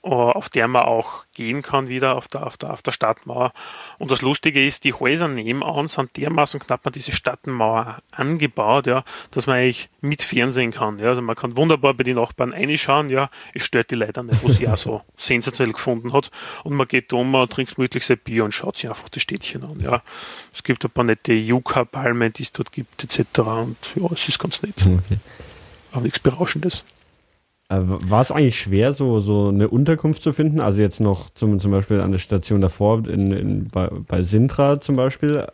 auf 0.06 0.50
der 0.50 0.68
man 0.68 0.84
auch 0.84 1.26
gehen 1.34 1.62
kann 1.62 1.88
wieder 1.88 2.16
auf 2.16 2.28
der, 2.28 2.46
auf 2.46 2.58
der, 2.58 2.72
auf 2.72 2.82
der 2.82 2.92
Stadtmauer. 2.92 3.52
Und 3.98 4.12
das 4.12 4.22
Lustige 4.22 4.66
ist, 4.66 4.84
die 4.84 4.94
Häuser 4.94 5.28
nebenan 5.28 5.88
sind 5.88 6.16
dermaßen 6.16 6.60
knapp 6.60 6.86
an 6.86 6.94
diese 6.94 7.12
Stadtmauer 7.12 7.98
angebaut, 8.12 8.86
ja, 8.86 9.04
dass 9.32 9.48
man 9.48 9.58
eigentlich 9.58 9.90
mit 10.02 10.22
Fernsehen 10.22 10.72
kann. 10.72 11.00
Ja. 11.00 11.08
Also 11.08 11.22
man 11.22 11.36
kann 11.36 11.58
wunderbar 11.58 11.96
bei 11.96 12.04
den 12.04 12.18
Nachbarn 12.18 12.54
reinschauen, 12.54 13.10
ja, 13.10 13.30
es 13.54 13.64
stört 13.64 13.90
die 13.90 13.96
Leute 13.96 14.24
nicht, 14.24 14.44
was 14.44 14.58
sie 14.58 14.70
auch 14.70 14.78
so 14.78 15.02
sensationell 15.18 15.74
gefunden 15.74 16.14
hat. 16.14 16.30
Und 16.64 16.76
man 16.76 16.88
geht 16.88 17.12
um, 17.12 17.32
man 17.32 17.50
trinkt 17.50 17.76
gemütlich 17.76 18.06
sein 18.06 18.20
Bier 18.24 18.46
und 18.46 18.54
schaut 18.54 18.78
sich 18.78 18.90
einfach 18.90 19.10
das 19.10 19.24
Städtchen 19.24 19.64
an. 19.64 19.80
Ja. 19.80 20.04
Es 20.54 20.64
gibt 20.64 20.86
ein 20.86 20.92
paar 20.92 21.04
nette 21.04 21.34
Yucca-Palmen, 21.34 22.32
die 22.32 22.44
es 22.44 22.52
dort 22.54 22.72
gibt, 22.72 23.04
etc. 23.04 23.40
Und 23.40 23.78
ja, 23.96 24.08
es 24.14 24.28
ist 24.28 24.38
ganz 24.38 24.62
nett. 24.62 24.76
Okay. 24.78 25.18
Aber 25.92 26.02
nichts 26.02 26.20
Berauschendes. 26.20 26.84
Äh, 27.70 27.80
war 27.82 28.22
es 28.22 28.32
eigentlich 28.32 28.60
schwer, 28.60 28.94
so, 28.94 29.20
so 29.20 29.48
eine 29.48 29.68
Unterkunft 29.68 30.22
zu 30.22 30.34
finden? 30.34 30.60
Also 30.60 30.82
jetzt 30.82 31.00
noch 31.00 31.30
zum, 31.32 31.60
zum 31.60 31.72
Beispiel 31.72 32.00
an 32.00 32.12
der 32.12 32.20
Station 32.20 32.62
davor, 32.62 33.08
in, 33.08 33.32
in, 33.32 33.68
bei, 33.70 33.88
bei 33.88 34.24
Sintra 34.24 34.80
zum 34.80 34.96
Beispiel. 34.96 35.48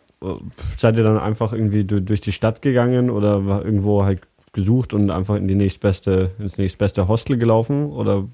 Seid 0.76 0.96
ihr 0.96 1.02
dann 1.02 1.18
einfach 1.18 1.52
irgendwie 1.52 1.84
durch 1.84 2.20
die 2.20 2.32
Stadt 2.32 2.62
gegangen 2.62 3.10
oder 3.10 3.46
war 3.46 3.64
irgendwo 3.64 4.04
halt 4.04 4.20
gesucht 4.52 4.92
und 4.92 5.10
einfach 5.10 5.34
in 5.36 5.48
die 5.48 5.54
nächstbeste, 5.54 6.30
ins 6.38 6.58
nächstbeste 6.58 7.08
Hostel 7.08 7.38
gelaufen? 7.38 7.90
Oder 7.90 8.24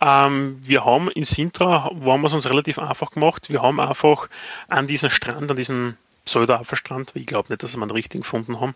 ähm, 0.00 0.58
wir 0.62 0.84
haben 0.84 1.10
in 1.10 1.24
Sintra, 1.24 1.90
wo 1.92 2.12
haben 2.12 2.22
wir 2.22 2.28
es 2.28 2.32
uns 2.32 2.48
relativ 2.48 2.78
einfach 2.78 3.10
gemacht. 3.10 3.50
Wir 3.50 3.62
haben 3.62 3.80
einfach 3.80 4.28
an 4.68 4.86
diesem 4.86 5.10
Strand, 5.10 5.50
an 5.50 5.56
diesem 5.56 5.96
Pseudo-Afferstrand, 6.24 7.12
ich 7.14 7.26
glaube 7.26 7.48
nicht, 7.50 7.62
dass 7.62 7.74
wir 7.74 7.82
einen 7.82 7.90
richtigen 7.90 8.22
gefunden 8.22 8.60
haben, 8.60 8.74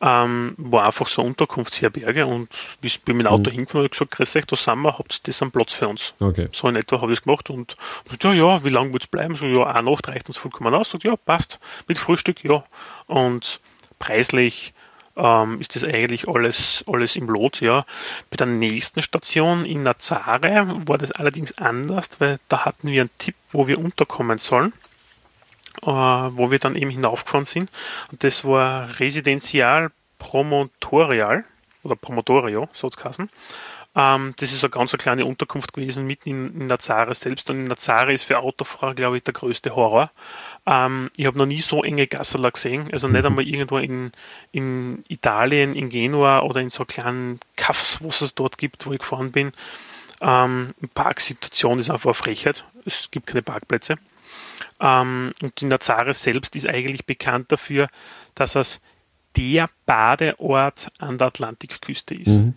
ähm, 0.00 0.54
war 0.56 0.86
einfach 0.86 1.06
so 1.06 1.22
Unterkunftsherberge 1.22 2.26
und 2.26 2.48
bis 2.80 2.98
bin 2.98 3.18
mit 3.18 3.26
dem 3.26 3.32
Auto 3.32 3.50
mhm. 3.50 3.54
hingefahren 3.54 3.84
und 3.84 3.90
gesagt, 3.90 4.12
grüß 4.12 4.36
euch, 4.36 4.46
da 4.46 4.56
sind 4.56 4.78
wir, 4.80 4.98
habt 4.98 5.14
ihr 5.14 5.20
das 5.24 5.42
einen 5.42 5.50
Platz 5.50 5.72
für 5.74 5.88
uns? 5.88 6.14
Okay. 6.20 6.48
So 6.52 6.68
in 6.68 6.76
etwa 6.76 7.00
habe 7.00 7.12
ich 7.12 7.18
es 7.18 7.22
gemacht 7.24 7.50
und 7.50 7.76
ja, 8.22 8.32
ja, 8.32 8.64
wie 8.64 8.70
lange 8.70 8.92
wird 8.92 9.04
es 9.04 9.08
bleiben? 9.08 9.36
So, 9.36 9.46
ja, 9.46 9.66
eine 9.66 9.90
Nacht 9.90 10.08
reicht 10.08 10.28
uns 10.28 10.38
vollkommen 10.38 10.74
aus. 10.74 10.90
Sagt, 10.90 11.04
ja, 11.04 11.16
passt. 11.16 11.58
Mit 11.86 11.98
Frühstück, 11.98 12.42
ja. 12.44 12.64
Und 13.06 13.60
preislich 13.98 14.72
ähm, 15.16 15.60
ist 15.60 15.76
das 15.76 15.84
eigentlich 15.84 16.28
alles, 16.28 16.84
alles 16.90 17.16
im 17.16 17.28
Lot, 17.28 17.60
ja. 17.60 17.84
Bei 18.30 18.36
der 18.36 18.46
nächsten 18.46 19.02
Station 19.02 19.64
in 19.64 19.82
Nazare 19.82 20.82
war 20.86 20.98
das 20.98 21.12
allerdings 21.12 21.56
anders, 21.58 22.10
weil 22.18 22.38
da 22.48 22.64
hatten 22.64 22.88
wir 22.88 23.02
einen 23.02 23.10
Tipp, 23.18 23.36
wo 23.50 23.66
wir 23.66 23.78
unterkommen 23.78 24.38
sollen 24.38 24.72
wo 25.82 26.50
wir 26.50 26.58
dann 26.58 26.76
eben 26.76 26.90
hinaufgefahren 26.90 27.46
sind. 27.46 27.70
Und 28.10 28.24
das 28.24 28.44
war 28.44 28.88
Residenzial 29.00 29.90
Promotorial 30.18 31.44
oder 31.82 31.96
Promotorio, 31.96 32.68
so 32.72 32.90
heißen. 32.90 33.28
Ähm, 33.96 34.34
das 34.36 34.52
ist 34.52 34.62
eine 34.62 34.70
ganz 34.70 34.92
eine 34.92 34.98
kleine 34.98 35.24
Unterkunft 35.24 35.72
gewesen, 35.72 36.06
mitten 36.06 36.28
in, 36.28 36.60
in 36.60 36.66
Nazare 36.66 37.14
selbst. 37.14 37.48
Und 37.48 37.60
in 37.60 37.64
Nazare 37.64 38.12
ist 38.12 38.24
für 38.24 38.38
Autofahrer, 38.38 38.94
glaube 38.94 39.16
ich, 39.16 39.22
der 39.22 39.32
größte 39.32 39.74
Horror. 39.74 40.10
Ähm, 40.66 41.10
ich 41.16 41.24
habe 41.26 41.38
noch 41.38 41.46
nie 41.46 41.62
so 41.62 41.82
enge 41.82 42.06
Gasserler 42.06 42.50
gesehen. 42.50 42.90
Also 42.92 43.08
nicht 43.08 43.20
mhm. 43.20 43.26
einmal 43.26 43.48
irgendwo 43.48 43.78
in, 43.78 44.12
in 44.52 45.02
Italien, 45.08 45.74
in 45.74 45.88
Genua 45.88 46.40
oder 46.40 46.60
in 46.60 46.68
so 46.68 46.84
kleinen 46.84 47.40
Kaffs, 47.56 48.00
was 48.02 48.20
es 48.20 48.34
dort 48.34 48.58
gibt, 48.58 48.86
wo 48.86 48.92
ich 48.92 48.98
gefahren 48.98 49.32
bin. 49.32 49.52
Ähm, 50.20 50.74
Parksituation 50.94 51.78
ist 51.78 51.90
einfach 51.90 52.10
eine 52.10 52.14
Frechheit. 52.14 52.64
Es 52.84 53.10
gibt 53.10 53.28
keine 53.28 53.42
Parkplätze. 53.42 53.96
Ähm, 54.80 55.32
und 55.42 55.60
die 55.60 55.66
Nazare 55.66 56.14
selbst 56.14 56.56
ist 56.56 56.68
eigentlich 56.68 57.06
bekannt 57.06 57.52
dafür, 57.52 57.88
dass 58.34 58.54
es 58.54 58.80
der 59.36 59.68
Badeort 59.84 60.88
an 60.98 61.18
der 61.18 61.28
Atlantikküste 61.28 62.14
ist. 62.14 62.28
Mhm. 62.28 62.54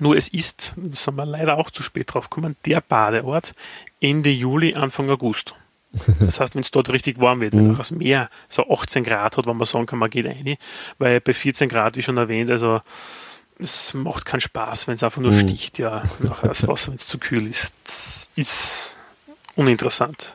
Nur 0.00 0.16
es 0.16 0.28
ist, 0.28 0.72
da 0.76 0.96
sind 0.96 1.16
wir 1.16 1.26
leider 1.26 1.58
auch 1.58 1.70
zu 1.70 1.82
spät 1.82 2.12
drauf 2.12 2.30
gekommen, 2.30 2.56
der 2.64 2.80
Badeort 2.80 3.52
Ende 4.00 4.30
Juli, 4.30 4.74
Anfang 4.74 5.10
August. 5.10 5.54
Das 6.20 6.40
heißt, 6.40 6.54
wenn 6.54 6.62
es 6.62 6.70
dort 6.70 6.90
richtig 6.90 7.20
warm 7.20 7.40
wird, 7.40 7.52
wenn 7.52 7.66
mhm. 7.66 7.74
auch 7.74 7.78
das 7.78 7.90
Meer 7.90 8.30
so 8.48 8.68
18 8.70 9.04
Grad 9.04 9.36
hat, 9.36 9.46
wo 9.46 9.52
man 9.52 9.66
sagen 9.66 9.84
kann, 9.84 9.98
man 9.98 10.08
geht 10.08 10.24
rein, 10.24 10.56
weil 10.98 11.20
bei 11.20 11.34
14 11.34 11.68
Grad, 11.68 11.96
wie 11.96 12.02
schon 12.02 12.16
erwähnt, 12.16 12.50
also 12.50 12.80
es 13.58 13.92
macht 13.92 14.24
keinen 14.24 14.40
Spaß, 14.40 14.88
wenn 14.88 14.94
es 14.94 15.02
einfach 15.02 15.20
nur 15.20 15.32
mhm. 15.32 15.40
sticht, 15.40 15.78
ja, 15.78 16.02
nachher 16.20 16.48
das 16.48 16.66
Wasser, 16.66 16.88
wenn 16.88 16.94
es 16.94 17.06
zu 17.06 17.18
kühl 17.18 17.46
ist. 17.46 17.72
Das 17.84 18.30
ist 18.36 18.96
uninteressant. 19.54 20.34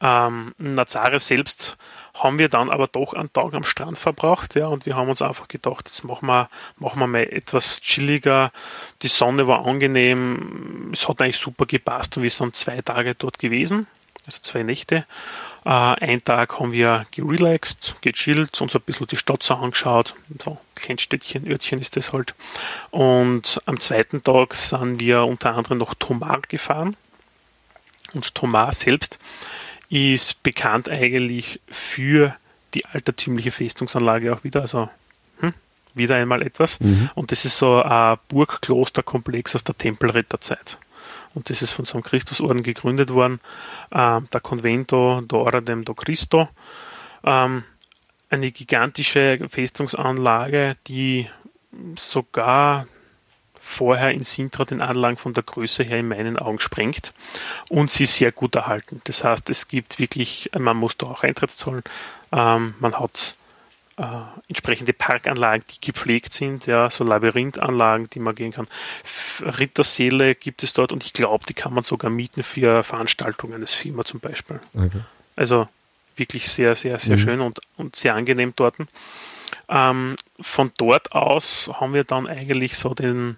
Ähm, 0.00 0.54
Nazare 0.58 1.18
selbst 1.18 1.76
haben 2.14 2.38
wir 2.38 2.48
dann 2.48 2.70
aber 2.70 2.86
doch 2.86 3.14
einen 3.14 3.32
Tag 3.32 3.54
am 3.54 3.64
Strand 3.64 3.98
verbracht, 3.98 4.54
ja, 4.54 4.66
und 4.66 4.86
wir 4.86 4.96
haben 4.96 5.08
uns 5.08 5.22
einfach 5.22 5.48
gedacht, 5.48 5.86
jetzt 5.86 6.04
machen 6.04 6.26
wir, 6.26 6.48
machen 6.76 7.00
wir 7.00 7.06
mal 7.06 7.22
etwas 7.22 7.80
chilliger. 7.80 8.52
Die 9.02 9.08
Sonne 9.08 9.46
war 9.46 9.66
angenehm, 9.66 10.90
es 10.92 11.08
hat 11.08 11.20
eigentlich 11.20 11.38
super 11.38 11.66
gepasst 11.66 12.16
und 12.16 12.22
wir 12.22 12.30
sind 12.30 12.56
zwei 12.56 12.80
Tage 12.80 13.14
dort 13.14 13.38
gewesen, 13.38 13.86
also 14.26 14.40
zwei 14.40 14.62
Nächte. 14.62 15.04
Äh, 15.64 15.70
ein 15.70 16.24
Tag 16.24 16.58
haben 16.58 16.72
wir 16.72 17.06
gerelaxed, 17.10 17.96
gechillt, 18.00 18.60
uns 18.60 18.74
ein 18.74 18.82
bisschen 18.82 19.06
die 19.06 19.16
Stadt 19.16 19.42
so 19.42 19.54
angeschaut, 19.54 20.14
so 20.42 20.58
Kleinstädtchen, 20.74 21.48
Örtchen 21.48 21.80
ist 21.80 21.96
das 21.96 22.12
halt. 22.12 22.34
Und 22.90 23.60
am 23.66 23.78
zweiten 23.80 24.22
Tag 24.22 24.54
sind 24.54 25.00
wir 25.00 25.24
unter 25.24 25.54
anderem 25.54 25.78
noch 25.78 25.94
Tomar 25.94 26.40
gefahren. 26.48 26.96
Und 28.14 28.34
Tomar 28.34 28.72
selbst 28.72 29.18
ist 29.88 30.42
bekannt 30.42 30.88
eigentlich 30.88 31.60
für 31.68 32.36
die 32.74 32.84
altertümliche 32.86 33.50
Festungsanlage 33.50 34.34
auch 34.34 34.44
wieder, 34.44 34.62
also 34.62 34.90
hm, 35.40 35.54
wieder 35.94 36.16
einmal 36.16 36.42
etwas. 36.42 36.80
Mhm. 36.80 37.10
Und 37.14 37.32
das 37.32 37.44
ist 37.44 37.56
so 37.58 37.82
ein 37.82 38.18
Burgklosterkomplex 38.28 39.54
aus 39.54 39.64
der 39.64 39.76
Tempelritterzeit. 39.76 40.78
Und 41.34 41.50
das 41.50 41.62
ist 41.62 41.72
von 41.72 41.84
so 41.84 41.94
einem 41.94 42.02
Christusorden 42.02 42.62
gegründet 42.62 43.10
worden, 43.10 43.40
äh, 43.90 44.20
der 44.32 44.40
Convento 44.40 45.18
d'Ora 45.20 45.60
dem 45.60 45.84
do 45.84 45.94
Cristo. 45.94 46.48
Ähm, 47.24 47.64
eine 48.30 48.50
gigantische 48.50 49.38
Festungsanlage, 49.48 50.76
die 50.86 51.28
sogar 51.96 52.86
vorher 53.68 54.10
in 54.10 54.24
Sintra 54.24 54.64
den 54.64 54.80
Anlagen 54.80 55.18
von 55.18 55.34
der 55.34 55.42
Größe 55.42 55.84
her 55.84 55.98
in 55.98 56.08
meinen 56.08 56.38
Augen 56.38 56.58
sprengt 56.58 57.12
und 57.68 57.90
sie 57.90 58.06
sehr 58.06 58.32
gut 58.32 58.56
erhalten. 58.56 59.00
Das 59.04 59.22
heißt, 59.22 59.50
es 59.50 59.68
gibt 59.68 59.98
wirklich, 59.98 60.50
man 60.58 60.76
muss 60.76 60.96
da 60.96 61.06
auch 61.06 61.22
Eintritt 61.22 61.50
zahlen. 61.50 61.82
Ähm, 62.32 62.74
man 62.80 62.98
hat 62.98 63.36
äh, 63.98 64.04
entsprechende 64.48 64.92
Parkanlagen, 64.94 65.64
die 65.70 65.86
gepflegt 65.86 66.32
sind, 66.32 66.66
ja, 66.66 66.88
so 66.88 67.04
Labyrinthanlagen, 67.04 68.08
die 68.10 68.20
man 68.20 68.34
gehen 68.34 68.52
kann. 68.52 68.68
Rittersäle 69.42 70.34
gibt 70.34 70.62
es 70.62 70.72
dort 70.72 70.90
und 70.90 71.04
ich 71.04 71.12
glaube, 71.12 71.44
die 71.46 71.54
kann 71.54 71.74
man 71.74 71.84
sogar 71.84 72.10
mieten 72.10 72.42
für 72.42 72.82
Veranstaltungen 72.82 73.60
des 73.60 73.74
FIMA 73.74 74.04
zum 74.04 74.20
Beispiel. 74.20 74.60
Okay. 74.74 75.00
Also 75.36 75.68
wirklich 76.16 76.48
sehr, 76.48 76.74
sehr, 76.74 76.98
sehr 76.98 77.16
mhm. 77.16 77.20
schön 77.20 77.40
und, 77.40 77.60
und 77.76 77.96
sehr 77.96 78.14
angenehm 78.14 78.54
dort. 78.56 78.76
Ähm, 79.68 80.16
von 80.40 80.72
dort 80.78 81.12
aus 81.12 81.70
haben 81.74 81.92
wir 81.92 82.04
dann 82.04 82.26
eigentlich 82.26 82.76
so 82.76 82.94
den, 82.94 83.36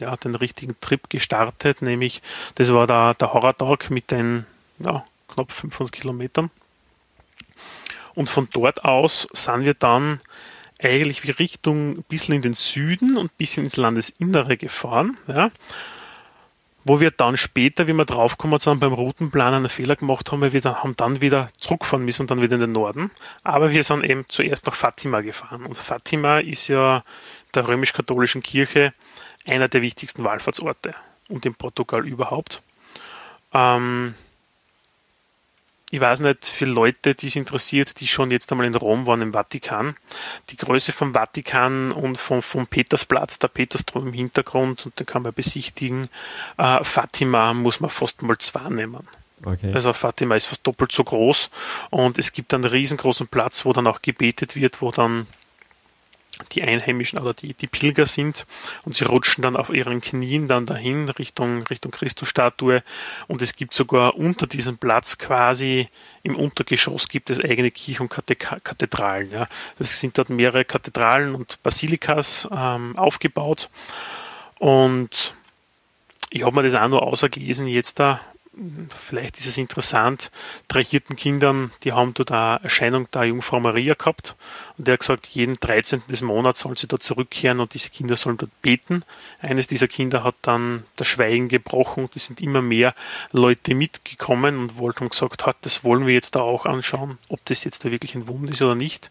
ja, 0.00 0.16
den 0.16 0.34
richtigen 0.34 0.76
Trip 0.80 1.08
gestartet, 1.08 1.82
nämlich 1.82 2.22
das 2.56 2.72
war 2.72 2.86
der, 2.86 3.14
der 3.14 3.32
Horror-Tag 3.32 3.90
mit 3.90 4.10
den 4.10 4.46
ja, 4.78 5.04
knapp 5.28 5.52
500 5.52 5.92
Kilometern. 5.92 6.50
Und 8.14 8.28
von 8.28 8.48
dort 8.52 8.84
aus 8.84 9.28
sind 9.32 9.64
wir 9.64 9.74
dann 9.74 10.20
eigentlich 10.82 11.38
Richtung 11.38 11.98
ein 11.98 12.02
bisschen 12.04 12.34
in 12.34 12.42
den 12.42 12.54
Süden 12.54 13.16
und 13.16 13.26
ein 13.32 13.36
bisschen 13.38 13.64
ins 13.64 13.76
Landesinnere 13.76 14.56
gefahren. 14.56 15.16
Ja 15.28 15.50
wo 16.84 17.00
wir 17.00 17.10
dann 17.10 17.36
später, 17.36 17.86
wie 17.88 17.92
wir 17.92 18.04
draufgekommen 18.04 18.58
sind, 18.58 18.80
beim 18.80 18.92
Routenplan 18.92 19.54
einen 19.54 19.68
Fehler 19.68 19.96
gemacht 19.96 20.32
haben, 20.32 20.40
wir 20.40 20.52
wieder, 20.52 20.82
haben 20.82 20.96
dann 20.96 21.20
wieder 21.20 21.48
zurückfahren 21.58 22.04
müssen 22.04 22.22
und 22.22 22.30
dann 22.30 22.40
wieder 22.40 22.54
in 22.54 22.60
den 22.60 22.72
Norden. 22.72 23.10
Aber 23.42 23.70
wir 23.70 23.84
sind 23.84 24.04
eben 24.04 24.24
zuerst 24.28 24.66
nach 24.66 24.74
Fatima 24.74 25.20
gefahren. 25.20 25.66
Und 25.66 25.76
Fatima 25.76 26.38
ist 26.38 26.68
ja 26.68 27.04
der 27.54 27.68
römisch-katholischen 27.68 28.42
Kirche 28.42 28.94
einer 29.46 29.68
der 29.68 29.82
wichtigsten 29.82 30.24
Wallfahrtsorte 30.24 30.94
und 31.28 31.46
in 31.46 31.54
Portugal 31.54 32.06
überhaupt. 32.06 32.62
Ähm, 33.52 34.14
ich 35.92 36.00
weiß 36.00 36.20
nicht, 36.20 36.46
für 36.46 36.66
Leute, 36.66 37.16
die 37.16 37.26
es 37.26 37.36
interessiert, 37.36 37.98
die 37.98 38.06
schon 38.06 38.30
jetzt 38.30 38.52
einmal 38.52 38.66
in 38.66 38.76
Rom 38.76 39.06
waren, 39.06 39.22
im 39.22 39.32
Vatikan. 39.32 39.96
Die 40.50 40.56
Größe 40.56 40.92
vom 40.92 41.14
Vatikan 41.14 41.90
und 41.90 42.16
vom, 42.16 42.42
vom 42.42 42.68
Petersplatz, 42.68 43.40
der 43.40 43.48
Petersdom 43.48 44.06
im 44.06 44.12
Hintergrund, 44.12 44.86
und 44.86 44.98
den 45.00 45.06
kann 45.06 45.22
man 45.22 45.32
besichtigen. 45.32 46.08
Äh, 46.58 46.84
Fatima 46.84 47.54
muss 47.54 47.80
man 47.80 47.90
fast 47.90 48.22
mal 48.22 48.38
zwei 48.38 48.68
nehmen. 48.70 49.08
Okay. 49.44 49.72
Also 49.74 49.92
Fatima 49.92 50.36
ist 50.36 50.46
fast 50.46 50.66
doppelt 50.66 50.92
so 50.92 51.02
groß 51.02 51.50
und 51.88 52.18
es 52.18 52.32
gibt 52.32 52.52
einen 52.52 52.66
riesengroßen 52.66 53.26
Platz, 53.26 53.64
wo 53.64 53.72
dann 53.72 53.86
auch 53.86 54.02
gebetet 54.02 54.54
wird, 54.54 54.82
wo 54.82 54.90
dann 54.90 55.26
die 56.52 56.62
Einheimischen 56.62 57.18
oder 57.18 57.34
die, 57.34 57.54
die 57.54 57.66
Pilger 57.66 58.06
sind 58.06 58.46
und 58.84 58.94
sie 58.94 59.04
rutschen 59.04 59.42
dann 59.42 59.56
auf 59.56 59.70
ihren 59.70 60.00
Knien 60.00 60.48
dann 60.48 60.66
dahin 60.66 61.08
Richtung, 61.08 61.62
Richtung 61.64 61.92
Christusstatue 61.92 62.82
und 63.26 63.42
es 63.42 63.56
gibt 63.56 63.74
sogar 63.74 64.16
unter 64.16 64.46
diesem 64.46 64.78
Platz 64.78 65.18
quasi 65.18 65.88
im 66.22 66.36
Untergeschoss 66.36 67.08
gibt 67.08 67.30
es 67.30 67.40
eigene 67.40 67.70
Kirchen 67.70 68.02
und 68.02 68.10
Kathedralen. 68.10 69.30
Ja. 69.30 69.46
Es 69.78 70.00
sind 70.00 70.18
dort 70.18 70.30
mehrere 70.30 70.64
Kathedralen 70.64 71.34
und 71.34 71.62
Basilikas 71.62 72.48
ähm, 72.52 72.96
aufgebaut 72.96 73.70
und 74.58 75.34
ich 76.30 76.44
habe 76.44 76.54
mir 76.54 76.62
das 76.62 76.80
auch 76.80 76.88
nur 76.88 77.02
ausgelesen 77.02 77.66
jetzt 77.66 77.98
da 77.98 78.20
vielleicht 78.96 79.38
ist 79.38 79.46
es 79.46 79.56
interessant, 79.56 80.30
drei 80.68 80.84
Hirtenkindern, 80.84 81.70
die 81.82 81.92
haben 81.92 82.14
dort 82.14 82.30
eine 82.30 82.62
Erscheinung 82.62 83.10
der 83.10 83.24
Jungfrau 83.24 83.60
Maria 83.60 83.94
gehabt 83.94 84.36
und 84.76 84.86
der 84.86 84.94
hat 84.94 85.00
gesagt, 85.00 85.26
jeden 85.28 85.58
13. 85.58 86.02
des 86.08 86.20
Monats 86.20 86.60
sollen 86.60 86.76
sie 86.76 86.86
dort 86.86 87.02
zurückkehren 87.02 87.60
und 87.60 87.74
diese 87.74 87.90
Kinder 87.90 88.16
sollen 88.16 88.36
dort 88.36 88.50
beten. 88.62 89.02
Eines 89.40 89.66
dieser 89.66 89.88
Kinder 89.88 90.24
hat 90.24 90.34
dann 90.42 90.84
das 90.96 91.08
Schweigen 91.08 91.48
gebrochen, 91.48 92.08
es 92.14 92.26
sind 92.26 92.40
immer 92.40 92.60
mehr 92.60 92.94
Leute 93.32 93.74
mitgekommen 93.74 94.58
und 94.58 94.76
wollten 94.76 95.08
gesagt, 95.08 95.46
hat, 95.46 95.56
das 95.62 95.84
wollen 95.84 96.06
wir 96.06 96.14
jetzt 96.14 96.34
da 96.34 96.40
auch 96.40 96.66
anschauen, 96.66 97.18
ob 97.28 97.44
das 97.46 97.64
jetzt 97.64 97.84
da 97.84 97.90
wirklich 97.90 98.14
ein 98.14 98.28
Wunder 98.28 98.52
ist 98.52 98.62
oder 98.62 98.74
nicht. 98.74 99.10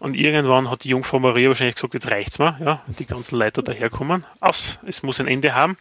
Und 0.00 0.14
irgendwann 0.14 0.70
hat 0.70 0.84
die 0.84 0.88
Jungfrau 0.88 1.18
Maria 1.18 1.48
wahrscheinlich 1.48 1.76
gesagt, 1.76 1.94
jetzt 1.94 2.10
reicht's 2.10 2.38
mal, 2.38 2.56
ja, 2.64 2.82
die 2.98 3.06
ganzen 3.06 3.38
Leute 3.38 3.62
daherkommen, 3.62 4.24
aus, 4.40 4.78
es 4.86 5.02
muss 5.02 5.20
ein 5.20 5.28
Ende 5.28 5.54
haben 5.54 5.76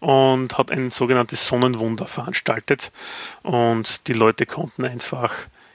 und 0.00 0.58
hat 0.58 0.70
ein 0.70 0.90
sogenanntes 0.90 1.46
Sonnenwunder 1.46 2.06
veranstaltet 2.32 2.92
und 3.42 4.08
die 4.08 4.12
Leute 4.12 4.46
konnten 4.46 4.84
einfach 4.84 5.34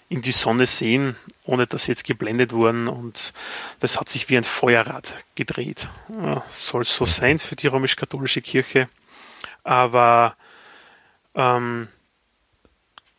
in 0.09 0.21
die 0.21 0.31
Sonne 0.31 0.65
sehen, 0.65 1.15
ohne 1.43 1.67
dass 1.67 1.83
sie 1.83 1.91
jetzt 1.91 2.05
geblendet 2.05 2.53
wurden 2.53 2.87
und 2.87 3.33
das 3.79 3.99
hat 3.99 4.09
sich 4.09 4.29
wie 4.29 4.37
ein 4.37 4.43
Feuerrad 4.43 5.15
gedreht. 5.35 5.89
Ja, 6.09 6.43
soll 6.49 6.85
so 6.85 7.05
sein 7.05 7.39
für 7.39 7.55
die 7.55 7.67
römisch-katholische 7.67 8.41
Kirche, 8.41 8.89
aber 9.63 10.35
ähm, 11.35 11.89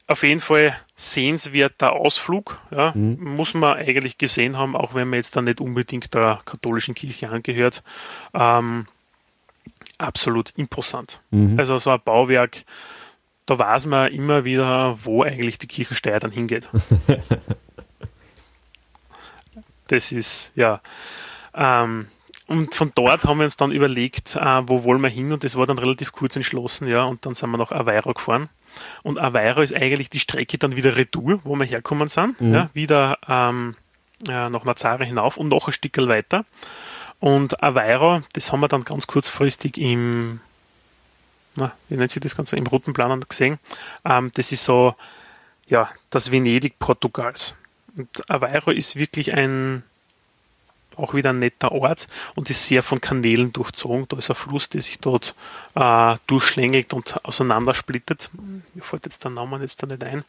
auf 0.07 0.22
jeden 0.22 0.41
Fall 0.41 0.74
sehenswerter 0.97 1.93
Ausflug, 1.93 2.59
ja, 2.70 2.93
mhm. 2.95 3.18
muss 3.36 3.53
man 3.53 3.76
eigentlich 3.76 4.16
gesehen 4.16 4.57
haben, 4.57 4.74
auch 4.74 4.95
wenn 4.95 5.09
man 5.11 5.18
jetzt 5.18 5.36
da 5.36 5.43
nicht 5.43 5.61
unbedingt 5.61 6.14
der 6.14 6.41
katholischen 6.47 6.95
Kirche 6.95 7.28
angehört. 7.28 7.82
Ähm, 8.32 8.86
absolut 9.99 10.53
imposant. 10.57 11.20
Mhm. 11.30 11.59
Also 11.59 11.78
so 11.78 11.91
ein 11.91 12.01
Bauwerk, 12.03 12.64
da 13.49 13.59
weiß 13.59 13.87
man 13.87 14.13
immer 14.13 14.45
wieder, 14.45 14.99
wo 15.05 15.23
eigentlich 15.23 15.59
die 15.59 15.67
Kirchensteuer 15.67 16.21
dann 16.21 16.31
hingeht. 16.31 16.69
das 19.87 20.13
ist, 20.13 20.53
ja. 20.55 20.83
Ähm, 21.55 22.09
und 22.47 22.75
von 22.75 22.93
dort 22.95 23.25
haben 23.25 23.39
wir 23.39 23.45
uns 23.45 23.57
dann 23.57 23.73
überlegt, 23.73 24.37
äh, 24.37 24.63
wo 24.69 24.85
wollen 24.85 25.01
wir 25.01 25.09
hin 25.09 25.33
und 25.33 25.45
das 25.45 25.57
war 25.57 25.67
dann 25.67 25.79
relativ 25.79 26.13
kurz 26.13 26.37
entschlossen, 26.37 26.89
ja, 26.89 27.05
und 27.05 27.25
dann 27.25 27.35
sind 27.35 27.51
wir 27.51 27.57
nach 27.57 27.73
Aveiro 27.73 28.13
gefahren. 28.13 28.51
Und 29.03 29.19
Aveiro 29.19 29.63
ist 29.63 29.75
eigentlich 29.75 30.11
die 30.11 30.21
Strecke 30.21 30.59
dann 30.59 30.77
wieder 30.77 30.97
retour, 30.97 31.41
wo 31.45 31.57
wir 31.57 31.65
herkommen 31.65 32.09
sind, 32.09 32.39
mhm. 32.41 32.55
ja, 32.55 32.71
wieder 32.75 33.19
ähm, 33.29 33.77
ja, 34.27 34.51
nach 34.51 34.65
Nazare 34.65 35.07
hinauf 35.07 35.39
und 35.39 35.49
noch 35.49 35.69
ein 35.69 35.73
Stück 35.73 35.97
weiter. 36.07 36.45
Und 37.19 37.63
Aveiro, 37.63 38.21
das 38.35 38.53
haben 38.53 38.61
wir 38.61 38.69
dann 38.69 38.85
ganz 38.85 39.07
kurzfristig 39.07 39.79
im, 39.79 40.41
na, 41.59 41.73
wie 41.89 41.97
nennt 41.97 42.11
sich 42.11 42.23
das 42.23 42.37
Ganze, 42.37 42.57
im 42.57 42.67
roten 42.67 42.93
Plan 42.93 43.21
gesehen. 43.29 43.59
Ähm, 44.05 44.31
das 44.35 44.53
ist 44.53 44.65
so, 44.65 44.95
ja, 45.67 45.91
das 46.11 46.31
Venedig 46.31 46.79
Portugals. 46.79 47.57
Und 47.97 48.31
Aveiro 48.31 48.71
ist 48.71 48.97
wirklich 48.97 49.35
ein, 49.35 49.83
auch 50.97 51.15
wieder 51.15 51.31
ein 51.31 51.41
netter 51.41 51.73
Ort 51.73 52.07
und 52.37 52.49
ist 52.49 52.65
sehr 52.65 52.83
von 52.83 53.01
Kanälen 53.01 53.53
durchzogen. 53.53 54.07
Da 54.09 54.17
ist 54.19 54.31
ein 54.31 54.37
Fluss, 54.37 54.69
der 54.69 54.83
sich 54.83 55.01
dort 55.01 55.35
äh, 55.75 56.17
durchschlängelt 56.27 56.93
und 56.93 57.25
auseinandersplittet. 57.25 58.31
Mir 58.75 58.83
fällt 58.83 59.05
jetzt 59.05 59.25
der 59.25 59.33
Name 59.33 59.61
jetzt 59.61 59.83
da 59.83 59.87
nicht 59.87 60.05
ein. 60.05 60.25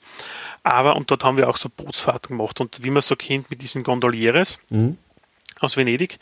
Aber, 0.64 0.96
und 0.96 1.12
dort 1.12 1.24
haben 1.24 1.38
wir 1.38 1.48
auch 1.48 1.58
so 1.58 1.70
Bootsfahrten 1.70 2.38
gemacht. 2.38 2.60
Und 2.60 2.84
wie 2.84 2.90
man 2.90 3.04
so 3.04 3.16
kennt 3.16 3.50
mit 3.50 3.62
diesen 3.62 3.84
Gondolieres 3.84 4.60
mhm. 4.70 4.98
aus 5.60 5.78
Venedig, 5.78 6.20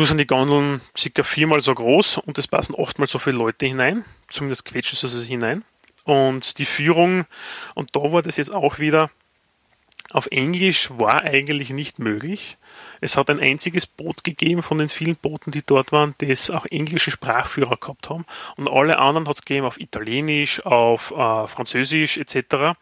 nur 0.00 0.06
sind 0.06 0.16
die 0.16 0.26
Gondeln 0.26 0.80
circa 0.96 1.22
viermal 1.22 1.60
so 1.60 1.74
groß 1.74 2.16
und 2.24 2.38
es 2.38 2.48
passen 2.48 2.74
achtmal 2.74 3.06
so 3.06 3.18
viele 3.18 3.36
Leute 3.36 3.66
hinein. 3.66 4.02
Zumindest 4.30 4.64
quetschen 4.64 4.96
sie 4.96 5.08
sich 5.08 5.28
hinein. 5.28 5.62
Und 6.04 6.56
die 6.56 6.64
Führung, 6.64 7.26
und 7.74 7.94
da 7.94 8.00
war 8.10 8.22
das 8.22 8.38
jetzt 8.38 8.54
auch 8.54 8.78
wieder, 8.78 9.10
auf 10.10 10.26
Englisch 10.28 10.88
war 10.96 11.20
eigentlich 11.20 11.68
nicht 11.68 11.98
möglich. 11.98 12.56
Es 13.02 13.18
hat 13.18 13.28
ein 13.28 13.40
einziges 13.40 13.86
Boot 13.86 14.24
gegeben 14.24 14.62
von 14.62 14.78
den 14.78 14.88
vielen 14.88 15.16
Booten, 15.16 15.50
die 15.50 15.60
dort 15.60 15.92
waren, 15.92 16.14
das 16.16 16.48
auch 16.48 16.64
englische 16.64 17.10
Sprachführer 17.10 17.76
gehabt 17.76 18.08
haben. 18.08 18.24
Und 18.56 18.68
alle 18.68 18.98
anderen 18.98 19.28
hat 19.28 19.36
es 19.36 19.44
gegeben 19.44 19.66
auf 19.66 19.78
Italienisch, 19.78 20.64
auf 20.64 21.10
äh, 21.10 21.46
Französisch 21.46 22.16
etc. 22.16 22.74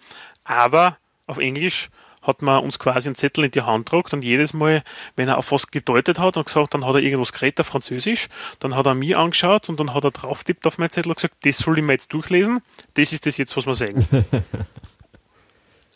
Aber 0.45 0.99
auf 1.27 1.39
Englisch 1.39 1.91
hat 2.23 2.43
man 2.43 2.62
uns 2.62 2.79
quasi 2.79 3.09
einen 3.09 3.14
Zettel 3.14 3.45
in 3.45 3.51
die 3.51 3.62
Hand 3.62 3.87
gedruckt 3.87 4.12
und 4.12 4.23
jedes 4.23 4.53
Mal, 4.53 4.83
wenn 5.16 5.29
er 5.29 5.39
auf 5.39 5.53
was 5.53 5.69
gedeutet 5.69 6.19
hat 6.19 6.37
und 6.37 6.47
gesagt, 6.47 6.75
dann 6.75 6.85
hat 6.85 6.95
er 6.95 7.01
irgendwas 7.01 7.33
geredet, 7.33 7.64
Französisch, 7.64 8.29
dann 8.61 8.75
hat 8.75 8.87
er 8.87 8.95
mir 8.95 9.19
angeschaut 9.19 9.69
und 9.69 9.79
dann 9.81 9.95
hat 9.95 10.05
er 10.05 10.11
drauf 10.11 10.45
tippt 10.45 10.66
auf 10.66 10.79
meinen 10.79 10.91
Zettel 10.91 11.11
und 11.11 11.16
gesagt, 11.16 11.37
das 11.45 11.59
soll 11.59 11.79
ich 11.79 11.85
mir 11.85 11.93
jetzt 11.93 12.12
durchlesen, 12.12 12.61
das 12.95 13.12
ist 13.12 13.27
das 13.27 13.37
jetzt, 13.37 13.57
was 13.57 13.66
wir 13.66 13.75
sagen. 13.75 14.07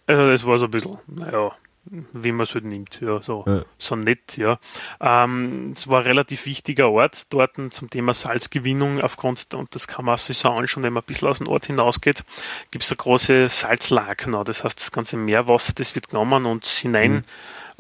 also 0.07 0.31
das 0.31 0.45
war 0.47 0.59
so 0.59 0.67
ein 0.67 0.71
bisschen, 0.71 0.99
naja, 1.07 1.53
wie 1.85 2.33
man 2.33 2.45
es 2.45 2.55
halt 2.55 2.65
nimmt, 2.65 3.01
ja, 3.01 3.21
so, 3.23 3.45
ja. 3.47 3.65
so 3.77 3.97
nett, 3.97 4.37
ja. 4.37 4.59
Ähm, 5.01 5.73
es 5.73 5.89
war 5.89 6.01
ein 6.01 6.07
relativ 6.07 6.47
wichtiger 6.47 6.91
Ort 6.91 7.33
dort 7.33 7.57
zum 7.71 7.91
Thema 7.91 8.15
Salzgewinnung 8.15 9.01
aufgrund, 9.01 9.53
und 9.55 9.75
das 9.75 9.89
kann 9.89 10.05
man 10.05 10.17
sich 10.17 10.39
so 10.39 10.51
anschauen, 10.51 10.85
wenn 10.85 10.93
man 10.93 11.03
ein 11.03 11.07
bisschen 11.07 11.29
aus 11.29 11.39
dem 11.39 11.49
Ort 11.49 11.67
hinausgeht, 11.67 12.25
gibt 12.71 12.85
es 12.85 12.91
eine 12.91 12.99
große 12.99 13.49
Salzlaken, 13.49 14.33
das 14.45 14.63
heißt, 14.63 14.81
das 14.81 14.93
ganze 14.93 15.17
Meerwasser, 15.17 15.73
das 15.75 15.95
wird 15.95 16.09
genommen 16.09 16.47
und 16.47 16.65
hinein 16.67 17.13
mhm. 17.13 17.23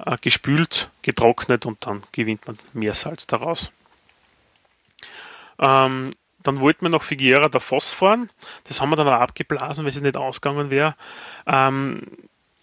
äh, 0.04 0.16
gespült, 0.20 0.90
getrocknet 1.02 1.64
und 1.64 1.86
dann 1.86 2.02
gewinnt 2.10 2.46
man 2.46 2.58
Meersalz 2.72 3.26
daraus. 3.28 3.72
Ähm, 5.60 6.12
dann 6.42 6.58
wollten 6.58 6.84
wir 6.84 6.88
nach 6.88 7.02
Figuera 7.02 7.48
da 7.48 7.60
Foss 7.60 7.92
fahren. 7.92 8.28
Das 8.64 8.80
haben 8.80 8.90
wir 8.90 8.96
dann 8.96 9.06
auch 9.06 9.20
abgeblasen, 9.20 9.84
weil 9.84 9.92
es 9.92 10.00
nicht 10.00 10.16
ausgegangen 10.16 10.70
wäre. 10.70 10.96
Ähm, 11.46 12.02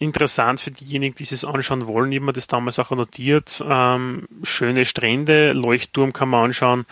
interessant 0.00 0.60
für 0.60 0.70
diejenigen, 0.70 1.14
die 1.14 1.22
es 1.22 1.44
anschauen 1.44 1.86
wollen. 1.86 2.10
Ich 2.10 2.16
habe 2.16 2.26
mir 2.26 2.32
das 2.32 2.48
damals 2.48 2.78
auch 2.78 2.90
notiert. 2.90 3.62
Ähm, 3.64 4.26
schöne 4.42 4.84
Strände, 4.86 5.52
Leuchtturm 5.52 6.12
kann 6.12 6.30
man 6.30 6.46
anschauen. 6.46 6.86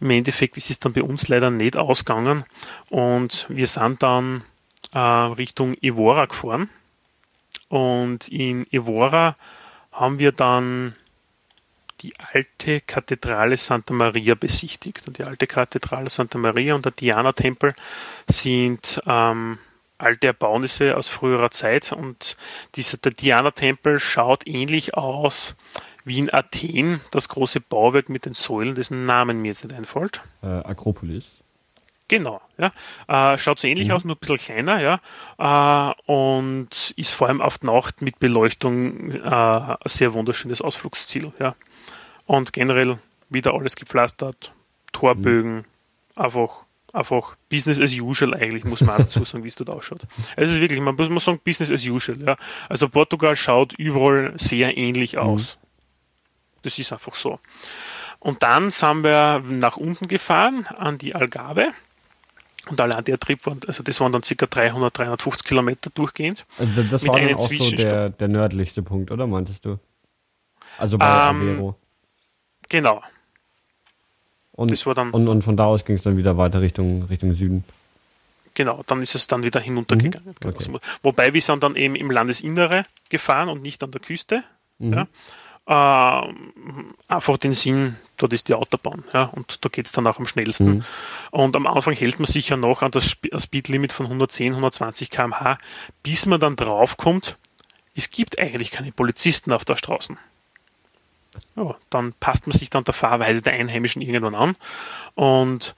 Im 0.00 0.10
Endeffekt 0.10 0.56
ist 0.56 0.70
es 0.70 0.80
dann 0.80 0.94
bei 0.94 1.02
uns 1.02 1.28
leider 1.28 1.50
nicht 1.50 1.76
ausgegangen 1.76 2.44
und 2.88 3.46
wir 3.50 3.66
sind 3.66 4.02
dann 4.02 4.42
äh, 4.92 4.98
Richtung 4.98 5.74
Evora 5.82 6.24
gefahren. 6.24 6.70
Und 7.68 8.28
in 8.28 8.66
Evora 8.72 9.36
haben 9.92 10.18
wir 10.18 10.32
dann 10.32 10.94
die 12.00 12.14
alte 12.32 12.80
Kathedrale 12.80 13.58
Santa 13.58 13.92
Maria 13.92 14.34
besichtigt. 14.34 15.06
Und 15.06 15.18
die 15.18 15.24
alte 15.24 15.46
Kathedrale 15.46 16.08
Santa 16.08 16.38
Maria 16.38 16.74
und 16.74 16.84
der 16.86 16.92
Diana-Tempel 16.92 17.74
sind 18.26 19.02
ähm, 19.06 19.58
alte 19.98 20.28
Erbaunisse 20.28 20.96
aus 20.96 21.08
früherer 21.08 21.50
Zeit. 21.50 21.92
Und 21.92 22.36
dieser, 22.76 22.98
Diana-Tempel 22.98 24.00
schaut 24.00 24.46
ähnlich 24.46 24.94
aus 24.94 25.56
wie 26.04 26.18
in 26.18 26.32
Athen, 26.32 27.00
das 27.10 27.28
große 27.28 27.60
Bauwerk 27.60 28.08
mit 28.08 28.24
den 28.24 28.32
Säulen, 28.34 28.74
dessen 28.74 29.04
Namen 29.04 29.42
mir 29.42 29.48
jetzt 29.48 29.64
nicht 29.64 29.76
einfällt. 29.76 30.22
Äh, 30.42 30.46
Akropolis. 30.46 31.32
Genau, 32.08 32.40
ja. 32.56 32.72
Äh, 33.06 33.36
schaut 33.36 33.58
so 33.58 33.68
ähnlich 33.68 33.88
mhm. 33.88 33.94
aus, 33.94 34.04
nur 34.04 34.16
ein 34.16 34.18
bisschen 34.18 34.38
kleiner, 34.38 34.80
ja. 34.80 35.00
Äh, 35.38 35.94
und 36.10 36.94
ist 36.96 37.10
vor 37.12 37.28
allem 37.28 37.42
auf 37.42 37.60
Nacht 37.62 38.00
mit 38.00 38.18
Beleuchtung 38.18 39.12
äh, 39.12 39.20
ein 39.20 39.76
sehr 39.84 40.14
wunderschönes 40.14 40.62
Ausflugsziel, 40.62 41.32
ja. 41.38 41.54
Und 42.24 42.54
generell 42.54 42.98
wieder 43.28 43.52
alles 43.52 43.76
gepflastert, 43.76 44.52
Torbögen, 44.92 45.56
mhm. 45.56 45.64
einfach, 46.14 46.64
einfach 46.92 47.36
Business 47.48 47.80
as 47.80 47.92
usual 47.92 48.34
eigentlich, 48.34 48.64
muss 48.64 48.80
man 48.80 48.98
dazu 48.98 49.24
sagen, 49.24 49.44
wie 49.44 49.48
es 49.48 49.56
dort 49.56 49.70
ausschaut. 49.70 50.02
Also 50.36 50.50
es 50.50 50.56
ist 50.56 50.60
wirklich, 50.60 50.80
man 50.80 50.94
muss 50.96 51.24
sagen, 51.24 51.40
Business 51.44 51.70
as 51.70 51.84
usual, 51.84 52.20
ja. 52.22 52.36
Also 52.68 52.88
Portugal 52.88 53.36
schaut 53.36 53.74
überall 53.74 54.32
sehr 54.36 54.76
ähnlich 54.76 55.14
mhm. 55.14 55.20
aus. 55.20 55.58
Das 56.62 56.78
ist 56.78 56.92
einfach 56.92 57.14
so. 57.14 57.38
Und 58.20 58.42
dann 58.42 58.70
sind 58.70 59.04
wir 59.04 59.40
nach 59.40 59.76
unten 59.76 60.08
gefahren 60.08 60.66
an 60.76 60.98
die 60.98 61.14
Algarve 61.14 61.72
und 62.68 62.80
allein 62.80 63.04
der 63.04 63.18
Trip 63.18 63.44
waren, 63.46 63.60
also 63.66 63.82
das 63.82 64.00
waren 64.00 64.12
dann 64.12 64.22
ca. 64.22 64.46
300, 64.46 64.96
350 64.98 65.46
Kilometer 65.46 65.90
durchgehend. 65.90 66.46
Also 66.58 66.82
das 66.82 67.06
war 67.06 67.16
dann 67.16 67.34
auch 67.34 67.50
so 67.50 67.76
der, 67.76 68.10
der 68.10 68.28
nördlichste 68.28 68.82
Punkt, 68.82 69.10
oder 69.10 69.26
meintest 69.26 69.64
du? 69.64 69.78
Also 70.76 70.98
bei 70.98 71.28
ähm. 71.30 71.74
Genau. 72.68 73.02
Und, 74.58 74.72
das 74.72 74.86
war 74.86 74.94
dann, 74.94 75.10
und, 75.10 75.28
und 75.28 75.42
von 75.42 75.56
da 75.56 75.66
aus 75.66 75.84
ging 75.84 75.96
es 75.96 76.02
dann 76.02 76.16
wieder 76.16 76.36
weiter 76.36 76.60
Richtung, 76.60 77.04
Richtung 77.04 77.32
Süden. 77.32 77.64
Genau, 78.54 78.82
dann 78.88 79.02
ist 79.02 79.14
es 79.14 79.28
dann 79.28 79.44
wieder 79.44 79.60
hinuntergegangen. 79.60 80.34
Mhm. 80.42 80.48
Okay. 80.48 80.78
Wobei 81.02 81.32
wir 81.32 81.40
sind 81.40 81.62
dann 81.62 81.76
eben 81.76 81.94
im 81.94 82.10
Landesinnere 82.10 82.82
gefahren 83.08 83.48
und 83.48 83.62
nicht 83.62 83.82
an 83.84 83.92
der 83.92 84.00
Küste. 84.00 84.42
Mhm. 84.78 84.92
Ja 84.92 85.06
äh, 85.68 86.22
einfach 87.08 87.36
den 87.36 87.52
Sinn, 87.52 87.96
dort 88.16 88.32
ist 88.32 88.48
die 88.48 88.54
Autobahn, 88.54 89.04
ja, 89.12 89.24
und 89.24 89.62
da 89.64 89.68
geht 89.68 89.84
es 89.84 89.92
dann 89.92 90.06
auch 90.06 90.18
am 90.18 90.26
schnellsten. 90.26 90.76
Mhm. 90.76 90.84
Und 91.30 91.56
am 91.56 91.66
Anfang 91.66 91.94
hält 91.94 92.18
man 92.18 92.26
sich 92.26 92.48
ja 92.48 92.56
noch 92.56 92.80
an 92.80 92.90
das 92.90 93.16
Speedlimit 93.38 93.92
von 93.92 94.06
110, 94.06 94.52
120 94.52 95.10
km/h, 95.10 95.58
bis 96.02 96.24
man 96.24 96.40
dann 96.40 96.56
draufkommt, 96.56 97.36
es 97.94 98.10
gibt 98.10 98.38
eigentlich 98.38 98.70
keine 98.70 98.92
Polizisten 98.92 99.52
auf 99.52 99.66
der 99.66 99.76
Straße. 99.76 100.16
Ja, 101.56 101.76
dann 101.90 102.12
passt 102.14 102.46
man 102.46 102.56
sich 102.56 102.70
dann 102.70 102.84
der 102.84 102.94
Fahrweise 102.94 103.42
der 103.42 103.54
Einheimischen 103.54 104.02
irgendwann 104.02 104.34
an 104.34 104.56
und 105.14 105.74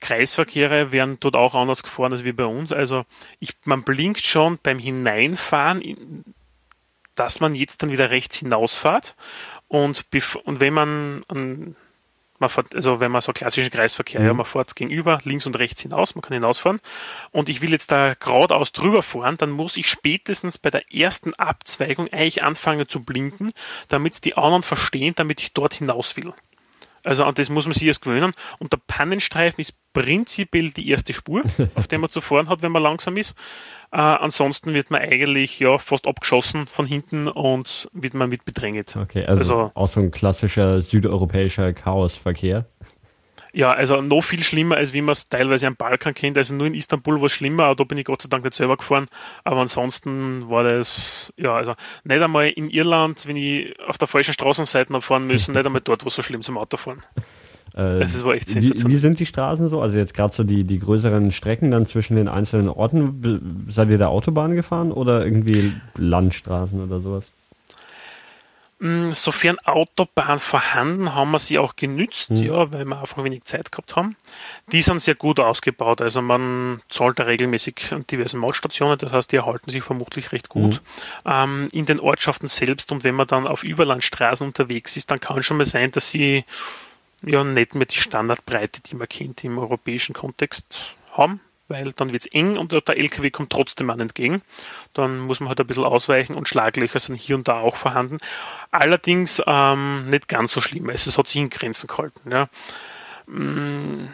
Kreisverkehre 0.00 0.92
werden 0.92 1.18
dort 1.20 1.36
auch 1.36 1.54
anders 1.54 1.82
gefahren 1.82 2.12
als 2.12 2.24
wie 2.24 2.32
bei 2.32 2.44
uns. 2.44 2.72
Also 2.72 3.04
ich, 3.40 3.54
man 3.64 3.82
blinkt 3.82 4.22
schon 4.22 4.58
beim 4.62 4.78
Hineinfahren 4.78 5.80
in, 5.80 6.24
dass 7.14 7.40
man 7.40 7.54
jetzt 7.54 7.82
dann 7.82 7.90
wieder 7.90 8.10
rechts 8.10 8.36
hinausfahrt 8.36 9.14
und, 9.68 10.04
und 10.44 10.60
wenn 10.60 10.74
man 10.74 11.24
an, 11.28 11.76
man 12.42 12.50
fährt, 12.50 12.74
also 12.74 13.00
wenn 13.00 13.10
man 13.10 13.22
so 13.22 13.32
klassischen 13.32 13.70
Kreisverkehr, 13.70 14.20
mhm. 14.20 14.26
ja, 14.26 14.34
man 14.34 14.44
fährt 14.44 14.76
gegenüber, 14.76 15.18
links 15.24 15.46
und 15.46 15.58
rechts 15.58 15.80
hinaus, 15.80 16.14
man 16.14 16.22
kann 16.22 16.34
hinausfahren 16.34 16.80
und 17.30 17.48
ich 17.48 17.62
will 17.62 17.70
jetzt 17.70 17.90
da 17.90 18.14
geradeaus 18.14 18.72
drüber 18.72 19.02
fahren, 19.02 19.38
dann 19.38 19.50
muss 19.50 19.78
ich 19.78 19.88
spätestens 19.88 20.58
bei 20.58 20.70
der 20.70 20.92
ersten 20.92 21.32
Abzweigung 21.34 22.08
eigentlich 22.08 22.42
anfangen 22.42 22.88
zu 22.88 23.02
blinken, 23.02 23.52
damit 23.88 24.24
die 24.24 24.36
anderen 24.36 24.62
verstehen, 24.62 25.14
damit 25.16 25.40
ich 25.40 25.52
dort 25.52 25.74
hinaus 25.74 26.16
will. 26.16 26.34
Also 27.04 27.24
an 27.24 27.34
das 27.34 27.48
muss 27.48 27.66
man 27.66 27.74
sich 27.74 27.86
erst 27.86 28.02
gewöhnen. 28.02 28.32
Und 28.58 28.72
der 28.72 28.80
Pannenstreifen 28.86 29.60
ist 29.60 29.74
prinzipiell 29.92 30.70
die 30.70 30.88
erste 30.88 31.12
Spur, 31.12 31.42
auf 31.74 31.86
der 31.86 31.98
man 31.98 32.10
zu 32.10 32.20
fahren 32.20 32.48
hat, 32.48 32.62
wenn 32.62 32.72
man 32.72 32.82
langsam 32.82 33.16
ist. 33.16 33.34
Äh, 33.92 33.98
ansonsten 33.98 34.72
wird 34.72 34.90
man 34.90 35.02
eigentlich 35.02 35.58
ja 35.58 35.78
fast 35.78 36.06
abgeschossen 36.06 36.66
von 36.66 36.86
hinten 36.86 37.28
und 37.28 37.88
wird 37.92 38.14
man 38.14 38.28
mit 38.28 38.44
bedrängt. 38.44 38.96
Okay, 38.96 39.24
also, 39.26 39.40
also 39.42 39.70
auch 39.74 39.88
so 39.88 40.00
ein 40.00 40.10
klassischer 40.10 40.80
südeuropäischer 40.82 41.72
Chaosverkehr. 41.72 42.66
Ja, 43.54 43.72
also 43.72 44.00
noch 44.00 44.22
viel 44.22 44.42
schlimmer, 44.42 44.76
als 44.76 44.94
wie 44.94 45.02
man 45.02 45.12
es 45.12 45.28
teilweise 45.28 45.66
am 45.66 45.76
Balkan 45.76 46.14
kennt. 46.14 46.38
Also 46.38 46.54
nur 46.54 46.66
in 46.66 46.74
Istanbul 46.74 47.20
war 47.20 47.26
es 47.26 47.32
schlimmer, 47.32 47.64
aber 47.64 47.76
da 47.76 47.84
bin 47.84 47.98
ich 47.98 48.06
Gott 48.06 48.22
sei 48.22 48.28
Dank 48.30 48.44
nicht 48.44 48.54
selber 48.54 48.78
gefahren. 48.78 49.06
Aber 49.44 49.60
ansonsten 49.60 50.48
war 50.48 50.64
das, 50.64 51.32
ja, 51.36 51.54
also 51.54 51.74
nicht 52.04 52.22
einmal 52.22 52.48
in 52.48 52.70
Irland, 52.70 53.26
wenn 53.26 53.36
ich 53.36 53.78
auf 53.86 53.98
der 53.98 54.08
falschen 54.08 54.32
Straßenseite 54.32 54.92
habe 54.94 55.02
fahren 55.02 55.26
müssen, 55.26 55.52
nicht 55.52 55.66
einmal 55.66 55.82
dort, 55.82 56.04
wo 56.04 56.08
es 56.08 56.14
so 56.14 56.22
schlimm 56.22 56.40
zum 56.40 56.56
Autofahren. 56.56 57.02
Äh, 57.74 58.00
das 58.00 58.24
war 58.24 58.34
echt 58.34 58.48
sensationell. 58.48 58.90
Wie, 58.90 58.96
wie, 58.96 58.98
sind 58.98 59.20
die 59.20 59.26
Straßen 59.26 59.68
so? 59.68 59.82
Also 59.82 59.98
jetzt 59.98 60.14
gerade 60.14 60.32
so 60.32 60.44
die, 60.44 60.64
die 60.64 60.78
größeren 60.78 61.30
Strecken 61.32 61.70
dann 61.70 61.84
zwischen 61.84 62.16
den 62.16 62.28
einzelnen 62.28 62.68
Orten. 62.68 63.66
Seid 63.68 63.90
ihr 63.90 63.98
da 63.98 64.08
Autobahn 64.08 64.54
gefahren 64.54 64.92
oder 64.92 65.24
irgendwie 65.24 65.72
Landstraßen 65.96 66.82
oder 66.82 67.00
sowas? 67.00 67.32
Mm, 68.82 69.12
sofern 69.12 69.60
Autobahn 69.60 70.40
vorhanden, 70.40 71.14
haben 71.14 71.30
wir 71.30 71.38
sie 71.38 71.56
auch 71.56 71.76
genützt, 71.76 72.30
mhm. 72.30 72.36
ja, 72.38 72.72
weil 72.72 72.84
wir 72.84 73.00
einfach 73.00 73.22
wenig 73.22 73.44
Zeit 73.44 73.70
gehabt 73.70 73.94
haben. 73.94 74.16
Die 74.72 74.82
sind 74.82 75.00
sehr 75.00 75.14
gut 75.14 75.38
ausgebaut, 75.38 76.00
also 76.00 76.20
man 76.20 76.82
zahlt 76.88 77.20
da 77.20 77.22
regelmäßig 77.22 77.92
an 77.92 78.04
diversen 78.08 78.40
Mautstationen, 78.40 78.98
das 78.98 79.12
heißt, 79.12 79.30
die 79.30 79.36
erhalten 79.36 79.70
sich 79.70 79.84
vermutlich 79.84 80.32
recht 80.32 80.48
gut. 80.48 80.82
Mhm. 81.24 81.30
Ähm, 81.30 81.68
in 81.70 81.86
den 81.86 82.00
Ortschaften 82.00 82.48
selbst 82.48 82.90
und 82.90 83.04
wenn 83.04 83.14
man 83.14 83.28
dann 83.28 83.46
auf 83.46 83.62
Überlandstraßen 83.62 84.44
unterwegs 84.48 84.96
ist, 84.96 85.12
dann 85.12 85.20
kann 85.20 85.40
schon 85.44 85.58
mal 85.58 85.66
sein, 85.66 85.92
dass 85.92 86.10
sie 86.10 86.44
ja 87.24 87.44
nicht 87.44 87.76
mehr 87.76 87.86
die 87.86 87.98
Standardbreite, 87.98 88.80
die 88.80 88.96
man 88.96 89.08
kennt 89.08 89.44
im 89.44 89.58
europäischen 89.58 90.12
Kontext 90.12 90.96
haben 91.12 91.40
weil 91.72 91.92
dann 91.92 92.12
wird 92.12 92.26
es 92.26 92.32
eng 92.32 92.56
und 92.56 92.70
der 92.72 92.82
LKW 92.86 93.30
kommt 93.30 93.50
trotzdem 93.50 93.90
an 93.90 94.00
entgegen. 94.00 94.42
Dann 94.92 95.18
muss 95.18 95.40
man 95.40 95.48
halt 95.48 95.60
ein 95.60 95.66
bisschen 95.66 95.84
ausweichen 95.84 96.34
und 96.34 96.48
Schlaglöcher 96.48 97.00
sind 97.00 97.16
hier 97.16 97.34
und 97.34 97.48
da 97.48 97.60
auch 97.60 97.76
vorhanden. 97.76 98.18
Allerdings 98.70 99.42
ähm, 99.46 100.08
nicht 100.10 100.28
ganz 100.28 100.52
so 100.52 100.60
schlimm. 100.60 100.90
Also 100.90 101.10
es 101.10 101.18
hat 101.18 101.26
sich 101.26 101.40
in 101.40 101.50
Grenzen 101.50 101.88
gehalten. 101.88 102.30
Ja. 102.30 102.48
Mm, 103.26 104.08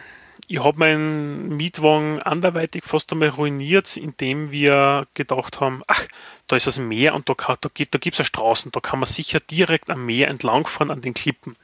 ich 0.47 0.63
habe 0.63 0.79
meinen 0.79 1.55
Mietwagen 1.57 2.21
anderweitig 2.23 2.83
fast 2.83 3.11
einmal 3.11 3.29
ruiniert, 3.29 3.97
indem 3.97 4.51
wir 4.51 5.05
gedacht 5.13 5.59
haben, 5.59 5.83
ach, 5.85 6.07
da 6.47 6.55
ist 6.55 6.65
das 6.65 6.79
Meer 6.79 7.13
und 7.13 7.29
da, 7.29 7.35
da, 7.35 7.55
da 7.69 7.69
gibt 7.69 8.15
es 8.15 8.17
ja 8.17 8.23
Straßen, 8.23 8.71
da 8.71 8.79
kann 8.79 8.99
man 8.99 9.07
sicher 9.07 9.39
direkt 9.39 9.91
am 9.91 10.07
Meer 10.07 10.29
entlangfahren 10.29 10.89
an 10.89 11.01
den 11.01 11.13
Klippen 11.13 11.55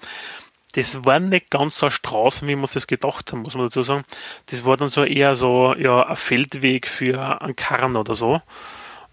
das 0.75 1.05
war 1.05 1.19
nicht 1.19 1.51
ganz 1.51 1.77
so 1.77 1.89
Straßen, 1.89 2.47
wie 2.47 2.55
wir 2.55 2.63
uns 2.63 2.73
das 2.73 2.85
gedacht 2.85 3.31
haben, 3.31 3.43
muss 3.43 3.55
man 3.55 3.65
dazu 3.65 3.81
sagen. 3.81 4.03
Das 4.47 4.65
war 4.65 4.75
dann 4.75 4.89
so 4.89 5.05
eher 5.05 5.35
so, 5.35 5.73
ja, 5.77 6.05
ein 6.05 6.15
Feldweg 6.17 6.87
für 6.87 7.41
einen 7.41 7.55
Karren 7.55 7.95
oder 7.95 8.13
so. 8.13 8.41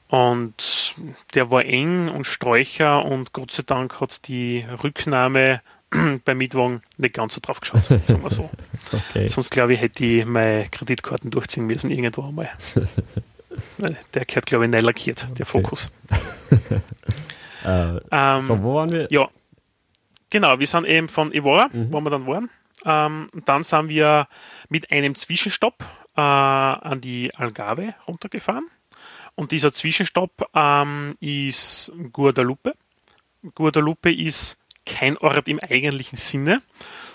Und 0.08 0.94
der 1.34 1.50
war 1.50 1.64
eng 1.64 2.08
und 2.08 2.26
Sträucher 2.26 3.04
und 3.04 3.32
Gott 3.32 3.52
sei 3.52 3.62
Dank 3.64 4.00
hat 4.00 4.26
die 4.26 4.66
Rücknahme 4.82 5.62
beim 6.24 6.38
Mietwagen 6.38 6.82
nicht 6.98 7.14
ganz 7.14 7.34
so 7.34 7.40
drauf 7.40 7.60
geschaut, 7.60 7.84
sagen 7.84 8.22
wir 8.22 8.30
so. 8.30 8.50
okay. 8.92 9.28
Sonst 9.28 9.50
glaube 9.50 9.74
ich, 9.74 9.80
hätte 9.80 10.04
ich 10.04 10.26
meine 10.26 10.68
Kreditkarten 10.68 11.30
durchziehen 11.30 11.66
müssen 11.66 11.90
irgendwo 11.90 12.26
einmal. 12.26 12.50
der 14.14 14.24
gehört, 14.24 14.46
glaube 14.46 14.64
ich, 14.64 14.70
neu 14.70 14.80
lackiert, 14.80 15.22
der 15.22 15.30
okay. 15.30 15.44
Fokus. 15.44 15.90
äh, 17.64 17.96
ähm, 18.10 18.46
so, 18.48 18.62
wo 18.62 18.74
waren 18.74 18.90
wir? 18.92 19.06
Ja, 19.10 19.28
Genau, 20.32 20.58
wir 20.58 20.66
sind 20.66 20.86
eben 20.86 21.10
von 21.10 21.30
Evora, 21.30 21.68
mhm. 21.70 21.92
wo 21.92 22.00
wir 22.00 22.08
dann 22.08 22.26
waren. 22.26 22.48
Ähm, 22.86 23.26
dann 23.44 23.64
sind 23.64 23.90
wir 23.90 24.26
mit 24.70 24.90
einem 24.90 25.14
Zwischenstopp 25.14 25.84
äh, 26.16 26.22
an 26.22 27.02
die 27.02 27.30
Algarve 27.36 27.94
runtergefahren. 28.08 28.66
Und 29.34 29.52
dieser 29.52 29.74
Zwischenstopp 29.74 30.48
ähm, 30.54 31.16
ist 31.20 31.92
Guadalupe. 32.12 32.72
Guadalupe 33.54 34.10
ist 34.10 34.56
kein 34.86 35.18
Ort 35.18 35.48
im 35.48 35.60
eigentlichen 35.60 36.16
Sinne, 36.16 36.62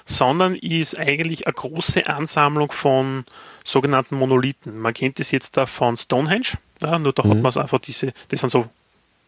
sondern 0.05 0.53
ist 0.53 0.95
eigentlich 0.95 1.47
eine 1.47 1.55
große 1.55 2.05
Ansammlung 2.05 2.71
von 2.71 3.25
sogenannten 3.63 4.15
Monolithen. 4.15 4.77
Man 4.77 4.93
kennt 4.93 5.17
das 5.17 5.31
jetzt 5.31 5.57
da 5.57 5.65
von 5.65 5.97
Stonehenge, 5.97 6.59
ja, 6.83 6.99
nur 6.99 7.13
da 7.13 7.23
mhm. 7.23 7.31
hat 7.31 7.41
man 7.41 7.63
einfach 7.63 7.79
diese, 7.79 8.13
das 8.29 8.41
sind 8.41 8.51
so 8.51 8.69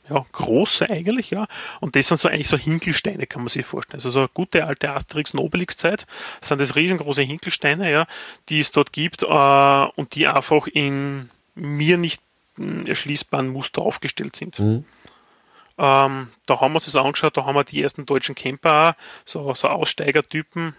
ja, 0.10 0.26
große 0.32 0.90
eigentlich, 0.90 1.30
ja. 1.30 1.48
Und 1.80 1.96
das 1.96 2.08
sind 2.08 2.20
so 2.20 2.28
eigentlich 2.28 2.48
so 2.50 2.58
Hinkelsteine, 2.58 3.28
kann 3.28 3.42
man 3.42 3.50
sich 3.50 3.66
vorstellen. 3.66 4.00
Also 4.00 4.10
so 4.10 4.20
eine 4.20 4.30
gute 4.34 4.66
alte 4.68 4.92
Asterix 4.92 5.34
Nobelix 5.34 5.78
Zeit 5.78 6.06
sind 6.42 6.60
das 6.60 6.76
riesengroße 6.76 7.22
Hinkelsteine, 7.22 7.92
ja, 7.92 8.08
die 8.50 8.60
es 8.60 8.72
dort 8.72 8.94
gibt 8.94 9.24
äh, 9.24 9.26
und 9.26 10.16
die 10.16 10.28
einfach 10.28 10.68
in 10.68 11.30
mir 11.56 11.98
nicht 11.98 12.22
hm, 12.56 12.86
erschließbaren 12.88 13.50
Muster 13.50 13.82
aufgestellt 13.82 14.36
sind. 14.36 14.60
Mhm. 14.60 14.86
Ähm, 15.78 16.30
da 16.46 16.60
haben 16.60 16.74
wir 16.74 16.76
uns 16.76 16.86
das 16.86 16.96
angeschaut, 16.98 17.38
da 17.38 17.46
haben 17.46 17.56
wir 17.56 17.64
die 17.64 17.82
ersten 17.82 18.06
deutschen 18.06 18.36
Camper, 18.36 18.98
so, 19.24 19.54
so 19.54 19.70
Aussteigertypen, 19.70 20.76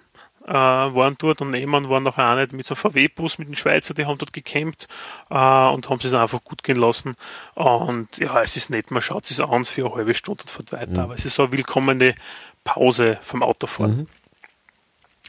äh, 0.51 0.53
waren 0.53 1.15
dort 1.17 1.41
und 1.41 1.53
nebenan 1.53 1.89
waren 1.89 2.03
noch 2.03 2.19
eine 2.19 2.49
mit 2.51 2.67
so 2.67 2.75
einem 2.75 2.81
VW-Bus 2.81 3.39
mit 3.39 3.49
den 3.49 3.55
Schweizer, 3.55 3.95
die 3.95 4.05
haben 4.05 4.19
dort 4.19 4.33
gecampt 4.33 4.89
äh, 5.31 5.35
und 5.35 5.89
haben 5.89 6.01
es 6.03 6.13
einfach 6.13 6.43
gut 6.43 6.65
gehen 6.65 6.77
lassen. 6.77 7.15
Und 7.55 8.19
ja, 8.19 8.43
es 8.43 8.57
ist 8.57 8.69
nett, 8.69 8.91
man 8.91 9.01
schaut 9.01 9.31
es 9.31 9.39
an 9.39 9.65
für 9.65 9.87
eine 9.87 9.95
halbe 9.95 10.15
Stunde 10.15 10.43
und 10.43 10.51
fährt 10.51 10.73
weiter. 10.73 10.91
Mhm. 10.91 10.99
Aber 10.99 11.15
es 11.15 11.25
ist 11.25 11.37
so 11.37 11.45
eine 11.45 11.53
willkommene 11.53 12.17
Pause 12.65 13.19
vom 13.23 13.45
Autofahren. 13.45 13.97
Mhm. 13.97 14.07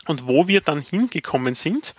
Und 0.07 0.25
wo 0.25 0.47
wir 0.47 0.61
dann 0.61 0.81
hingekommen 0.81 1.53
sind, 1.53 1.93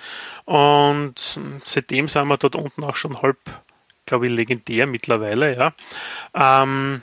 und 0.45 1.15
seitdem 1.63 2.09
sind 2.09 2.27
wir 2.27 2.37
dort 2.37 2.57
unten 2.57 2.83
auch 2.83 2.97
schon 2.97 3.23
halb, 3.23 3.39
glaube 4.05 4.27
ich, 4.27 4.33
legendär 4.33 4.89
mittlerweile, 4.89 5.57
ja. 5.57 5.73
Ähm, 6.35 7.03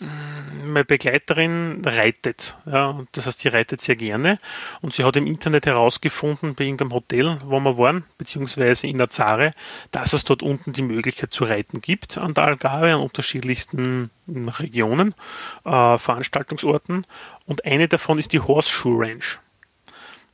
meine 0.00 0.84
Begleiterin 0.84 1.82
reitet. 1.84 2.56
Ja, 2.66 3.04
das 3.12 3.26
heißt, 3.26 3.40
sie 3.40 3.48
reitet 3.48 3.80
sehr 3.80 3.96
gerne 3.96 4.38
und 4.80 4.94
sie 4.94 5.04
hat 5.04 5.16
im 5.16 5.26
Internet 5.26 5.66
herausgefunden, 5.66 6.54
bei 6.54 6.64
irgendeinem 6.64 6.92
Hotel, 6.92 7.38
wo 7.44 7.58
wir 7.60 7.78
waren, 7.78 8.04
beziehungsweise 8.16 8.86
in 8.86 9.00
Azare, 9.00 9.54
dass 9.90 10.12
es 10.12 10.24
dort 10.24 10.42
unten 10.42 10.72
die 10.72 10.82
Möglichkeit 10.82 11.32
zu 11.32 11.44
reiten 11.44 11.80
gibt 11.80 12.16
an 12.18 12.34
der 12.34 12.44
Algarve, 12.44 12.94
an 12.94 13.00
unterschiedlichsten 13.00 14.10
Regionen, 14.28 15.14
äh, 15.64 15.98
Veranstaltungsorten 15.98 17.06
und 17.46 17.64
eine 17.64 17.88
davon 17.88 18.18
ist 18.18 18.32
die 18.32 18.40
Horseshoe 18.40 19.00
Ranch. 19.00 19.40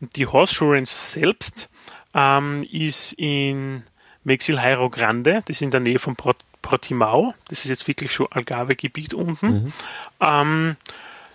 Die 0.00 0.26
Horseshoe 0.26 0.74
Ranch 0.74 0.90
selbst 0.90 1.70
ähm, 2.12 2.66
ist 2.70 3.14
in 3.14 3.84
Mexilheiro 4.24 4.90
Grande, 4.90 5.42
das 5.46 5.56
ist 5.56 5.62
in 5.62 5.70
der 5.70 5.80
Nähe 5.80 5.98
von 5.98 6.16
Port 6.16 6.38
Portimao. 6.64 7.34
Das 7.48 7.60
ist 7.60 7.68
jetzt 7.68 7.86
wirklich 7.86 8.10
schon 8.10 8.26
Algarve-Gebiet 8.30 9.12
unten. 9.12 9.46
Mhm. 9.46 9.72
Ähm, 10.20 10.76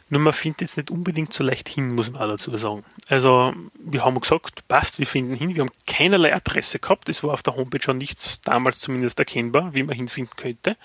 nur 0.10 0.22
man 0.22 0.34
findet 0.34 0.62
jetzt 0.62 0.78
nicht 0.78 0.90
unbedingt 0.90 1.34
so 1.34 1.44
leicht 1.44 1.70
hin, 1.70 1.94
muss 1.94 2.10
man 2.10 2.24
auch 2.24 2.28
dazu 2.28 2.58
sagen. 2.58 2.84
Also, 3.08 3.54
wir 3.78 4.04
haben 4.04 4.20
gesagt, 4.20 4.68
passt, 4.68 4.98
wir 4.98 5.06
finden 5.06 5.36
hin. 5.36 5.54
Wir 5.54 5.62
haben 5.62 5.72
keinerlei 5.86 6.34
Adresse 6.34 6.80
gehabt. 6.80 7.10
Es 7.10 7.24
war 7.24 7.34
auf 7.34 7.44
der 7.44 7.56
Homepage 7.56 7.82
schon 7.82 8.00
nichts 8.00 8.42
damals 8.42 8.80
zumindest 8.80 9.20
erkennbar, 9.20 9.76
wie 9.76 9.84
man 9.84 9.96
hinfinden 9.96 10.36
könnte. 10.36 10.78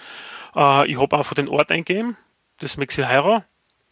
Äh, 0.54 0.90
ich 0.90 1.00
habe 1.00 1.16
einfach 1.16 1.34
den 1.34 1.48
Ort 1.48 1.70
eingegeben, 1.70 2.18
das 2.58 2.76
Mexilheiro, 2.76 3.42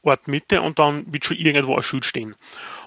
Ort 0.02 0.28
Mitte 0.28 0.60
und 0.60 0.78
dann 0.78 1.10
wird 1.10 1.24
schon 1.24 1.38
irgendwo 1.38 1.76
ein 1.76 1.82
Schild 1.82 2.04
stehen. 2.04 2.34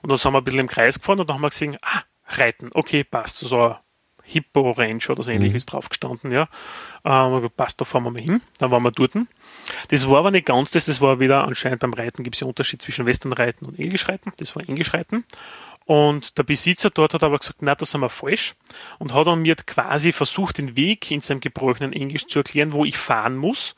Und 0.04 0.10
dann 0.10 0.20
sind 0.20 0.32
wir 0.32 0.38
ein 0.38 0.44
bisschen 0.44 0.60
im 0.60 0.68
Kreis 0.68 1.00
gefahren 1.00 1.20
und 1.20 1.28
dann 1.28 1.38
haben 1.38 1.42
wir 1.42 1.50
gesehen, 1.50 1.78
ah, 1.82 2.04
Reiten, 2.28 2.70
okay, 2.76 3.04
passt. 3.04 3.38
So 3.38 3.60
ein 3.60 3.76
Hippo 4.26 4.72
Ranch 4.72 5.10
oder 5.10 5.24
so 5.24 5.32
ähnliches 5.32 5.66
mhm. 5.66 5.70
drauf 5.70 5.90
gestanden, 5.90 6.32
ja. 6.32 6.48
Ähm, 7.04 7.50
passt, 7.56 7.80
da 7.80 7.86
fahren 7.86 8.04
wir 8.04 8.12
mal 8.12 8.22
hin. 8.22 8.42
Dann 8.58 8.72
waren 8.72 8.84
wir 8.84 8.92
dort. 8.92 9.14
Das 9.90 10.10
war 10.10 10.20
aber 10.20 10.32
nicht 10.32 10.48
ganz 10.48 10.72
das, 10.72 10.86
das 10.86 11.02
war 11.02 11.20
wieder 11.20 11.46
anscheinend 11.46 11.80
beim 11.80 11.94
Reiten 11.94 12.24
gibt 12.24 12.36
es 12.36 12.40
ja 12.42 12.48
Unterschied 12.48 12.82
zwischen 12.82 13.06
Westernreiten 13.06 13.68
und 13.68 13.80
Englischreiten. 13.80 14.34
Das 14.38 14.56
war 14.56 14.68
Englischreiten. 14.68 15.26
Und 15.86 16.38
der 16.40 16.44
Besitzer 16.44 16.90
dort 16.90 17.14
hat 17.14 17.24
aber 17.24 17.38
gesagt, 17.38 17.62
na, 17.62 17.76
das 17.76 17.92
sind 17.92 18.02
wir 18.02 18.10
falsch. 18.10 18.56
Und 18.98 19.14
hat 19.14 19.28
dann 19.28 19.44
mir 19.44 19.56
quasi 19.56 20.12
versucht, 20.12 20.58
den 20.58 20.76
Weg 20.76 21.12
in 21.12 21.22
seinem 21.22 21.40
gebrochenen 21.40 21.94
Englisch 21.94 22.26
zu 22.26 22.40
erklären, 22.40 22.74
wo 22.74 22.86
ich 22.86 22.98
fahren 22.98 23.36
muss. 23.36 23.76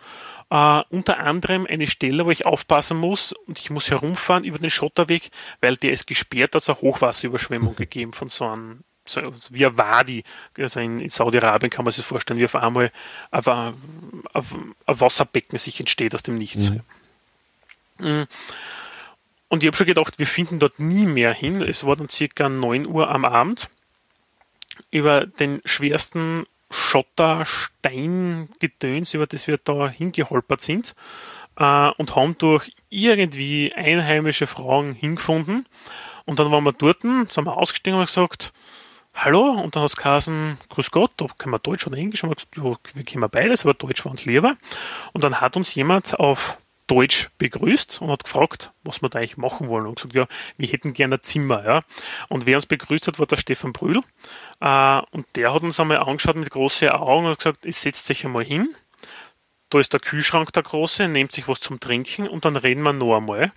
Uh, 0.50 0.82
unter 0.92 1.20
anderem 1.20 1.68
eine 1.70 1.88
Stelle, 1.88 2.26
wo 2.26 2.32
ich 2.32 2.46
aufpassen 2.46 2.96
muss 2.96 3.34
und 3.34 3.60
ich 3.60 3.70
muss 3.70 3.90
herumfahren 3.90 4.46
über 4.46 4.58
den 4.58 4.70
Schotterweg, 4.70 5.30
weil 5.60 5.76
der 5.76 5.92
ist 5.92 6.08
gesperrt, 6.08 6.56
hat 6.56 6.62
es 6.62 6.70
eine 6.70 6.80
Hochwasserüberschwemmung 6.80 7.76
gegeben 7.76 8.14
von 8.14 8.30
so 8.30 8.48
einem 8.48 8.86
wie 9.50 9.66
ein 9.66 9.78
Wadi, 9.78 10.24
also 10.58 10.80
in, 10.80 11.10
Saudi-Arabien 11.10 11.70
kann 11.70 11.86
man 11.86 11.92
sich 11.92 12.06
vorstellen, 12.06 12.40
wie 12.40 12.46
auf 12.46 12.56
einmal 12.56 12.92
ein, 13.32 13.46
ein, 13.46 13.74
ein 14.34 15.00
Wasserbecken 15.00 15.58
sich 15.58 15.80
entsteht 15.80 16.14
aus 16.16 16.24
dem 16.24 16.38
Nichts. 16.38 16.70
Mhm. 16.70 16.82
Mm. 18.00 18.28
Und 19.50 19.64
ich 19.64 19.68
habe 19.68 19.78
schon 19.78 19.88
gedacht, 19.88 20.20
wir 20.20 20.28
finden 20.28 20.60
dort 20.60 20.80
nie 20.80 21.06
mehr 21.06 21.34
hin. 21.34 21.62
Es 21.62 21.86
war 21.86 21.96
dann 21.96 22.10
circa 22.10 22.50
9 22.50 22.86
Uhr 22.86 23.10
am 23.10 23.24
Abend 23.24 23.70
über 24.92 25.26
den 25.26 25.62
schwersten 25.66 26.46
Schotter, 26.70 27.46
Steingedöns, 27.46 29.14
über 29.14 29.26
das 29.26 29.48
wir 29.48 29.58
da 29.58 29.88
hingeholpert 29.88 30.62
sind 30.62 30.96
äh, 31.58 31.90
und 31.98 32.16
haben 32.16 32.38
durch 32.38 32.72
irgendwie 32.90 33.74
einheimische 33.74 34.48
Frauen 34.48 34.94
hingefunden. 34.94 35.66
Und 36.26 36.40
dann 36.40 36.52
waren 36.52 36.64
wir 36.66 36.74
dort, 36.74 37.02
sind 37.02 37.46
wir 37.46 37.58
ausgestiegen 37.58 38.00
und 38.00 38.06
gesagt, 38.06 38.52
hallo, 39.18 39.52
und 39.52 39.76
dann 39.76 39.84
hat 39.84 39.90
es 39.90 39.96
geheißen, 39.96 40.58
grüß 40.70 40.92
Gott, 40.92 41.12
da 41.18 41.26
können 41.38 41.54
wir 41.54 41.60
Deutsch 41.60 41.86
oder 41.88 41.98
Englisch, 41.98 42.24
und 42.24 42.30
wir 42.30 42.36
gesagt, 42.36 42.96
wir 42.96 43.04
können 43.04 43.30
beides, 43.30 43.66
aber 43.66 43.74
Deutsch 43.74 44.06
war 44.06 44.12
uns 44.12 44.26
lieber. 44.26 44.56
Und 45.14 45.24
dann 45.24 45.42
hat 45.42 45.58
uns 45.58 45.76
jemand 45.76 46.20
auf 46.20 46.58
Deutsch 46.88 47.30
begrüßt 47.38 48.02
und 48.02 48.10
hat 48.10 48.24
gefragt, 48.24 48.72
was 48.84 49.02
wir 49.02 49.10
da 49.10 49.20
eigentlich 49.20 49.38
machen 49.38 49.68
wollen. 49.68 49.88
Und 49.88 49.96
gesagt, 49.96 50.16
ja, 50.16 50.28
wir 50.58 50.70
hätten 50.70 50.94
gerne 50.94 51.16
ein 51.16 51.24
Zimmer, 51.24 51.66
ja. 51.66 51.82
Und 52.30 52.46
wer 52.46 52.56
uns 52.56 52.66
begrüßt 52.66 53.08
hat, 53.08 53.20
war 53.20 53.26
der 53.26 53.36
Stefan 53.36 53.74
Brühl. 53.74 54.02
Äh, 54.62 55.02
und 55.12 55.26
der 55.36 55.54
hat 55.54 55.64
uns 55.64 55.80
einmal 55.80 55.98
angeschaut 55.98 56.38
mit 56.38 56.50
großen 56.50 56.90
Augen 56.90 57.26
und 57.26 57.38
gesagt, 57.38 57.60
setzt 57.66 58.08
sich 58.08 58.26
einmal 58.26 58.46
hin 58.46 58.70
da 59.70 59.80
ist 59.80 59.92
der 59.92 60.00
Kühlschrank 60.00 60.54
der 60.54 60.64
große, 60.64 61.08
nehmt 61.08 61.34
sich 61.34 61.48
was 61.48 61.60
zum 61.60 61.80
Trinken 61.80 62.28
und 62.28 62.46
dann 62.46 62.56
reden 62.56 62.84
wir 62.84 62.94
noch 62.94 63.18
einmal. 63.18 63.52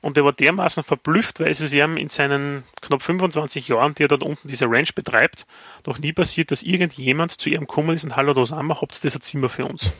Und 0.00 0.16
er 0.16 0.24
war 0.24 0.32
dermaßen 0.32 0.82
verblüfft, 0.82 1.38
weil 1.38 1.50
es 1.50 1.60
ist 1.60 1.72
ihm 1.72 1.96
in 1.96 2.08
seinen 2.08 2.64
knapp 2.80 3.02
25 3.02 3.68
Jahren, 3.68 3.94
die 3.94 4.04
er 4.04 4.08
dort 4.08 4.24
unten 4.24 4.48
diese 4.48 4.66
Ranch 4.68 4.94
betreibt, 4.94 5.46
noch 5.86 5.98
nie 5.98 6.12
passiert, 6.12 6.50
dass 6.50 6.62
irgendjemand 6.62 7.40
zu 7.40 7.48
ihm 7.48 7.60
gekommen 7.60 7.94
ist 7.94 8.04
und 8.04 8.16
hallo, 8.16 8.34
da 8.34 8.44
sind 8.44 8.66
wir, 8.66 8.80
habt 8.80 8.94
ihr 8.94 9.00
das 9.02 9.14
ein 9.14 9.20
Zimmer 9.20 9.48
für 9.48 9.66
uns? 9.66 9.92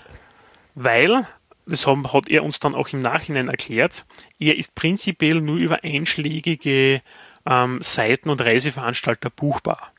weil, 0.74 1.26
das 1.66 1.86
haben, 1.86 2.10
hat 2.12 2.28
er 2.28 2.42
uns 2.42 2.58
dann 2.58 2.74
auch 2.74 2.88
im 2.88 3.00
Nachhinein 3.00 3.48
erklärt, 3.48 4.06
er 4.38 4.56
ist 4.56 4.74
prinzipiell 4.74 5.40
nur 5.40 5.56
über 5.56 5.84
einschlägige 5.84 7.02
ähm, 7.44 7.80
Seiten 7.82 8.30
und 8.30 8.40
Reiseveranstalter 8.40 9.28
buchbar. 9.30 9.92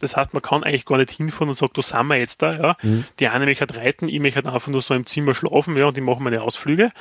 Das 0.00 0.16
heißt, 0.16 0.32
man 0.32 0.42
kann 0.42 0.64
eigentlich 0.64 0.84
gar 0.84 0.98
nicht 0.98 1.10
hinfahren 1.10 1.48
und 1.48 1.56
sagt, 1.56 1.76
da 1.76 1.82
sind 1.82 2.06
wir 2.06 2.16
jetzt 2.16 2.42
da, 2.42 2.52
ja. 2.54 2.76
Mhm. 2.82 3.04
Die 3.18 3.28
eine 3.28 3.46
möchte 3.46 3.66
halt 3.66 3.76
reiten, 3.76 4.08
ich 4.08 4.20
möchte 4.20 4.36
halt 4.36 4.46
einfach 4.46 4.68
nur 4.68 4.82
so 4.82 4.94
im 4.94 5.06
Zimmer 5.06 5.34
schlafen, 5.34 5.76
ja, 5.76 5.86
und 5.86 5.98
ich 5.98 6.04
mache 6.04 6.22
meine 6.22 6.42
Ausflüge. 6.42 6.92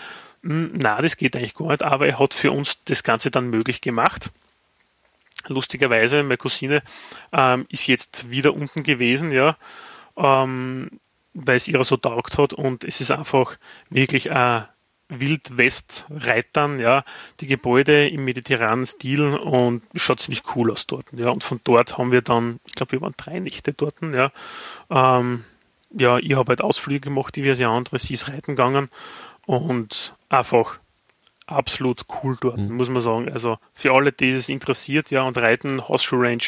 Hm, 0.43 0.71
na, 0.73 1.01
das 1.01 1.17
geht 1.17 1.35
eigentlich 1.35 1.55
gar 1.55 1.69
nicht, 1.69 1.83
aber 1.83 2.07
er 2.07 2.19
hat 2.19 2.33
für 2.33 2.51
uns 2.51 2.83
das 2.85 3.03
Ganze 3.03 3.31
dann 3.31 3.49
möglich 3.49 3.81
gemacht. 3.81 4.31
Lustigerweise, 5.47 6.23
meine 6.23 6.37
Cousine 6.37 6.81
ähm, 7.31 7.65
ist 7.69 7.87
jetzt 7.87 8.29
wieder 8.29 8.53
unten 8.53 8.83
gewesen, 8.83 9.31
ja, 9.31 9.55
ähm, 10.17 10.89
weil 11.33 11.57
es 11.57 11.67
ihrer 11.67 11.83
so 11.83 11.97
taugt 11.97 12.37
hat 12.37 12.53
und 12.53 12.83
es 12.83 12.99
ist 12.99 13.11
einfach 13.11 13.57
wirklich 13.89 14.31
ein 14.31 14.65
Wildwest-Reitern, 15.09 16.79
ja, 16.79 17.03
die 17.39 17.47
Gebäude 17.47 18.07
im 18.09 18.25
mediterranen 18.25 18.85
Stil 18.85 19.35
und 19.35 19.81
schaut 19.95 20.19
ziemlich 20.19 20.43
cool 20.55 20.71
aus 20.71 20.87
dort, 20.87 21.05
ja. 21.13 21.29
Und 21.29 21.43
von 21.43 21.61
dort 21.63 21.97
haben 21.97 22.11
wir 22.11 22.21
dann, 22.21 22.59
ich 22.67 22.73
glaube, 22.73 22.93
wir 22.93 23.01
waren 23.01 23.13
drei 23.15 23.39
Nächte 23.39 23.73
dort, 23.73 23.95
ja. 24.01 24.31
Ähm, 24.89 25.43
ja, 25.91 26.17
ich 26.17 26.35
habe 26.35 26.49
halt 26.49 26.61
Ausflüge 26.61 27.09
gemacht, 27.09 27.35
diverse 27.35 27.67
andere, 27.67 27.99
sie 27.99 28.13
ist 28.13 28.27
reiten 28.27 28.55
gegangen 28.55 28.89
und 29.45 30.13
einfach 30.29 30.79
absolut 31.45 32.05
cool 32.21 32.37
dort, 32.39 32.57
mhm. 32.57 32.75
muss 32.75 32.89
man 32.89 33.01
sagen. 33.01 33.31
Also 33.31 33.57
für 33.73 33.93
alle, 33.93 34.11
die 34.11 34.31
es 34.31 34.49
interessiert, 34.49 35.09
ja, 35.11 35.23
und 35.23 35.37
Reiten, 35.37 35.87
Horseshoe 35.87 36.21
Range, 36.21 36.43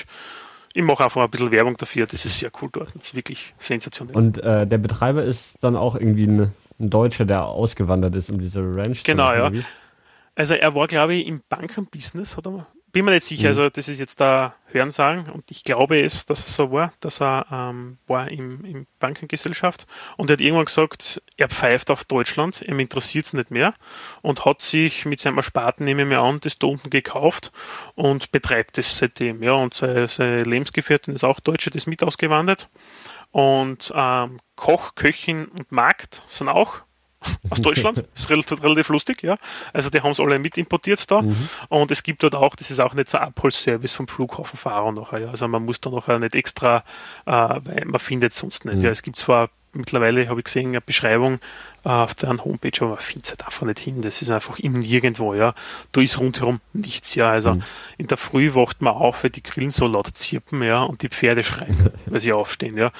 ich 0.73 0.83
mache 0.83 1.03
einfach 1.03 1.23
ein 1.23 1.29
bisschen 1.29 1.51
Werbung 1.51 1.77
dafür, 1.77 2.05
das 2.05 2.25
ist 2.25 2.39
sehr 2.39 2.51
cool 2.61 2.69
dort, 2.71 2.89
das 2.95 3.07
ist 3.07 3.15
wirklich 3.15 3.53
sensationell. 3.57 4.15
Und 4.15 4.37
äh, 4.43 4.65
der 4.65 4.77
Betreiber 4.77 5.23
ist 5.23 5.63
dann 5.63 5.75
auch 5.75 5.95
irgendwie 5.95 6.27
ein 6.27 6.53
ein 6.79 6.89
Deutscher, 6.89 7.25
der 7.25 7.45
ausgewandert 7.45 8.15
ist, 8.15 8.29
um 8.29 8.39
diese 8.39 8.59
Ranch 8.59 9.03
genau, 9.03 9.29
zu. 9.29 9.35
Genau, 9.35 9.55
ja. 9.57 9.63
Also 10.35 10.53
er 10.53 10.73
war, 10.73 10.87
glaube 10.87 11.15
ich, 11.15 11.27
im 11.27 11.41
Bankenbusiness, 11.49 12.37
hat 12.37 12.47
er 12.47 12.67
bin 12.91 13.05
mir 13.05 13.11
nicht 13.11 13.25
sicher, 13.25 13.43
mhm. 13.43 13.47
also 13.47 13.69
das 13.69 13.87
ist 13.87 13.99
jetzt 13.99 14.19
da 14.19 14.55
Hörensagen 14.67 15.29
und 15.29 15.49
ich 15.51 15.63
glaube 15.63 16.01
es, 16.01 16.25
dass 16.25 16.47
es 16.47 16.55
so 16.55 16.71
war, 16.71 16.93
dass 16.99 17.21
er 17.21 17.45
ähm, 17.51 17.97
war 18.07 18.29
im, 18.29 18.63
im 18.65 18.87
Bankengesellschaft 18.99 19.85
und 20.17 20.29
er 20.29 20.33
hat 20.33 20.41
irgendwann 20.41 20.65
gesagt, 20.65 21.21
er 21.37 21.49
pfeift 21.49 21.91
auf 21.91 22.03
Deutschland, 22.05 22.61
ihm 22.61 22.79
interessiert 22.79 23.25
es 23.25 23.33
nicht 23.33 23.51
mehr 23.51 23.73
und 24.21 24.45
hat 24.45 24.61
sich 24.61 25.05
mit 25.05 25.19
seinem 25.19 25.37
Ersparten, 25.37 25.85
nehme 25.85 26.03
ich 26.03 26.07
mir 26.07 26.19
an, 26.19 26.39
das 26.41 26.57
da 26.57 26.67
unten 26.67 26.89
gekauft 26.89 27.51
und 27.95 28.31
betreibt 28.31 28.77
es 28.77 28.97
seitdem. 28.97 29.43
Ja, 29.43 29.53
und 29.53 29.73
seine, 29.73 30.07
seine 30.07 30.43
Lebensgefährtin 30.43 31.15
ist 31.15 31.23
auch 31.23 31.39
Deutsche, 31.39 31.69
ist 31.71 31.87
mit 31.87 32.03
ausgewandert 32.03 32.69
und 33.31 33.91
ähm, 33.95 34.39
Koch, 34.59 34.93
Köchin 34.95 35.45
und 35.45 35.71
Markt 35.71 36.21
sind 36.27 36.49
auch 36.49 36.81
aus 37.49 37.61
Deutschland. 37.61 37.99
Das 37.99 38.05
ist 38.23 38.29
relativ, 38.29 38.61
relativ 38.61 38.89
lustig, 38.89 39.23
ja. 39.23 39.37
Also 39.71 39.89
die 39.89 40.01
haben 40.01 40.11
es 40.11 40.19
alle 40.19 40.37
mit 40.37 40.57
importiert 40.57 41.09
da. 41.09 41.21
Mhm. 41.21 41.49
Und 41.69 41.91
es 41.91 42.03
gibt 42.03 42.23
dort 42.23 42.35
auch, 42.35 42.57
das 42.57 42.69
ist 42.69 42.81
auch 42.81 42.93
nicht 42.93 43.07
so 43.07 43.17
ein 43.17 43.23
Abholservice 43.23 43.93
vom 43.93 44.09
Flughafenfahrer 44.09 44.91
nachher. 44.91 45.19
Ja. 45.19 45.29
Also 45.29 45.47
man 45.47 45.63
muss 45.63 45.79
da 45.79 45.89
nachher 45.89 46.19
nicht 46.19 46.35
extra, 46.35 46.83
äh, 47.25 47.31
weil 47.31 47.85
man 47.85 47.99
findet 47.99 48.33
es 48.33 48.37
sonst 48.37 48.65
nicht. 48.65 48.77
Mhm. 48.77 48.81
Ja. 48.81 48.89
Es 48.91 49.01
gibt 49.01 49.15
zwar 49.15 49.49
mittlerweile, 49.71 50.27
habe 50.27 50.41
ich 50.41 50.45
gesehen, 50.45 50.69
eine 50.69 50.81
Beschreibung, 50.81 51.39
auf 51.83 52.15
deren 52.15 52.43
Homepage, 52.43 52.71
aber 52.81 52.89
man 52.91 52.97
findet 52.99 53.29
halt 53.29 53.45
einfach 53.45 53.65
nicht 53.65 53.79
hin. 53.79 54.01
Das 54.01 54.21
ist 54.21 54.31
einfach 54.31 54.59
im 54.59 54.79
Nirgendwo, 54.79 55.33
ja. 55.33 55.53
Da 55.91 56.01
ist 56.01 56.19
rundherum 56.19 56.59
nichts, 56.73 57.15
ja. 57.15 57.29
Also 57.29 57.55
mhm. 57.55 57.63
in 57.97 58.07
der 58.07 58.17
Früh 58.17 58.53
wacht 58.53 58.81
man 58.81 58.93
auf, 58.93 59.23
weil 59.23 59.29
die 59.29 59.43
Grillen 59.43 59.71
so 59.71 59.87
laut 59.87 60.17
zirpen, 60.17 60.61
ja, 60.63 60.83
und 60.83 61.01
die 61.01 61.09
Pferde 61.09 61.43
schreien, 61.43 61.89
weil 62.05 62.21
sie 62.21 62.33
aufstehen, 62.33 62.77
ja. 62.77 62.91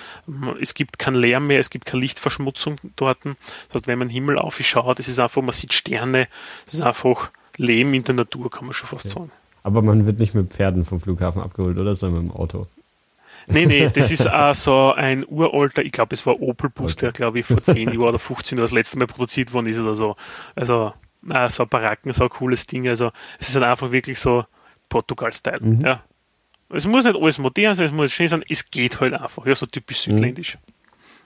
Es 0.62 0.74
gibt 0.74 1.00
keinen 1.00 1.16
Lärm 1.16 1.48
mehr, 1.48 1.60
es 1.60 1.70
gibt 1.70 1.86
keine 1.86 2.02
Lichtverschmutzung 2.02 2.78
dort. 2.96 3.24
Das 3.26 3.36
heißt, 3.74 3.88
wenn 3.88 4.00
man 4.00 4.08
den 4.08 4.14
Himmel 4.14 4.38
aufschaut, 4.38 5.00
es 5.00 5.08
ist 5.08 5.20
einfach, 5.20 5.42
man 5.42 5.52
sieht 5.52 5.74
Sterne, 5.74 6.28
es 6.68 6.76
ist 6.76 6.82
einfach 6.82 7.32
Leben 7.58 7.94
in 7.94 8.04
der 8.04 8.16
Natur, 8.16 8.50
kann 8.50 8.66
man 8.66 8.74
schon 8.74 8.88
fast 8.88 9.06
ja. 9.06 9.12
sagen. 9.12 9.32
Aber 9.64 9.82
man 9.82 10.06
wird 10.06 10.20
nicht 10.20 10.34
mit 10.34 10.52
Pferden 10.52 10.86
vom 10.86 11.02
Flughafen 11.02 11.42
abgeholt, 11.42 11.78
oder? 11.78 11.96
Sondern 11.96 12.24
mit 12.24 12.34
dem 12.34 12.38
Auto. 12.38 12.68
Nee, 13.50 13.66
nee, 13.66 13.90
das 13.94 14.12
ist 14.12 14.30
auch 14.30 14.54
so 14.54 14.94
ein 14.94 15.26
uralter, 15.28 15.84
ich 15.84 15.92
glaube, 15.92 16.16
es 16.16 16.26
war 16.26 16.40
Opel-Bus, 16.40 16.94
okay. 16.94 17.08
der, 17.08 17.12
glaube 17.12 17.40
ich, 17.40 17.46
vor 17.46 17.62
10 17.62 17.90
Jahren 17.90 18.00
oder 18.00 18.20
15 18.20 18.58
Jahren 18.58 18.66
das 18.66 18.72
letzte 18.72 18.98
Mal 18.98 19.08
produziert 19.08 19.52
worden 19.52 19.68
ist 19.68 19.80
oder 19.80 19.96
so. 19.96 20.16
Also, 20.56 20.94
äh, 21.30 21.50
so 21.50 21.66
Baracken, 21.66 22.14
so 22.14 22.24
ein 22.24 22.30
cooles 22.30 22.66
Ding. 22.66 22.88
Also, 22.88 23.12
es 23.40 23.50
ist 23.50 23.56
halt 23.56 23.66
einfach 23.66 23.92
wirklich 23.92 24.20
so 24.20 24.46
Portugal-Style. 24.88 25.60
Mhm. 25.62 25.82
Ja. 25.82 26.04
Es 26.70 26.86
muss 26.86 27.04
nicht 27.04 27.16
alles 27.16 27.40
modern 27.40 27.74
sein, 27.74 27.88
es 27.88 27.92
muss 27.92 28.12
schön 28.12 28.28
sein, 28.28 28.44
es 28.48 28.70
geht 28.70 29.00
halt 29.02 29.16
einfach, 29.16 29.46
ja, 29.46 29.56
so 29.56 29.66
typisch 29.66 30.08
mhm. 30.08 30.12
südländisch. 30.12 30.58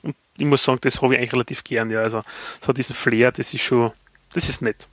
Mhm. 0.02 0.10
Und 0.10 0.16
ich 0.38 0.46
muss 0.46 0.64
sagen, 0.64 0.80
das 0.82 1.02
habe 1.02 1.14
ich 1.14 1.20
eigentlich 1.20 1.34
relativ 1.34 1.64
gern, 1.64 1.90
ja. 1.90 2.00
Also, 2.00 2.24
so 2.62 2.72
diesen 2.72 2.96
Flair, 2.96 3.32
das 3.32 3.54
ist 3.54 3.62
schon, 3.62 3.92
das 4.34 4.48
ist 4.48 4.62
nett. 4.62 4.88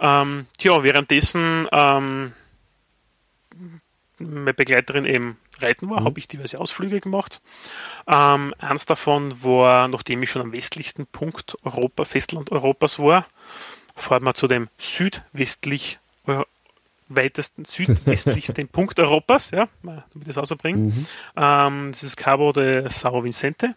Ähm, 0.00 0.46
tja, 0.58 0.82
währenddessen 0.82 1.66
ähm, 1.72 2.32
meine 4.18 4.54
Begleiterin 4.54 5.04
eben 5.04 5.38
reiten 5.60 5.90
war, 5.90 6.00
mhm. 6.00 6.04
habe 6.04 6.18
ich 6.20 6.28
diverse 6.28 6.60
Ausflüge 6.60 7.00
gemacht. 7.00 7.40
Ähm, 8.06 8.54
eins 8.58 8.86
davon 8.86 9.42
war, 9.42 9.88
nachdem 9.88 10.22
ich 10.22 10.30
schon 10.30 10.42
am 10.42 10.52
westlichsten 10.52 11.06
Punkt 11.06 11.56
Europa, 11.64 12.04
Festland 12.04 12.52
Europas 12.52 12.98
war, 12.98 13.26
fahren 13.96 14.24
wir 14.24 14.34
zu 14.34 14.46
dem 14.46 14.68
südwestlich 14.78 15.98
äh, 16.26 16.42
weitesten, 17.08 17.64
südwestlichsten 17.64 18.68
Punkt 18.72 18.98
Europas, 19.00 19.50
ja, 19.50 19.68
damit 19.82 20.06
ich 20.14 20.24
das 20.24 20.38
außerbringen. 20.38 20.86
Mhm. 20.86 21.06
Ähm, 21.36 21.92
das 21.92 22.02
ist 22.02 22.16
Cabo 22.16 22.52
de 22.52 22.86
São 22.88 23.24
Vicente. 23.24 23.74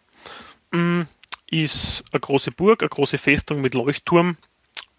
Mm, 0.71 1.01
ist 1.49 2.03
eine 2.11 2.19
große 2.19 2.51
Burg, 2.51 2.81
eine 2.81 2.89
große 2.89 3.17
Festung 3.17 3.61
mit 3.61 3.73
Leuchtturm, 3.73 4.37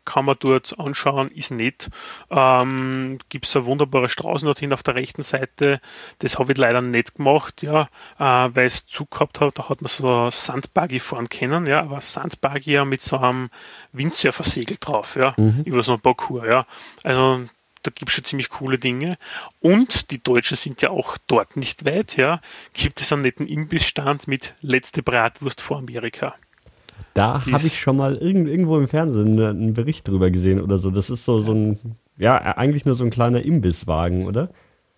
kann 0.04 0.24
man 0.24 0.36
dort 0.40 0.78
anschauen, 0.78 1.30
ist 1.30 1.50
nett. 1.50 1.88
Ähm, 2.30 3.18
Gibt 3.28 3.46
es 3.46 3.56
eine 3.56 3.66
wunderbare 3.66 4.08
Straße 4.08 4.44
dorthin 4.44 4.72
auf 4.72 4.82
der 4.82 4.94
rechten 4.94 5.22
Seite. 5.22 5.80
Das 6.18 6.38
habe 6.38 6.52
ich 6.52 6.58
leider 6.58 6.80
nicht 6.80 7.16
gemacht, 7.16 7.62
ja, 7.62 7.88
äh, 8.18 8.50
weil 8.54 8.66
es 8.66 8.86
Zug 8.86 9.10
gehabt 9.10 9.40
hat. 9.40 9.58
Da 9.58 9.68
hat 9.68 9.82
man 9.82 9.88
so 9.88 10.30
Sandbuggy 10.30 10.98
fahren 10.98 11.28
können, 11.28 11.66
ja, 11.66 11.80
aber 11.80 12.00
Sandbuggy 12.00 12.72
ja 12.72 12.84
mit 12.84 13.00
so 13.00 13.18
einem 13.18 13.50
Windsurfer-Segel 13.92 14.78
drauf, 14.80 15.16
ja, 15.16 15.34
mhm. 15.36 15.62
über 15.64 15.82
so 15.82 15.92
ein 15.94 16.00
Parcours, 16.00 16.44
ja. 16.46 16.66
Also 17.02 17.46
da 17.82 17.90
gibt 17.90 18.10
es 18.10 18.14
schon 18.14 18.24
ziemlich 18.24 18.48
coole 18.48 18.78
Dinge. 18.78 19.18
Und 19.60 20.10
die 20.10 20.22
Deutschen 20.22 20.56
sind 20.56 20.82
ja 20.82 20.90
auch 20.90 21.18
dort 21.26 21.56
nicht 21.56 21.84
weit, 21.84 22.16
ja. 22.16 22.40
Gibt 22.72 23.00
es 23.00 23.12
einen 23.12 23.22
netten 23.22 23.46
Imbissstand 23.46 24.28
mit 24.28 24.54
letzte 24.60 25.02
Bratwurst 25.02 25.60
vor 25.60 25.78
Amerika. 25.78 26.34
Da 27.14 27.44
habe 27.50 27.66
ich 27.66 27.80
schon 27.80 27.96
mal 27.96 28.16
irgend, 28.16 28.48
irgendwo 28.48 28.78
im 28.78 28.88
Fernsehen 28.88 29.40
einen 29.40 29.74
Bericht 29.74 30.08
drüber 30.08 30.30
gesehen 30.30 30.60
oder 30.60 30.78
so. 30.78 30.90
Das 30.90 31.10
ist 31.10 31.24
so, 31.24 31.42
so 31.42 31.52
ein, 31.52 31.96
ja, 32.16 32.36
eigentlich 32.36 32.84
nur 32.84 32.94
so 32.94 33.04
ein 33.04 33.10
kleiner 33.10 33.42
Imbisswagen, 33.42 34.26
oder? 34.26 34.50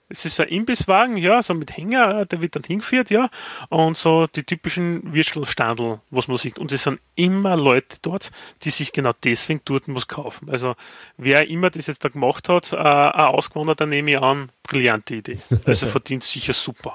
Es 0.08 0.24
ist 0.24 0.38
ein 0.38 0.48
Imbisswagen, 0.48 1.16
ja, 1.16 1.42
so 1.42 1.54
mit 1.54 1.76
Hänger, 1.76 2.26
der 2.26 2.40
wird 2.40 2.56
dann 2.56 2.62
hingeführt, 2.62 3.10
ja. 3.10 3.30
Und 3.70 3.96
so 3.96 4.26
die 4.26 4.44
typischen 4.44 5.14
Würstelstandel, 5.14 6.00
was 6.10 6.28
man 6.28 6.36
sieht. 6.36 6.58
Und 6.58 6.72
es 6.72 6.84
sind 6.84 7.00
immer 7.14 7.56
Leute 7.56 7.96
dort, 8.02 8.30
die 8.62 8.70
sich 8.70 8.92
genau 8.92 9.12
deswegen 9.24 9.62
dort 9.64 9.84
was 9.86 10.06
kaufen. 10.06 10.50
Also 10.50 10.74
wer 11.16 11.48
immer 11.48 11.70
das 11.70 11.86
jetzt 11.86 12.04
da 12.04 12.10
gemacht 12.10 12.48
hat, 12.48 12.72
äh, 12.72 12.76
ein 12.76 13.12
Ausgewanderter 13.12 13.86
nehme 13.86 14.12
ich 14.12 14.18
an, 14.20 14.50
brillante 14.62 15.16
Idee. 15.16 15.38
Also 15.64 15.86
verdient 15.88 16.22
sicher 16.22 16.52
super 16.52 16.94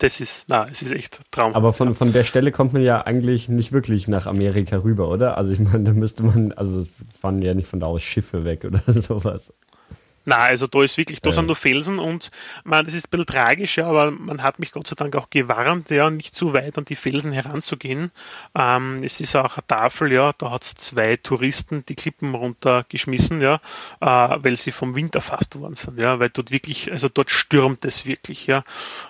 das 0.00 0.20
ist, 0.20 0.46
na, 0.48 0.66
es 0.70 0.82
ist 0.82 0.92
echt 0.92 1.20
Traum. 1.30 1.54
Aber 1.54 1.72
von, 1.72 1.94
von 1.94 2.12
der 2.12 2.24
Stelle 2.24 2.52
kommt 2.52 2.72
man 2.72 2.82
ja 2.82 3.02
eigentlich 3.02 3.48
nicht 3.48 3.70
wirklich 3.70 4.08
nach 4.08 4.26
Amerika 4.26 4.78
rüber, 4.78 5.08
oder? 5.08 5.36
Also 5.36 5.52
ich 5.52 5.60
meine, 5.60 5.84
da 5.84 5.92
müsste 5.92 6.22
man, 6.22 6.52
also 6.52 6.86
fahren 7.20 7.42
ja 7.42 7.54
nicht 7.54 7.68
von 7.68 7.80
da 7.80 7.86
aus 7.86 8.02
Schiffe 8.02 8.44
weg 8.44 8.64
oder 8.64 8.80
sowas. 8.86 9.52
Na, 10.24 10.36
also 10.36 10.66
da 10.66 10.82
ist 10.82 10.98
wirklich, 10.98 11.20
da 11.20 11.30
ja. 11.30 11.34
sind 11.34 11.46
nur 11.46 11.56
Felsen 11.56 11.98
und 11.98 12.30
man, 12.64 12.84
das 12.84 12.94
ist 12.94 13.06
ein 13.06 13.10
bisschen 13.10 13.26
tragisch, 13.26 13.78
ja, 13.78 13.86
aber 13.86 14.10
man 14.10 14.42
hat 14.42 14.58
mich 14.58 14.70
Gott 14.70 14.86
sei 14.86 14.94
Dank 14.94 15.16
auch 15.16 15.30
gewarnt, 15.30 15.88
ja, 15.90 16.10
nicht 16.10 16.34
zu 16.34 16.52
weit 16.52 16.76
an 16.76 16.84
die 16.84 16.96
Felsen 16.96 17.32
heranzugehen. 17.32 18.10
Ähm, 18.54 19.02
es 19.02 19.20
ist 19.20 19.34
auch 19.34 19.56
eine 19.56 19.66
Tafel, 19.66 20.12
ja, 20.12 20.32
da 20.36 20.50
hat 20.50 20.64
es 20.64 20.74
zwei 20.74 21.16
Touristen 21.16 21.84
die 21.86 21.94
Klippen 21.94 22.34
runtergeschmissen, 22.34 23.40
ja, 23.40 23.60
äh, 24.00 24.06
weil 24.06 24.56
sie 24.56 24.72
vom 24.72 24.94
Wind 24.94 25.14
erfasst 25.14 25.58
worden 25.58 25.76
sind, 25.76 25.98
ja, 25.98 26.18
weil 26.20 26.30
dort 26.30 26.50
wirklich, 26.50 26.92
also 26.92 27.08
dort 27.08 27.30
stürmt 27.30 27.84
es 27.86 28.04
wirklich, 28.04 28.46
ja. 28.46 28.62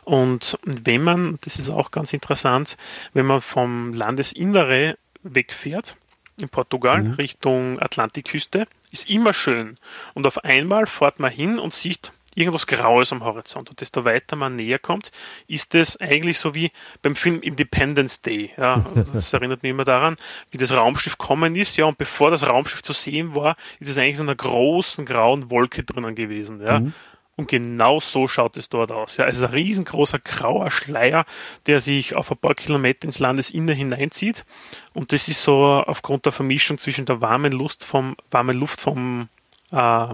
Und 0.05 0.59
wenn 0.63 1.03
man, 1.03 1.39
das 1.41 1.59
ist 1.59 1.71
auch 1.71 1.91
ganz 1.91 2.13
interessant, 2.13 2.77
wenn 3.15 3.27
man 3.27 3.41
vom 3.41 3.93
Landesinnere 3.95 4.97
wegfährt, 5.23 5.97
in 6.41 6.49
Portugal 6.49 7.03
mhm. 7.03 7.13
Richtung 7.15 7.79
Atlantikküste, 7.81 8.67
ist 8.93 9.11
immer 9.11 9.33
schön. 9.33 9.79
Und 10.15 10.27
auf 10.27 10.45
einmal 10.45 10.87
fährt 10.87 11.21
man 11.21 11.31
hin 11.31 11.59
und 11.59 11.75
sieht 11.75 12.13
irgendwas 12.35 12.67
Graues 12.67 13.13
am 13.13 13.25
Horizont. 13.25 13.71
Und 13.71 13.81
desto 13.81 14.05
weiter 14.05 14.37
man 14.37 14.57
näher 14.57 14.79
kommt, 14.79 15.11
ist 15.47 15.75
es 15.75 16.01
eigentlich 16.01 16.39
so 16.39 16.55
wie 16.55 16.71
beim 17.03 17.17
Film 17.17 17.41
Independence 17.41 18.23
Day. 18.23 18.53
Ja, 18.57 18.85
das 19.13 19.33
erinnert 19.33 19.63
mich 19.63 19.71
immer 19.71 19.85
daran, 19.85 20.17
wie 20.51 20.59
das 20.59 20.73
Raumschiff 20.73 21.19
kommen 21.19 21.57
ist. 21.57 21.77
Ja, 21.77 21.87
und 21.87 21.99
bevor 21.99 22.31
das 22.31 22.47
Raumschiff 22.47 22.83
zu 22.83 22.93
sehen 22.93 23.35
war, 23.35 23.57
ist 23.79 23.91
es 23.91 23.99
eigentlich 23.99 24.21
in 24.21 24.29
einer 24.29 24.37
großen 24.37 25.07
grauen 25.07 25.51
Wolke 25.51 25.83
drinnen 25.83 26.15
gewesen. 26.15 26.61
Ja. 26.63 26.81
Mhm. 26.81 26.95
Und 27.41 27.49
genau 27.49 28.01
so 28.01 28.29
schaut 28.29 28.59
es 28.59 28.69
dort 28.69 28.93
aus. 28.93 29.17
Ja, 29.17 29.25
also 29.25 29.47
ein 29.47 29.53
riesengroßer 29.53 30.19
grauer 30.19 30.71
Schleier, 30.71 31.25
der 31.67 31.81
sich 31.81 32.15
auf 32.15 32.31
ein 32.31 32.37
paar 32.37 32.55
Kilometer 32.55 33.07
ins 33.07 33.19
Landesinnere 33.19 33.75
hineinzieht. 33.75 34.45
Und 34.93 35.15
das 35.15 35.27
ist 35.27 35.43
so 35.43 35.65
aufgrund 35.65 36.27
der 36.27 36.33
Vermischung 36.33 36.77
zwischen 36.77 37.07
der 37.07 37.23
warmen 37.23 37.53
Luft 37.53 37.83
vom, 37.83 38.15
warmen 38.31 38.59
Luft 38.59 38.83
vom, 38.83 39.31
äh, 39.73 40.07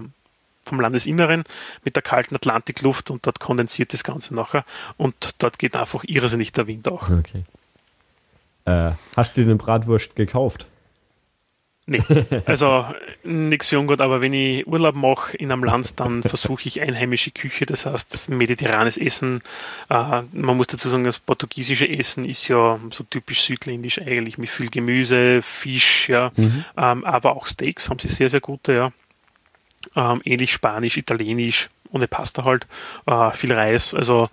vom 0.63 0.79
Landesinneren 0.79 1.43
mit 1.83 1.97
der 1.97 2.01
kalten 2.01 2.33
Atlantikluft 2.33 3.11
und 3.11 3.25
dort 3.25 3.41
kondensiert 3.41 3.91
das 3.91 4.05
Ganze 4.05 4.33
nachher. 4.33 4.63
Und 4.95 5.35
dort 5.39 5.59
geht 5.59 5.75
einfach 5.75 6.05
irrsinnig 6.05 6.53
der 6.53 6.67
Wind 6.67 6.87
auch. 6.87 7.09
Okay. 7.09 7.43
Äh, 8.63 8.91
hast 9.17 9.35
du 9.35 9.43
den 9.43 9.57
Bratwurst 9.57 10.15
gekauft? 10.15 10.65
Nee, 11.89 12.03
also 12.45 12.85
nichts 13.23 13.67
für 13.67 13.79
ungut, 13.79 14.01
aber 14.01 14.19
wenn 14.19 14.33
ich 14.33 14.67
Urlaub 14.67 14.93
mache 14.93 15.37
in 15.37 15.53
einem 15.53 15.63
Land, 15.63 15.97
dann 16.01 16.21
versuche 16.23 16.67
ich 16.67 16.81
einheimische 16.81 17.31
Küche, 17.31 17.65
das 17.65 17.85
heißt 17.85 18.29
mediterranes 18.29 18.97
Essen. 18.97 19.41
Äh, 19.89 20.23
man 20.33 20.57
muss 20.57 20.67
dazu 20.67 20.89
sagen, 20.89 21.05
das 21.05 21.19
portugiesische 21.19 21.87
Essen 21.87 22.25
ist 22.25 22.49
ja 22.49 22.77
so 22.91 23.05
typisch 23.05 23.43
südländisch 23.43 24.01
eigentlich 24.01 24.37
mit 24.37 24.49
viel 24.49 24.69
Gemüse, 24.69 25.41
Fisch, 25.41 26.09
ja, 26.09 26.33
mhm. 26.35 26.65
ähm, 26.75 27.05
aber 27.05 27.37
auch 27.37 27.47
Steaks 27.47 27.89
haben 27.89 27.99
sie 27.99 28.09
sehr, 28.09 28.29
sehr 28.29 28.41
gute, 28.41 28.73
ja. 28.73 28.91
Ähm, 29.95 30.21
ähnlich 30.25 30.51
Spanisch, 30.51 30.97
Italienisch, 30.97 31.69
ohne 31.89 32.09
Pasta 32.09 32.43
halt, 32.43 32.67
äh, 33.05 33.31
viel 33.31 33.53
Reis, 33.53 33.93
also 33.93 34.29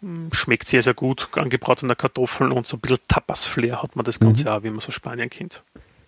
mm, 0.00 0.28
schmeckt 0.30 0.68
sehr, 0.68 0.82
sehr 0.84 0.94
gut, 0.94 1.26
angebratene 1.32 1.96
Kartoffeln 1.96 2.52
und 2.52 2.68
so 2.68 2.76
ein 2.76 2.80
bisschen 2.80 3.00
Tapas-Flair 3.08 3.82
hat 3.82 3.96
man 3.96 4.04
das 4.04 4.20
Ganze 4.20 4.44
mhm. 4.44 4.48
auch, 4.50 4.62
wie 4.62 4.70
man 4.70 4.78
so 4.78 4.92
Spanien 4.92 5.28
kennt. 5.28 5.60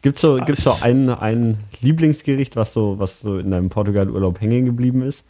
Gibt 0.06 0.18
es 0.18 0.22
so, 0.22 0.36
gibt's 0.36 0.62
so 0.62 0.72
ein, 0.82 1.10
ein 1.10 1.58
Lieblingsgericht, 1.80 2.54
was 2.54 2.72
so, 2.72 2.96
was 3.00 3.18
so 3.18 3.38
in 3.38 3.50
deinem 3.50 3.70
Portugal-Urlaub 3.70 4.40
hängen 4.40 4.64
geblieben 4.64 5.02
ist? 5.02 5.24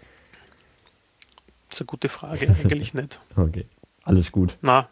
Das 1.71 1.77
ist 1.77 1.81
eine 1.81 1.87
gute 1.87 2.11
Frage, 2.11 2.55
eigentlich 2.63 2.93
nicht. 2.93 3.19
Okay, 3.37 3.65
alles 4.03 4.31
gut. 4.31 4.59
Na, 4.61 4.91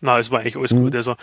na, 0.00 0.20
es 0.20 0.30
war 0.30 0.38
eigentlich 0.38 0.56
alles 0.56 0.70
mhm. 0.70 0.84
gut. 0.84 0.94
Also 0.94 1.16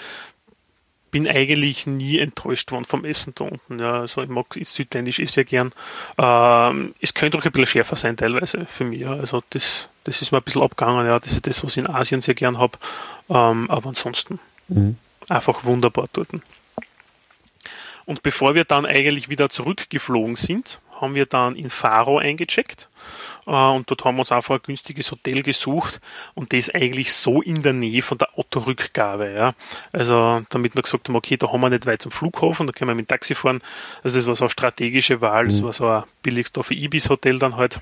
bin 1.09 1.25
eigentlich 1.25 1.87
nie 1.87 2.19
enttäuscht 2.19 2.69
worden 2.73 2.83
vom 2.83 3.05
Essen 3.05 3.31
da 3.33 3.45
unten. 3.45 3.79
Ja, 3.79 4.01
also 4.01 4.23
ich 4.23 4.29
mag 4.29 4.47
Südländisch 4.61 5.19
eh 5.19 5.25
sehr 5.25 5.45
gern. 5.45 5.71
Ähm, 6.17 6.93
es 6.99 7.13
könnte 7.13 7.37
auch 7.37 7.45
ein 7.45 7.51
bisschen 7.53 7.67
schärfer 7.67 7.95
sein 7.95 8.17
teilweise 8.17 8.65
für 8.65 8.83
mich. 8.83 8.99
Ja. 8.99 9.11
Also 9.13 9.41
das, 9.51 9.87
das 10.03 10.21
ist 10.21 10.33
mir 10.33 10.39
ein 10.39 10.43
bisschen 10.43 10.63
abgegangen. 10.63 11.05
Ja, 11.05 11.17
das 11.17 11.31
ist 11.31 11.47
das, 11.47 11.63
was 11.63 11.77
ich 11.77 11.85
in 11.85 11.89
Asien 11.89 12.19
sehr 12.19 12.35
gern 12.35 12.57
habe. 12.57 12.77
Ähm, 13.29 13.71
aber 13.71 13.87
ansonsten 13.87 14.39
mhm. 14.67 14.97
einfach 15.29 15.63
wunderbar 15.63 16.09
dort. 16.11 16.27
Und 18.05 18.23
bevor 18.23 18.55
wir 18.55 18.65
dann 18.65 18.85
eigentlich 18.85 19.29
wieder 19.29 19.49
zurückgeflogen 19.49 20.35
sind, 20.35 20.81
haben 20.99 21.15
wir 21.15 21.25
dann 21.25 21.55
in 21.55 21.69
Faro 21.69 22.17
eingecheckt 22.17 22.87
äh, 23.45 23.51
und 23.51 23.89
dort 23.89 24.05
haben 24.05 24.15
wir 24.15 24.21
uns 24.21 24.31
einfach 24.31 24.55
ein 24.55 24.61
günstiges 24.63 25.11
Hotel 25.11 25.43
gesucht 25.43 25.99
und 26.33 26.53
das 26.53 26.69
eigentlich 26.69 27.13
so 27.13 27.41
in 27.41 27.61
der 27.61 27.73
Nähe 27.73 28.01
von 28.01 28.17
der 28.17 28.37
Autorückgabe. 28.37 29.33
Ja. 29.33 29.53
Also 29.91 30.43
damit 30.49 30.75
wir 30.75 30.81
gesagt 30.81 31.07
haben, 31.09 31.15
okay, 31.15 31.37
da 31.37 31.51
haben 31.51 31.61
wir 31.61 31.69
nicht 31.69 31.85
weit 31.85 32.01
zum 32.01 32.11
Flughafen, 32.11 32.67
da 32.67 32.73
können 32.73 32.89
wir 32.89 32.95
mit 32.95 33.07
dem 33.07 33.09
Taxi 33.09 33.35
fahren. 33.35 33.61
Also 34.03 34.17
das 34.17 34.27
war 34.27 34.35
so 34.35 34.45
eine 34.45 34.49
strategische 34.49 35.21
Wahl, 35.21 35.47
das 35.47 35.59
mhm. 35.59 35.65
war 35.65 35.73
so 35.73 35.87
ein 35.87 36.03
billigster 36.21 36.63
für 36.63 36.73
Ibis 36.73 37.09
Hotel 37.09 37.37
dann 37.39 37.57
halt. 37.57 37.81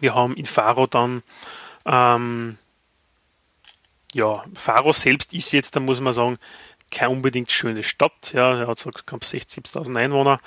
Wir 0.00 0.14
haben 0.14 0.34
in 0.34 0.46
Faro 0.46 0.86
dann 0.86 1.22
ähm, 1.86 2.58
ja, 4.14 4.44
Faro 4.54 4.92
selbst 4.92 5.32
ist 5.32 5.52
jetzt, 5.52 5.74
da 5.74 5.80
muss 5.80 6.00
man 6.00 6.12
sagen, 6.12 6.38
keine 6.92 7.10
unbedingt 7.10 7.50
schöne 7.50 7.82
Stadt. 7.82 8.32
Ja, 8.32 8.60
er 8.60 8.68
hat 8.68 8.78
so 8.78 8.90
knapp 8.90 9.22
60.000 9.22 9.98
Einwohner. 9.98 10.40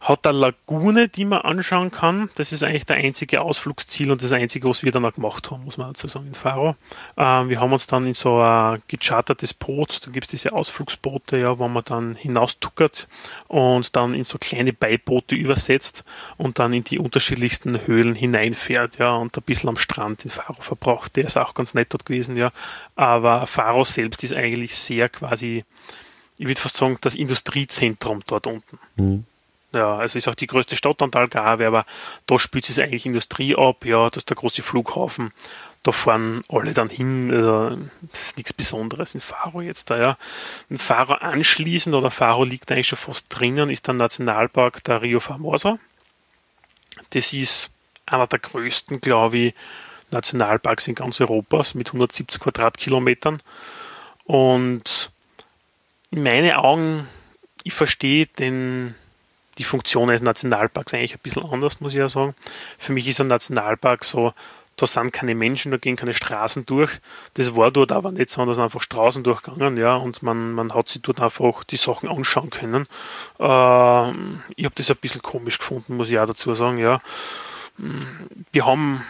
Hat 0.00 0.26
eine 0.26 0.38
Lagune, 0.38 1.08
die 1.08 1.26
man 1.26 1.42
anschauen 1.42 1.90
kann. 1.90 2.30
Das 2.36 2.52
ist 2.52 2.62
eigentlich 2.62 2.86
der 2.86 2.96
einzige 2.96 3.42
Ausflugsziel 3.42 4.10
und 4.10 4.22
das 4.22 4.32
einzige, 4.32 4.68
was 4.68 4.82
wir 4.82 4.92
dann 4.92 5.04
auch 5.04 5.12
gemacht 5.12 5.50
haben, 5.50 5.64
muss 5.64 5.76
man 5.76 5.88
dazu 5.88 6.08
sagen, 6.08 6.26
in 6.26 6.34
Faro. 6.34 6.74
Ähm, 7.18 7.50
wir 7.50 7.60
haben 7.60 7.72
uns 7.72 7.86
dann 7.86 8.06
in 8.06 8.14
so 8.14 8.40
ein 8.40 8.82
gechartertes 8.88 9.52
Boot, 9.52 10.06
da 10.06 10.10
gibt 10.10 10.24
es 10.24 10.30
diese 10.30 10.52
Ausflugsboote, 10.52 11.38
ja, 11.38 11.58
wo 11.58 11.68
man 11.68 11.84
dann 11.84 12.14
hinaustuckert 12.14 13.08
und 13.48 13.94
dann 13.94 14.14
in 14.14 14.24
so 14.24 14.38
kleine 14.38 14.72
Beiboote 14.72 15.34
übersetzt 15.34 16.04
und 16.38 16.58
dann 16.58 16.72
in 16.72 16.84
die 16.84 16.98
unterschiedlichsten 16.98 17.86
Höhlen 17.86 18.14
hineinfährt, 18.14 18.98
ja, 18.98 19.12
und 19.12 19.36
ein 19.36 19.42
bisschen 19.42 19.68
am 19.68 19.76
Strand 19.76 20.24
in 20.24 20.30
Faro 20.30 20.62
verbraucht. 20.62 21.16
Der 21.16 21.26
ist 21.26 21.36
auch 21.36 21.52
ganz 21.52 21.74
nett 21.74 21.92
dort 21.92 22.06
gewesen, 22.06 22.38
ja. 22.38 22.52
Aber 22.96 23.46
Faro 23.46 23.84
selbst 23.84 24.24
ist 24.24 24.32
eigentlich 24.32 24.76
sehr 24.76 25.10
quasi, 25.10 25.64
ich 26.38 26.46
würde 26.46 26.60
fast 26.60 26.78
sagen, 26.78 26.96
das 27.02 27.14
Industriezentrum 27.14 28.22
dort 28.26 28.46
unten. 28.46 28.78
Mhm. 28.96 29.24
Ja, 29.72 29.98
also 29.98 30.18
ist 30.18 30.26
auch 30.26 30.34
die 30.34 30.48
größte 30.48 30.74
Stadt 30.76 31.00
an 31.00 31.12
der 31.12 31.20
Algarve, 31.20 31.66
aber 31.66 31.86
da 32.26 32.38
spielt 32.38 32.68
es 32.68 32.78
eigentlich 32.78 33.06
Industrie 33.06 33.54
ab, 33.54 33.84
ja, 33.84 34.10
das 34.10 34.22
ist 34.22 34.30
der 34.30 34.36
große 34.36 34.62
Flughafen. 34.62 35.32
Da 35.82 35.92
fahren 35.92 36.42
alle 36.48 36.74
dann 36.74 36.90
hin, 36.90 37.30
also, 37.32 37.78
das 38.10 38.20
ist 38.20 38.36
nichts 38.36 38.52
Besonderes 38.52 39.14
in 39.14 39.20
Faro 39.20 39.60
jetzt 39.60 39.88
da, 39.88 39.98
ja. 39.98 40.18
In 40.68 40.78
Faro 40.78 41.14
anschließend, 41.14 41.94
oder 41.94 42.10
Faro 42.10 42.44
liegt 42.44 42.70
eigentlich 42.70 42.88
schon 42.88 42.98
fast 42.98 43.26
drinnen, 43.28 43.70
ist 43.70 43.86
der 43.86 43.94
Nationalpark 43.94 44.82
der 44.84 45.02
Rio 45.02 45.20
Famosa. 45.20 45.78
Das 47.10 47.32
ist 47.32 47.70
einer 48.06 48.26
der 48.26 48.40
größten, 48.40 49.00
glaube 49.00 49.38
ich, 49.38 49.54
Nationalparks 50.10 50.88
in 50.88 50.96
ganz 50.96 51.20
Europa, 51.20 51.64
mit 51.74 51.88
170 51.88 52.40
Quadratkilometern. 52.40 53.40
Und 54.24 55.12
in 56.10 56.22
meinen 56.22 56.52
Augen, 56.52 57.08
ich 57.62 57.72
verstehe 57.72 58.26
den, 58.26 58.94
die 59.60 59.64
Funktion 59.64 60.08
eines 60.08 60.22
Nationalparks 60.22 60.94
eigentlich 60.94 61.14
ein 61.14 61.20
bisschen 61.22 61.44
anders, 61.44 61.80
muss 61.80 61.92
ich 61.92 61.98
ja 61.98 62.08
sagen. 62.08 62.34
Für 62.78 62.94
mich 62.94 63.06
ist 63.06 63.20
ein 63.20 63.26
Nationalpark 63.26 64.04
so, 64.04 64.32
da 64.76 64.86
sind 64.86 65.12
keine 65.12 65.34
Menschen, 65.34 65.70
da 65.70 65.76
gehen 65.76 65.96
keine 65.96 66.14
Straßen 66.14 66.64
durch. 66.64 66.98
Das 67.34 67.54
war 67.56 67.70
dort 67.70 67.92
aber 67.92 68.10
nicht, 68.10 68.30
sondern 68.30 68.54
sind 68.54 68.64
einfach 68.64 68.80
Straßen 68.80 69.22
durchgegangen, 69.22 69.76
ja, 69.76 69.96
und 69.96 70.22
man, 70.22 70.52
man 70.52 70.72
hat 70.72 70.88
sich 70.88 71.02
dort 71.02 71.20
einfach 71.20 71.62
die 71.64 71.76
Sachen 71.76 72.08
anschauen 72.08 72.48
können. 72.48 72.86
Äh, 73.38 74.10
ich 74.56 74.64
habe 74.64 74.74
das 74.76 74.90
ein 74.90 74.96
bisschen 74.96 75.20
komisch 75.20 75.58
gefunden, 75.58 75.98
muss 75.98 76.08
ich 76.08 76.18
auch 76.18 76.26
dazu 76.26 76.54
sagen, 76.54 76.78
ja. 76.78 77.02
Wir 78.52 78.64
haben 78.64 79.04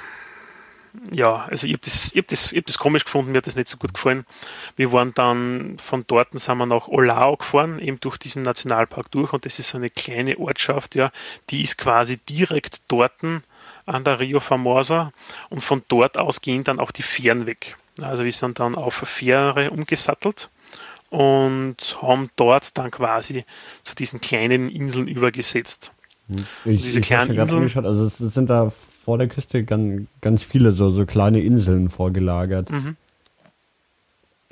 ja, 1.13 1.47
also 1.51 1.67
ich 1.67 1.73
habe 1.75 1.83
das, 1.85 2.13
hab 2.17 2.29
das, 2.29 2.53
hab 2.53 2.67
das 2.67 2.79
komisch 2.79 3.05
gefunden, 3.05 3.33
mir 3.33 3.39
hat 3.39 3.47
das 3.47 3.57
nicht 3.57 3.69
so 3.69 3.77
gut 3.77 3.95
gefallen. 3.95 4.25
Wir 4.77 4.93
waren 4.93 5.15
dann 5.15 5.77
von 5.79 6.05
dort 6.07 6.39
sind 6.39 6.59
wir 6.59 6.67
nach 6.67 6.89
Olao 6.89 7.37
gefahren, 7.37 7.79
eben 7.79 8.01
durch 8.01 8.17
diesen 8.17 8.43
Nationalpark 8.43 9.11
durch 9.11 9.33
und 9.33 9.47
das 9.47 9.59
ist 9.59 9.69
so 9.69 9.79
eine 9.79 9.91
kleine 9.91 10.39
Ortschaft, 10.39 10.95
ja, 10.95 11.11
die 11.51 11.63
ist 11.63 11.79
quasi 11.79 12.19
direkt 12.19 12.83
dort 12.89 13.13
an 13.87 14.05
der 14.05 14.21
Rio 14.21 14.41
Famosa 14.41 15.13
und 15.49 15.63
von 15.63 15.83
dort 15.89 16.17
aus 16.17 16.41
gehen 16.41 16.65
dann 16.65 16.81
auch 16.81 16.91
die 16.91 17.03
Fähren 17.03 17.47
weg. 17.47 17.77
Also 18.01 18.25
wir 18.25 18.33
sind 18.33 18.61
dann 18.61 18.75
auf 18.75 18.95
Fähre 18.95 19.71
umgesattelt 19.71 20.51
und 21.11 21.99
haben 22.01 22.31
dort 22.37 22.79
dann 22.79 22.91
quasi 22.91 23.45
zu 23.83 23.95
diesen 23.95 24.21
kleinen 24.21 24.71
Inseln 24.71 25.09
übergesetzt. 25.09 25.93
Hm. 26.29 26.47
Ich, 26.65 26.83
diese 26.83 27.01
kleinen 27.01 27.35
Inseln. 27.35 27.85
Also 27.85 28.05
es 28.05 28.19
sind 28.19 28.49
da 28.49 28.73
vor 29.11 29.19
der 29.19 29.27
Küste 29.27 29.65
ganz, 29.65 30.07
ganz 30.21 30.45
viele 30.45 30.71
so, 30.71 30.91
so 30.91 31.05
kleine 31.05 31.41
Inseln 31.41 31.89
vorgelagert. 31.89 32.71
Mhm. 32.71 32.95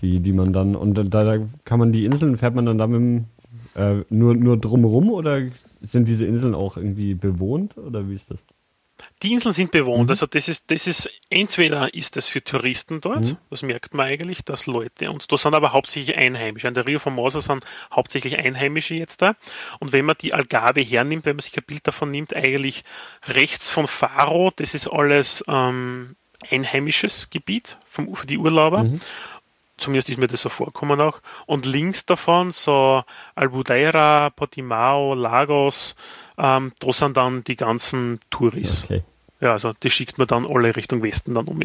Die, 0.01 0.19
die 0.19 0.33
man 0.33 0.53
dann, 0.53 0.75
und 0.75 0.95
da, 0.95 1.05
da 1.05 1.39
kann 1.65 1.79
man 1.79 1.93
die 1.93 2.05
Inseln, 2.05 2.37
fährt 2.37 2.57
man 2.57 2.67
dann 2.67 2.77
da 2.77 2.89
mit 2.89 2.97
dem, 2.97 3.25
äh, 3.77 4.03
nur, 4.11 4.35
nur 4.35 4.57
drumherum 4.57 5.11
oder 5.11 5.43
sind 5.81 6.09
diese 6.09 6.27
Inseln 6.27 6.57
auch 6.57 6.77
irgendwie 6.77 7.15
bewohnt 7.15 7.79
oder 7.79 8.09
wie 8.09 8.17
ist 8.17 8.33
das? 8.33 8.39
Die 9.23 9.33
Inseln 9.33 9.53
sind 9.53 9.71
bewohnt, 9.71 10.05
mhm. 10.05 10.11
also 10.11 10.27
das 10.27 10.49
ist, 10.49 10.71
das 10.71 10.87
ist, 10.87 11.11
entweder 11.31 11.93
ist 11.95 12.17
das 12.17 12.29
für 12.29 12.43
Touristen 12.43 13.01
dort, 13.01 13.27
mhm. 13.27 13.37
das 13.51 13.63
merkt 13.63 13.95
man 13.95 14.07
eigentlich, 14.07 14.45
dass 14.45 14.67
Leute, 14.67 15.11
und 15.11 15.31
da 15.31 15.37
sind 15.37 15.55
aber 15.55 15.73
hauptsächlich 15.73 16.17
Einheimische, 16.17 16.69
an 16.69 16.75
der 16.75 16.87
Rio 16.87 16.99
Formosa 16.99 17.41
sind 17.41 17.65
hauptsächlich 17.93 18.39
Einheimische 18.39 18.95
jetzt 18.95 19.23
da, 19.23 19.35
und 19.81 19.93
wenn 19.93 20.05
man 20.05 20.17
die 20.21 20.35
Algarve 20.35 20.81
hernimmt, 20.81 21.27
wenn 21.27 21.37
man 21.37 21.43
sich 21.43 21.57
ein 21.57 21.65
Bild 21.65 21.87
davon 21.87 22.11
nimmt, 22.11 22.35
eigentlich 22.35 22.85
rechts 23.27 23.69
von 23.69 23.89
Faro, 23.89 24.53
das 24.57 24.75
ist 24.75 24.89
alles 24.89 25.45
ähm, 25.49 26.17
einheimisches 26.51 27.31
Gebiet 27.31 27.79
vom, 27.87 28.15
für 28.15 28.27
die 28.27 28.39
Urlauber, 28.39 28.85
mhm. 28.85 29.01
Zumindest 29.79 30.11
ist 30.11 30.19
mir 30.19 30.27
das 30.27 30.43
so 30.43 30.49
vorkommen 30.49 31.01
auch. 31.01 31.21
Und 31.47 31.67
links 31.67 32.05
davon 32.05 32.53
so 32.53 33.03
Albudeira, 33.35 34.31
Portimao, 34.31 35.15
Lagos, 35.15 35.95
ähm, 36.37 36.73
da 36.81 36.93
sind 36.93 37.17
dann 37.17 37.45
die 37.45 37.57
ganzen 37.57 38.21
Touris. 38.31 38.85
Okay. 38.85 39.03
Ja, 39.41 39.53
also 39.53 39.73
die 39.73 39.91
schickt 39.91 40.19
man 40.19 40.27
dann 40.27 40.47
alle 40.47 40.75
Richtung 40.75 41.03
Westen 41.03 41.35
dann 41.35 41.47
um. 41.47 41.61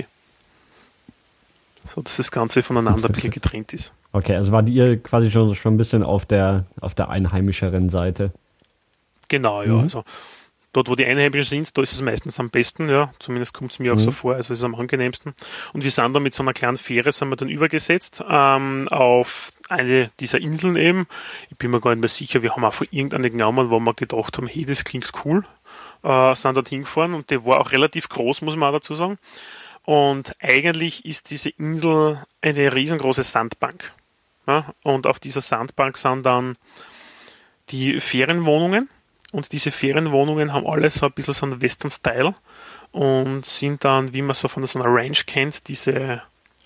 So 1.94 2.02
dass 2.02 2.18
das 2.18 2.32
Ganze 2.32 2.64
voneinander 2.64 3.10
ein 3.10 3.12
bisschen 3.12 3.32
getrennt 3.32 3.74
ist. 3.74 3.94
Okay, 4.14 4.36
also 4.36 4.52
war 4.52 4.66
ihr 4.68 5.02
quasi 5.02 5.32
schon, 5.32 5.54
schon 5.56 5.74
ein 5.74 5.78
bisschen 5.78 6.04
auf 6.04 6.26
der, 6.26 6.66
auf 6.80 6.94
der 6.94 7.10
einheimischeren 7.10 7.90
Seite. 7.90 8.32
Genau, 9.28 9.64
ja. 9.64 9.74
Mhm. 9.74 9.80
Also 9.80 10.04
dort, 10.74 10.90
wo 10.90 10.96
die 10.96 11.06
Einheimischen 11.06 11.46
sind, 11.46 11.78
da 11.78 11.82
ist 11.82 11.94
es 11.94 12.02
meistens 12.02 12.40
am 12.40 12.50
besten, 12.50 12.90
ja. 12.90 13.14
Zumindest 13.20 13.54
kommt 13.54 13.72
es 13.72 13.80
mir 13.80 13.94
auch 13.94 13.98
mhm. 13.98 14.02
so 14.02 14.12
vor, 14.12 14.36
also 14.36 14.54
ist 14.54 14.60
es 14.60 14.64
am 14.64 14.76
angenehmsten. 14.76 15.34
Und 15.72 15.84
wir 15.84 15.92
sind 15.92 16.14
dann 16.14 16.24
mit 16.24 16.34
so 16.34 16.44
einer 16.44 16.54
kleinen 16.54 16.78
Fähre, 16.78 17.12
sind 17.12 17.30
wir 17.30 17.36
dann 17.36 17.50
übergesetzt, 17.50 18.24
ähm, 18.28 18.88
auf 18.90 19.54
eine 19.70 20.12
dieser 20.20 20.42
Inseln 20.42 20.76
eben. 20.76 21.08
Ich 21.50 21.58
bin 21.58 21.72
mir 21.72 21.80
gar 21.80 21.92
nicht 21.92 22.02
mehr 22.02 22.10
sicher, 22.10 22.42
wir 22.42 22.52
haben 22.52 22.66
einfach 22.66 22.86
irgendeine 22.92 23.32
genommen, 23.32 23.70
wo 23.70 23.80
wir 23.80 23.94
gedacht 23.94 24.38
haben, 24.38 24.48
hey, 24.48 24.66
das 24.66 24.84
klingt 24.84 25.12
cool. 25.24 25.46
Äh, 26.04 26.36
sind 26.36 26.58
dort 26.58 26.70
hingefahren 26.70 27.14
und 27.14 27.30
die 27.30 27.46
war 27.46 27.62
auch 27.62 27.72
relativ 27.72 28.10
groß, 28.10 28.42
muss 28.42 28.56
man 28.56 28.70
auch 28.70 28.80
dazu 28.80 28.96
sagen. 28.96 29.18
Und 29.86 30.36
eigentlich 30.40 31.06
ist 31.06 31.30
diese 31.30 31.50
Insel 31.50 32.24
eine 32.42 32.74
riesengroße 32.74 33.24
Sandbank. 33.24 33.94
Ja? 34.48 34.74
Und 34.82 35.08
auf 35.08 35.20
dieser 35.20 35.42
Sandbank 35.42 35.98
sind 35.98 36.26
dann 36.26 36.58
die 37.70 38.00
Ferienwohnungen 38.00 38.90
und 39.34 39.52
diese 39.52 39.72
Ferienwohnungen 39.72 40.54
haben 40.54 40.68
alle 40.68 40.92
so 40.92 41.08
ein 41.08 41.12
bisschen 41.12 41.34
so 41.34 41.48
einen 41.48 41.60
Western-Style 41.60 42.36
und 42.92 43.46
sind 43.46 43.84
dann, 43.84 44.14
wie 44.14 44.22
man 44.22 44.36
so 44.36 44.48
von 44.48 44.64
so 44.68 44.80
einer 44.80 44.94
Ranch 44.94 45.26
kennt, 45.26 45.68
diese 45.68 46.22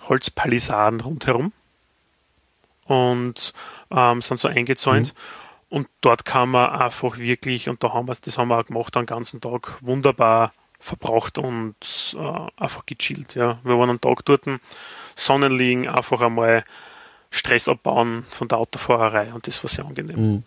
Holzpalisaden 0.09 0.99
rundherum 0.99 1.53
und 2.85 3.53
ähm, 3.89 4.21
sind 4.21 4.39
so 4.39 4.49
eingezäunt. 4.49 5.13
Mhm. 5.13 5.77
Und 5.77 5.87
dort 6.01 6.25
kann 6.25 6.49
man 6.49 6.69
einfach 6.69 7.17
wirklich, 7.17 7.69
und 7.69 7.81
da 7.83 7.93
haben 7.93 8.09
wir 8.09 8.15
das 8.15 8.37
haben 8.37 8.49
wir 8.49 8.59
auch 8.59 8.65
gemacht, 8.65 8.95
den 8.95 9.05
ganzen 9.05 9.39
Tag 9.39 9.77
wunderbar 9.79 10.51
verbraucht 10.77 11.37
und 11.37 12.17
äh, 12.17 12.61
einfach 12.61 12.85
gechillt. 12.85 13.35
Ja. 13.35 13.59
Wir 13.63 13.79
waren 13.79 13.89
einen 13.89 14.01
Tag 14.01 14.25
dort, 14.25 14.43
Sonnen 15.15 15.57
liegen, 15.57 15.87
einfach 15.87 16.19
einmal 16.19 16.65
Stress 17.31 17.69
abbauen 17.69 18.25
von 18.29 18.49
der 18.49 18.57
Autofahrerei 18.57 19.33
und 19.33 19.47
das 19.47 19.63
war 19.63 19.69
sehr 19.69 19.85
angenehm. 19.85 20.31
Mhm. 20.33 20.43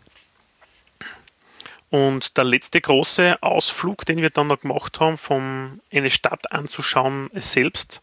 Und 1.91 2.37
der 2.37 2.45
letzte 2.45 2.81
große 2.81 3.43
Ausflug, 3.43 4.07
den 4.07 4.23
wir 4.23 4.31
dann 4.31 4.47
noch 4.47 4.61
gemacht 4.61 5.01
haben, 5.01 5.19
von 5.19 5.81
eine 5.93 6.11
Stadt 6.11 6.53
anzuschauen 6.53 7.31
selbst, 7.35 8.01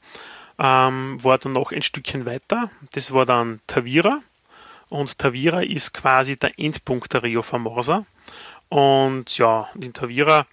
ähm, 0.60 1.24
war 1.24 1.38
dann 1.38 1.54
noch 1.54 1.72
ein 1.72 1.82
Stückchen 1.82 2.26
weiter. 2.26 2.70
Das 2.92 3.14
war 3.14 3.26
dann 3.26 3.62
Tavira. 3.66 4.22
Und 4.90 5.18
Tavira 5.18 5.64
ist 5.64 5.94
quasi 5.94 6.36
der 6.38 6.60
Endpunkt 6.60 7.14
der 7.14 7.24
Rio 7.24 7.42
Famosa. 7.42 8.06
Und 8.70 9.38
ja, 9.38 9.70
in 9.80 9.94
Tavira, 9.94 10.46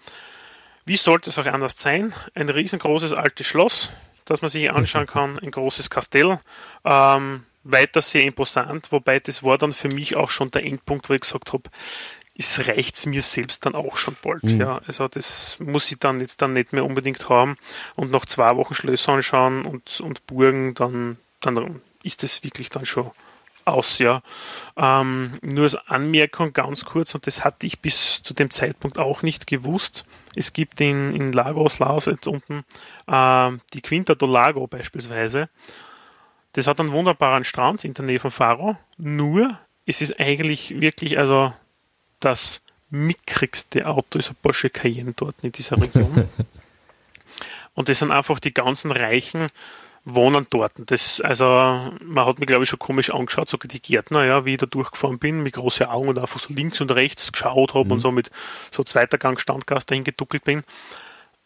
wie 0.84 0.96
sollte 0.96 1.30
es 1.30 1.38
auch 1.38 1.46
anders 1.46 1.76
sein? 1.76 2.12
Ein 2.34 2.48
riesengroßes 2.48 3.12
altes 3.12 3.46
Schloss, 3.46 3.90
das 4.26 4.42
man 4.42 4.50
sich 4.50 4.70
anschauen 4.70 5.06
kann, 5.06 5.38
ein 5.40 5.50
großes 5.50 5.90
Kastell. 5.90 6.38
Ähm, 6.84 7.44
weiter 7.64 8.02
sehr 8.02 8.22
imposant, 8.22 8.92
wobei 8.92 9.18
das 9.18 9.42
war 9.42 9.56
dann 9.56 9.72
für 9.72 9.88
mich 9.88 10.16
auch 10.16 10.30
schon 10.30 10.50
der 10.50 10.64
Endpunkt, 10.64 11.08
wo 11.08 11.14
ich 11.14 11.22
gesagt 11.22 11.52
habe, 11.52 11.70
es 12.36 12.66
reicht 12.66 13.06
mir 13.06 13.22
selbst 13.22 13.64
dann 13.64 13.74
auch 13.74 13.96
schon 13.96 14.16
bald. 14.22 14.42
Mhm. 14.42 14.60
Ja, 14.60 14.80
also 14.86 15.08
das 15.08 15.56
muss 15.60 15.90
ich 15.90 15.98
dann 15.98 16.20
jetzt 16.20 16.42
dann 16.42 16.52
nicht 16.52 16.72
mehr 16.72 16.84
unbedingt 16.84 17.28
haben 17.28 17.56
und 17.94 18.10
nach 18.10 18.26
zwei 18.26 18.56
Wochen 18.56 18.74
Schlösser 18.74 19.12
anschauen 19.12 19.64
und, 19.64 20.00
und 20.00 20.26
Burgen, 20.26 20.74
dann, 20.74 21.16
dann 21.40 21.80
ist 22.02 22.22
das 22.22 22.42
wirklich 22.42 22.70
dann 22.70 22.86
schon 22.86 23.10
aus, 23.64 23.98
ja. 23.98 24.20
Ähm, 24.76 25.38
nur 25.42 25.64
als 25.64 25.76
Anmerkung 25.76 26.52
ganz 26.52 26.84
kurz, 26.84 27.14
und 27.14 27.26
das 27.26 27.44
hatte 27.44 27.66
ich 27.66 27.80
bis 27.80 28.22
zu 28.22 28.34
dem 28.34 28.50
Zeitpunkt 28.50 28.98
auch 28.98 29.22
nicht 29.22 29.46
gewusst. 29.46 30.04
Es 30.34 30.52
gibt 30.52 30.80
in, 30.80 31.14
in 31.14 31.32
Lagos, 31.32 31.78
Laos 31.78 32.06
jetzt 32.06 32.26
unten, 32.26 32.64
äh, 33.06 33.50
die 33.72 33.80
Quinta 33.80 34.14
do 34.14 34.26
Lago 34.26 34.66
beispielsweise. 34.66 35.48
Das 36.52 36.66
hat 36.66 36.78
einen 36.78 36.92
wunderbaren 36.92 37.44
Strand 37.44 37.84
in 37.84 37.94
der 37.94 38.04
Nähe 38.04 38.20
von 38.20 38.30
Faro. 38.30 38.76
Nur, 38.98 39.58
es 39.86 40.02
ist 40.02 40.20
eigentlich 40.20 40.80
wirklich, 40.80 41.18
also 41.18 41.52
das 42.24 42.62
mickrigste 42.90 43.86
Auto 43.86 44.18
ist 44.18 44.30
ein 44.30 44.36
Porsche 44.40 44.70
Cayenne 44.70 45.12
dort 45.14 45.36
in 45.42 45.52
dieser 45.52 45.80
Region. 45.80 46.28
und 47.74 47.88
das 47.88 47.98
sind 47.98 48.12
einfach 48.12 48.38
die 48.38 48.54
ganzen 48.54 48.90
Reichen, 48.92 49.48
wohnen 50.04 50.46
dort. 50.50 50.72
Das, 50.76 51.20
also, 51.20 51.44
man 52.00 52.26
hat 52.26 52.38
mich, 52.38 52.46
glaube 52.46 52.64
ich, 52.64 52.70
schon 52.70 52.78
komisch 52.78 53.10
angeschaut, 53.10 53.48
so 53.48 53.56
die 53.56 53.80
Gärtner, 53.80 54.24
ja, 54.24 54.44
wie 54.44 54.52
ich 54.52 54.58
da 54.58 54.66
durchgefahren 54.66 55.18
bin, 55.18 55.42
mit 55.42 55.54
großen 55.54 55.86
Augen 55.86 56.08
und 56.08 56.18
einfach 56.18 56.38
so 56.38 56.52
links 56.52 56.80
und 56.80 56.90
rechts 56.92 57.32
geschaut 57.32 57.74
habe 57.74 57.86
mhm. 57.86 57.92
und 57.92 58.00
so 58.00 58.12
mit 58.12 58.30
so 58.70 58.84
zweiter 58.84 59.18
Gang 59.18 59.40
Standgas 59.40 59.86
dahin 59.86 60.04
geduckelt 60.04 60.44
bin. 60.44 60.62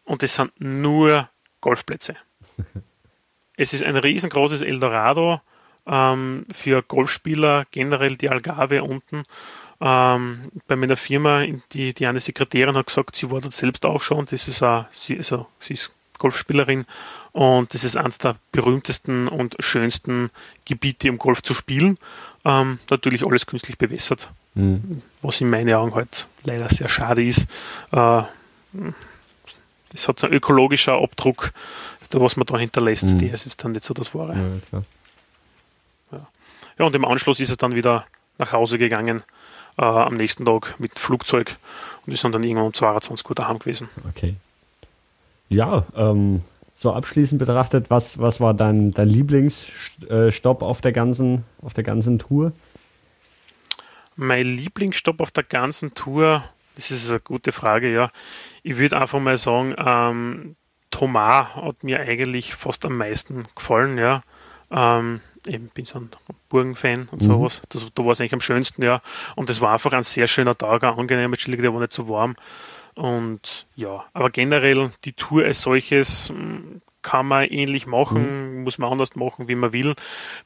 Und 0.04 0.22
das 0.22 0.34
sind 0.34 0.52
nur 0.60 1.28
Golfplätze. 1.60 2.16
es 3.56 3.72
ist 3.72 3.84
ein 3.84 3.96
riesengroßes 3.96 4.62
Eldorado 4.62 5.40
ähm, 5.86 6.46
für 6.52 6.82
Golfspieler, 6.82 7.66
generell 7.70 8.16
die 8.16 8.28
Algarve 8.28 8.82
unten. 8.82 9.24
Ähm, 9.80 10.50
bei 10.66 10.76
meiner 10.76 10.96
Firma, 10.96 11.44
die, 11.72 11.94
die 11.94 12.06
eine 12.06 12.20
Sekretärin 12.20 12.76
hat 12.76 12.86
gesagt, 12.86 13.14
sie 13.14 13.30
war 13.30 13.40
dort 13.40 13.54
selbst 13.54 13.86
auch 13.86 14.00
schon. 14.00 14.26
Das 14.26 14.48
ist 14.48 14.62
auch, 14.62 14.86
sie, 14.92 15.18
also, 15.18 15.46
sie 15.60 15.74
ist 15.74 15.92
Golfspielerin 16.18 16.84
und 17.32 17.72
das 17.72 17.84
ist 17.84 17.96
eines 17.96 18.18
der 18.18 18.36
berühmtesten 18.50 19.28
und 19.28 19.56
schönsten 19.60 20.30
Gebiete, 20.64 21.10
um 21.10 21.18
Golf 21.18 21.42
zu 21.42 21.54
spielen. 21.54 21.96
Ähm, 22.44 22.80
natürlich 22.90 23.24
alles 23.24 23.46
künstlich 23.46 23.78
bewässert, 23.78 24.28
mhm. 24.54 25.02
was 25.22 25.40
in 25.40 25.48
meinen 25.48 25.72
Augen 25.74 25.94
halt 25.94 26.26
leider 26.42 26.68
sehr 26.68 26.88
schade 26.88 27.22
ist. 27.22 27.46
Äh, 27.92 28.22
das 29.92 30.08
hat 30.08 30.22
einen 30.24 30.34
ökologischen 30.34 30.94
Abdruck, 30.94 31.52
was 32.10 32.36
man 32.36 32.46
da 32.46 32.58
hinterlässt, 32.58 33.08
mhm. 33.08 33.18
der 33.18 33.34
ist 33.34 33.44
jetzt 33.44 33.62
dann 33.62 33.72
nicht 33.72 33.84
so 33.84 33.94
das 33.94 34.14
Wahre. 34.14 34.60
Ja, 34.72 34.82
ja. 36.12 36.26
ja, 36.78 36.84
und 36.84 36.94
im 36.96 37.04
Anschluss 37.04 37.38
ist 37.40 37.50
es 37.50 37.56
dann 37.58 37.74
wieder 37.74 38.06
nach 38.38 38.52
Hause 38.52 38.78
gegangen, 38.78 39.22
äh, 39.78 39.84
am 39.84 40.16
nächsten 40.16 40.44
Tag 40.44 40.78
mit 40.78 40.98
Flugzeug 40.98 41.56
und 42.06 42.12
ist 42.12 42.24
dann 42.24 42.32
irgendwann 42.32 42.66
um 42.66 42.74
22 42.74 43.28
Uhr 43.28 43.34
daheim 43.34 43.58
gewesen. 43.58 43.88
Okay. 44.08 44.34
Ja, 45.48 45.86
ähm, 45.94 46.42
so 46.74 46.92
abschließend 46.92 47.38
betrachtet, 47.38 47.90
was, 47.90 48.18
was 48.18 48.40
war 48.40 48.54
dein, 48.54 48.92
dein 48.92 49.08
Lieblingsstopp 49.08 50.62
auf 50.62 50.80
der 50.80 50.92
ganzen, 50.92 51.44
auf 51.62 51.74
der 51.74 51.84
ganzen 51.84 52.18
Tour? 52.18 52.52
Mein 54.16 54.46
Lieblingsstopp 54.46 55.20
auf 55.20 55.30
der 55.30 55.44
ganzen 55.44 55.94
Tour, 55.94 56.44
das 56.76 56.90
ist 56.90 57.10
eine 57.10 57.20
gute 57.20 57.52
Frage, 57.52 57.92
ja. 57.92 58.10
Ich 58.62 58.78
würde 58.78 59.00
einfach 59.00 59.20
mal 59.20 59.38
sagen, 59.38 59.74
ähm, 59.78 60.56
Thomas 60.90 61.54
hat 61.54 61.84
mir 61.84 62.00
eigentlich 62.00 62.54
fast 62.54 62.84
am 62.84 62.96
meisten 62.96 63.46
gefallen, 63.54 63.98
ja. 63.98 64.22
Ähm, 64.70 65.20
ich 65.48 65.72
bin 65.72 65.84
so 65.84 65.98
ein 65.98 66.10
Burgen-Fan 66.48 67.08
und 67.10 67.22
mhm. 67.22 67.26
sowas. 67.26 67.62
Das, 67.68 67.86
da 67.94 68.04
war 68.04 68.12
es 68.12 68.20
eigentlich 68.20 68.34
am 68.34 68.40
schönsten, 68.40 68.82
ja. 68.82 69.00
Und 69.36 69.50
es 69.50 69.60
war 69.60 69.72
einfach 69.72 69.92
ein 69.92 70.02
sehr 70.02 70.28
schöner 70.28 70.56
Tag, 70.56 70.84
ein 70.84 70.94
angenehmer 70.94 71.36
Chillig, 71.36 71.60
der 71.60 71.72
war 71.72 71.80
nicht 71.80 71.92
so 71.92 72.08
warm. 72.08 72.36
Und 72.94 73.66
ja, 73.76 74.04
aber 74.12 74.30
generell 74.30 74.90
die 75.04 75.12
Tour 75.12 75.44
als 75.44 75.62
solches 75.62 76.30
hm, 76.30 76.82
kann 77.02 77.26
man 77.26 77.44
ähnlich 77.44 77.86
machen, 77.86 78.56
mhm. 78.56 78.64
muss 78.64 78.78
man 78.78 78.90
anders 78.90 79.14
machen, 79.16 79.48
wie 79.48 79.54
man 79.54 79.72
will. 79.72 79.94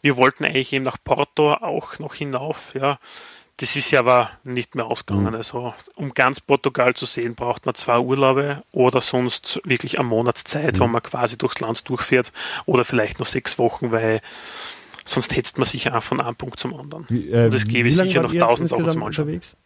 Wir 0.00 0.16
wollten 0.16 0.44
eigentlich 0.44 0.72
eben 0.72 0.84
nach 0.84 0.98
Porto 1.02 1.54
auch 1.54 1.98
noch 1.98 2.14
hinauf, 2.14 2.74
ja. 2.74 2.98
Das 3.58 3.76
ist 3.76 3.90
ja 3.90 4.00
aber 4.00 4.30
nicht 4.44 4.74
mehr 4.74 4.86
ausgegangen. 4.86 5.30
Mhm. 5.30 5.36
Also, 5.36 5.74
um 5.94 6.14
ganz 6.14 6.40
Portugal 6.40 6.94
zu 6.94 7.06
sehen, 7.06 7.34
braucht 7.34 7.64
man 7.64 7.74
zwei 7.74 7.98
Urlaube 7.98 8.62
oder 8.72 9.00
sonst 9.00 9.60
wirklich 9.64 9.98
eine 9.98 10.08
Monatszeit, 10.08 10.74
mhm. 10.74 10.80
wo 10.80 10.86
man 10.88 11.02
quasi 11.02 11.38
durchs 11.38 11.60
Land 11.60 11.88
durchfährt 11.88 12.32
oder 12.66 12.84
vielleicht 12.84 13.18
noch 13.18 13.26
sechs 13.26 13.58
Wochen, 13.58 13.92
weil 13.92 14.20
sonst 15.04 15.36
hetzt 15.36 15.58
man 15.58 15.66
sich 15.66 15.90
auch 15.90 16.02
von 16.02 16.20
einem 16.20 16.36
Punkt 16.36 16.58
zum 16.58 16.74
anderen. 16.74 17.06
Wie, 17.08 17.30
äh, 17.30 17.46
Und 17.46 17.54
es 17.54 17.66
gäbe 17.66 17.90
sicher 17.90 18.22
noch 18.22 18.34
tausend 18.34 18.68
Sachen 18.68 18.88
zum 18.90 19.02
Anschauen. 19.02 19.26
Unterwegs? 19.26 19.56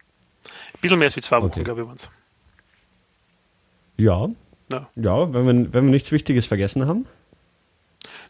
Ein 0.45 0.81
bisschen 0.81 0.99
mehr 0.99 1.07
als 1.07 1.15
wie 1.15 1.21
zwei 1.21 1.37
Wochen, 1.37 1.47
okay. 1.47 1.63
glaube 1.63 1.81
ich, 1.81 1.87
waren 1.87 1.95
es. 1.95 2.09
Ja. 3.97 4.29
Ja, 4.71 4.89
ja 4.95 5.33
wenn, 5.33 5.45
wir, 5.45 5.73
wenn 5.73 5.85
wir 5.85 5.91
nichts 5.91 6.11
Wichtiges 6.11 6.45
vergessen 6.45 6.87
haben. 6.87 7.05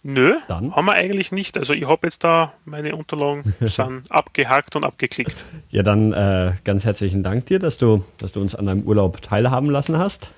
Nö, 0.03 0.35
Dann. 0.47 0.75
haben 0.75 0.85
wir 0.85 0.93
eigentlich 0.93 1.31
nicht. 1.31 1.57
Also 1.57 1.73
ich 1.73 1.87
habe 1.87 2.07
jetzt 2.07 2.23
da 2.23 2.53
meine 2.65 2.95
Unterlagen 2.95 3.55
sind 3.59 4.09
abgehakt 4.09 4.75
und 4.75 4.83
abgeklickt. 4.83 5.43
Ja, 5.69 5.83
dann 5.83 6.13
äh, 6.13 6.53
ganz 6.63 6.85
herzlichen 6.85 7.23
Dank 7.23 7.47
dir, 7.47 7.59
dass 7.59 7.77
du, 7.77 8.03
dass 8.17 8.31
du 8.31 8.41
uns 8.41 8.55
an 8.55 8.67
deinem 8.67 8.83
Urlaub 8.83 9.21
teilhaben 9.21 9.69
lassen 9.69 9.97
hast. 9.97 10.31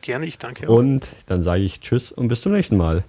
Gerne, 0.00 0.26
ich 0.26 0.38
danke 0.38 0.68
auch. 0.68 0.74
Und 0.74 1.06
dann 1.26 1.42
sage 1.42 1.62
ich 1.62 1.80
Tschüss 1.80 2.12
und 2.12 2.28
bis 2.28 2.40
zum 2.40 2.52
nächsten 2.52 2.76
Mal. 2.76 3.04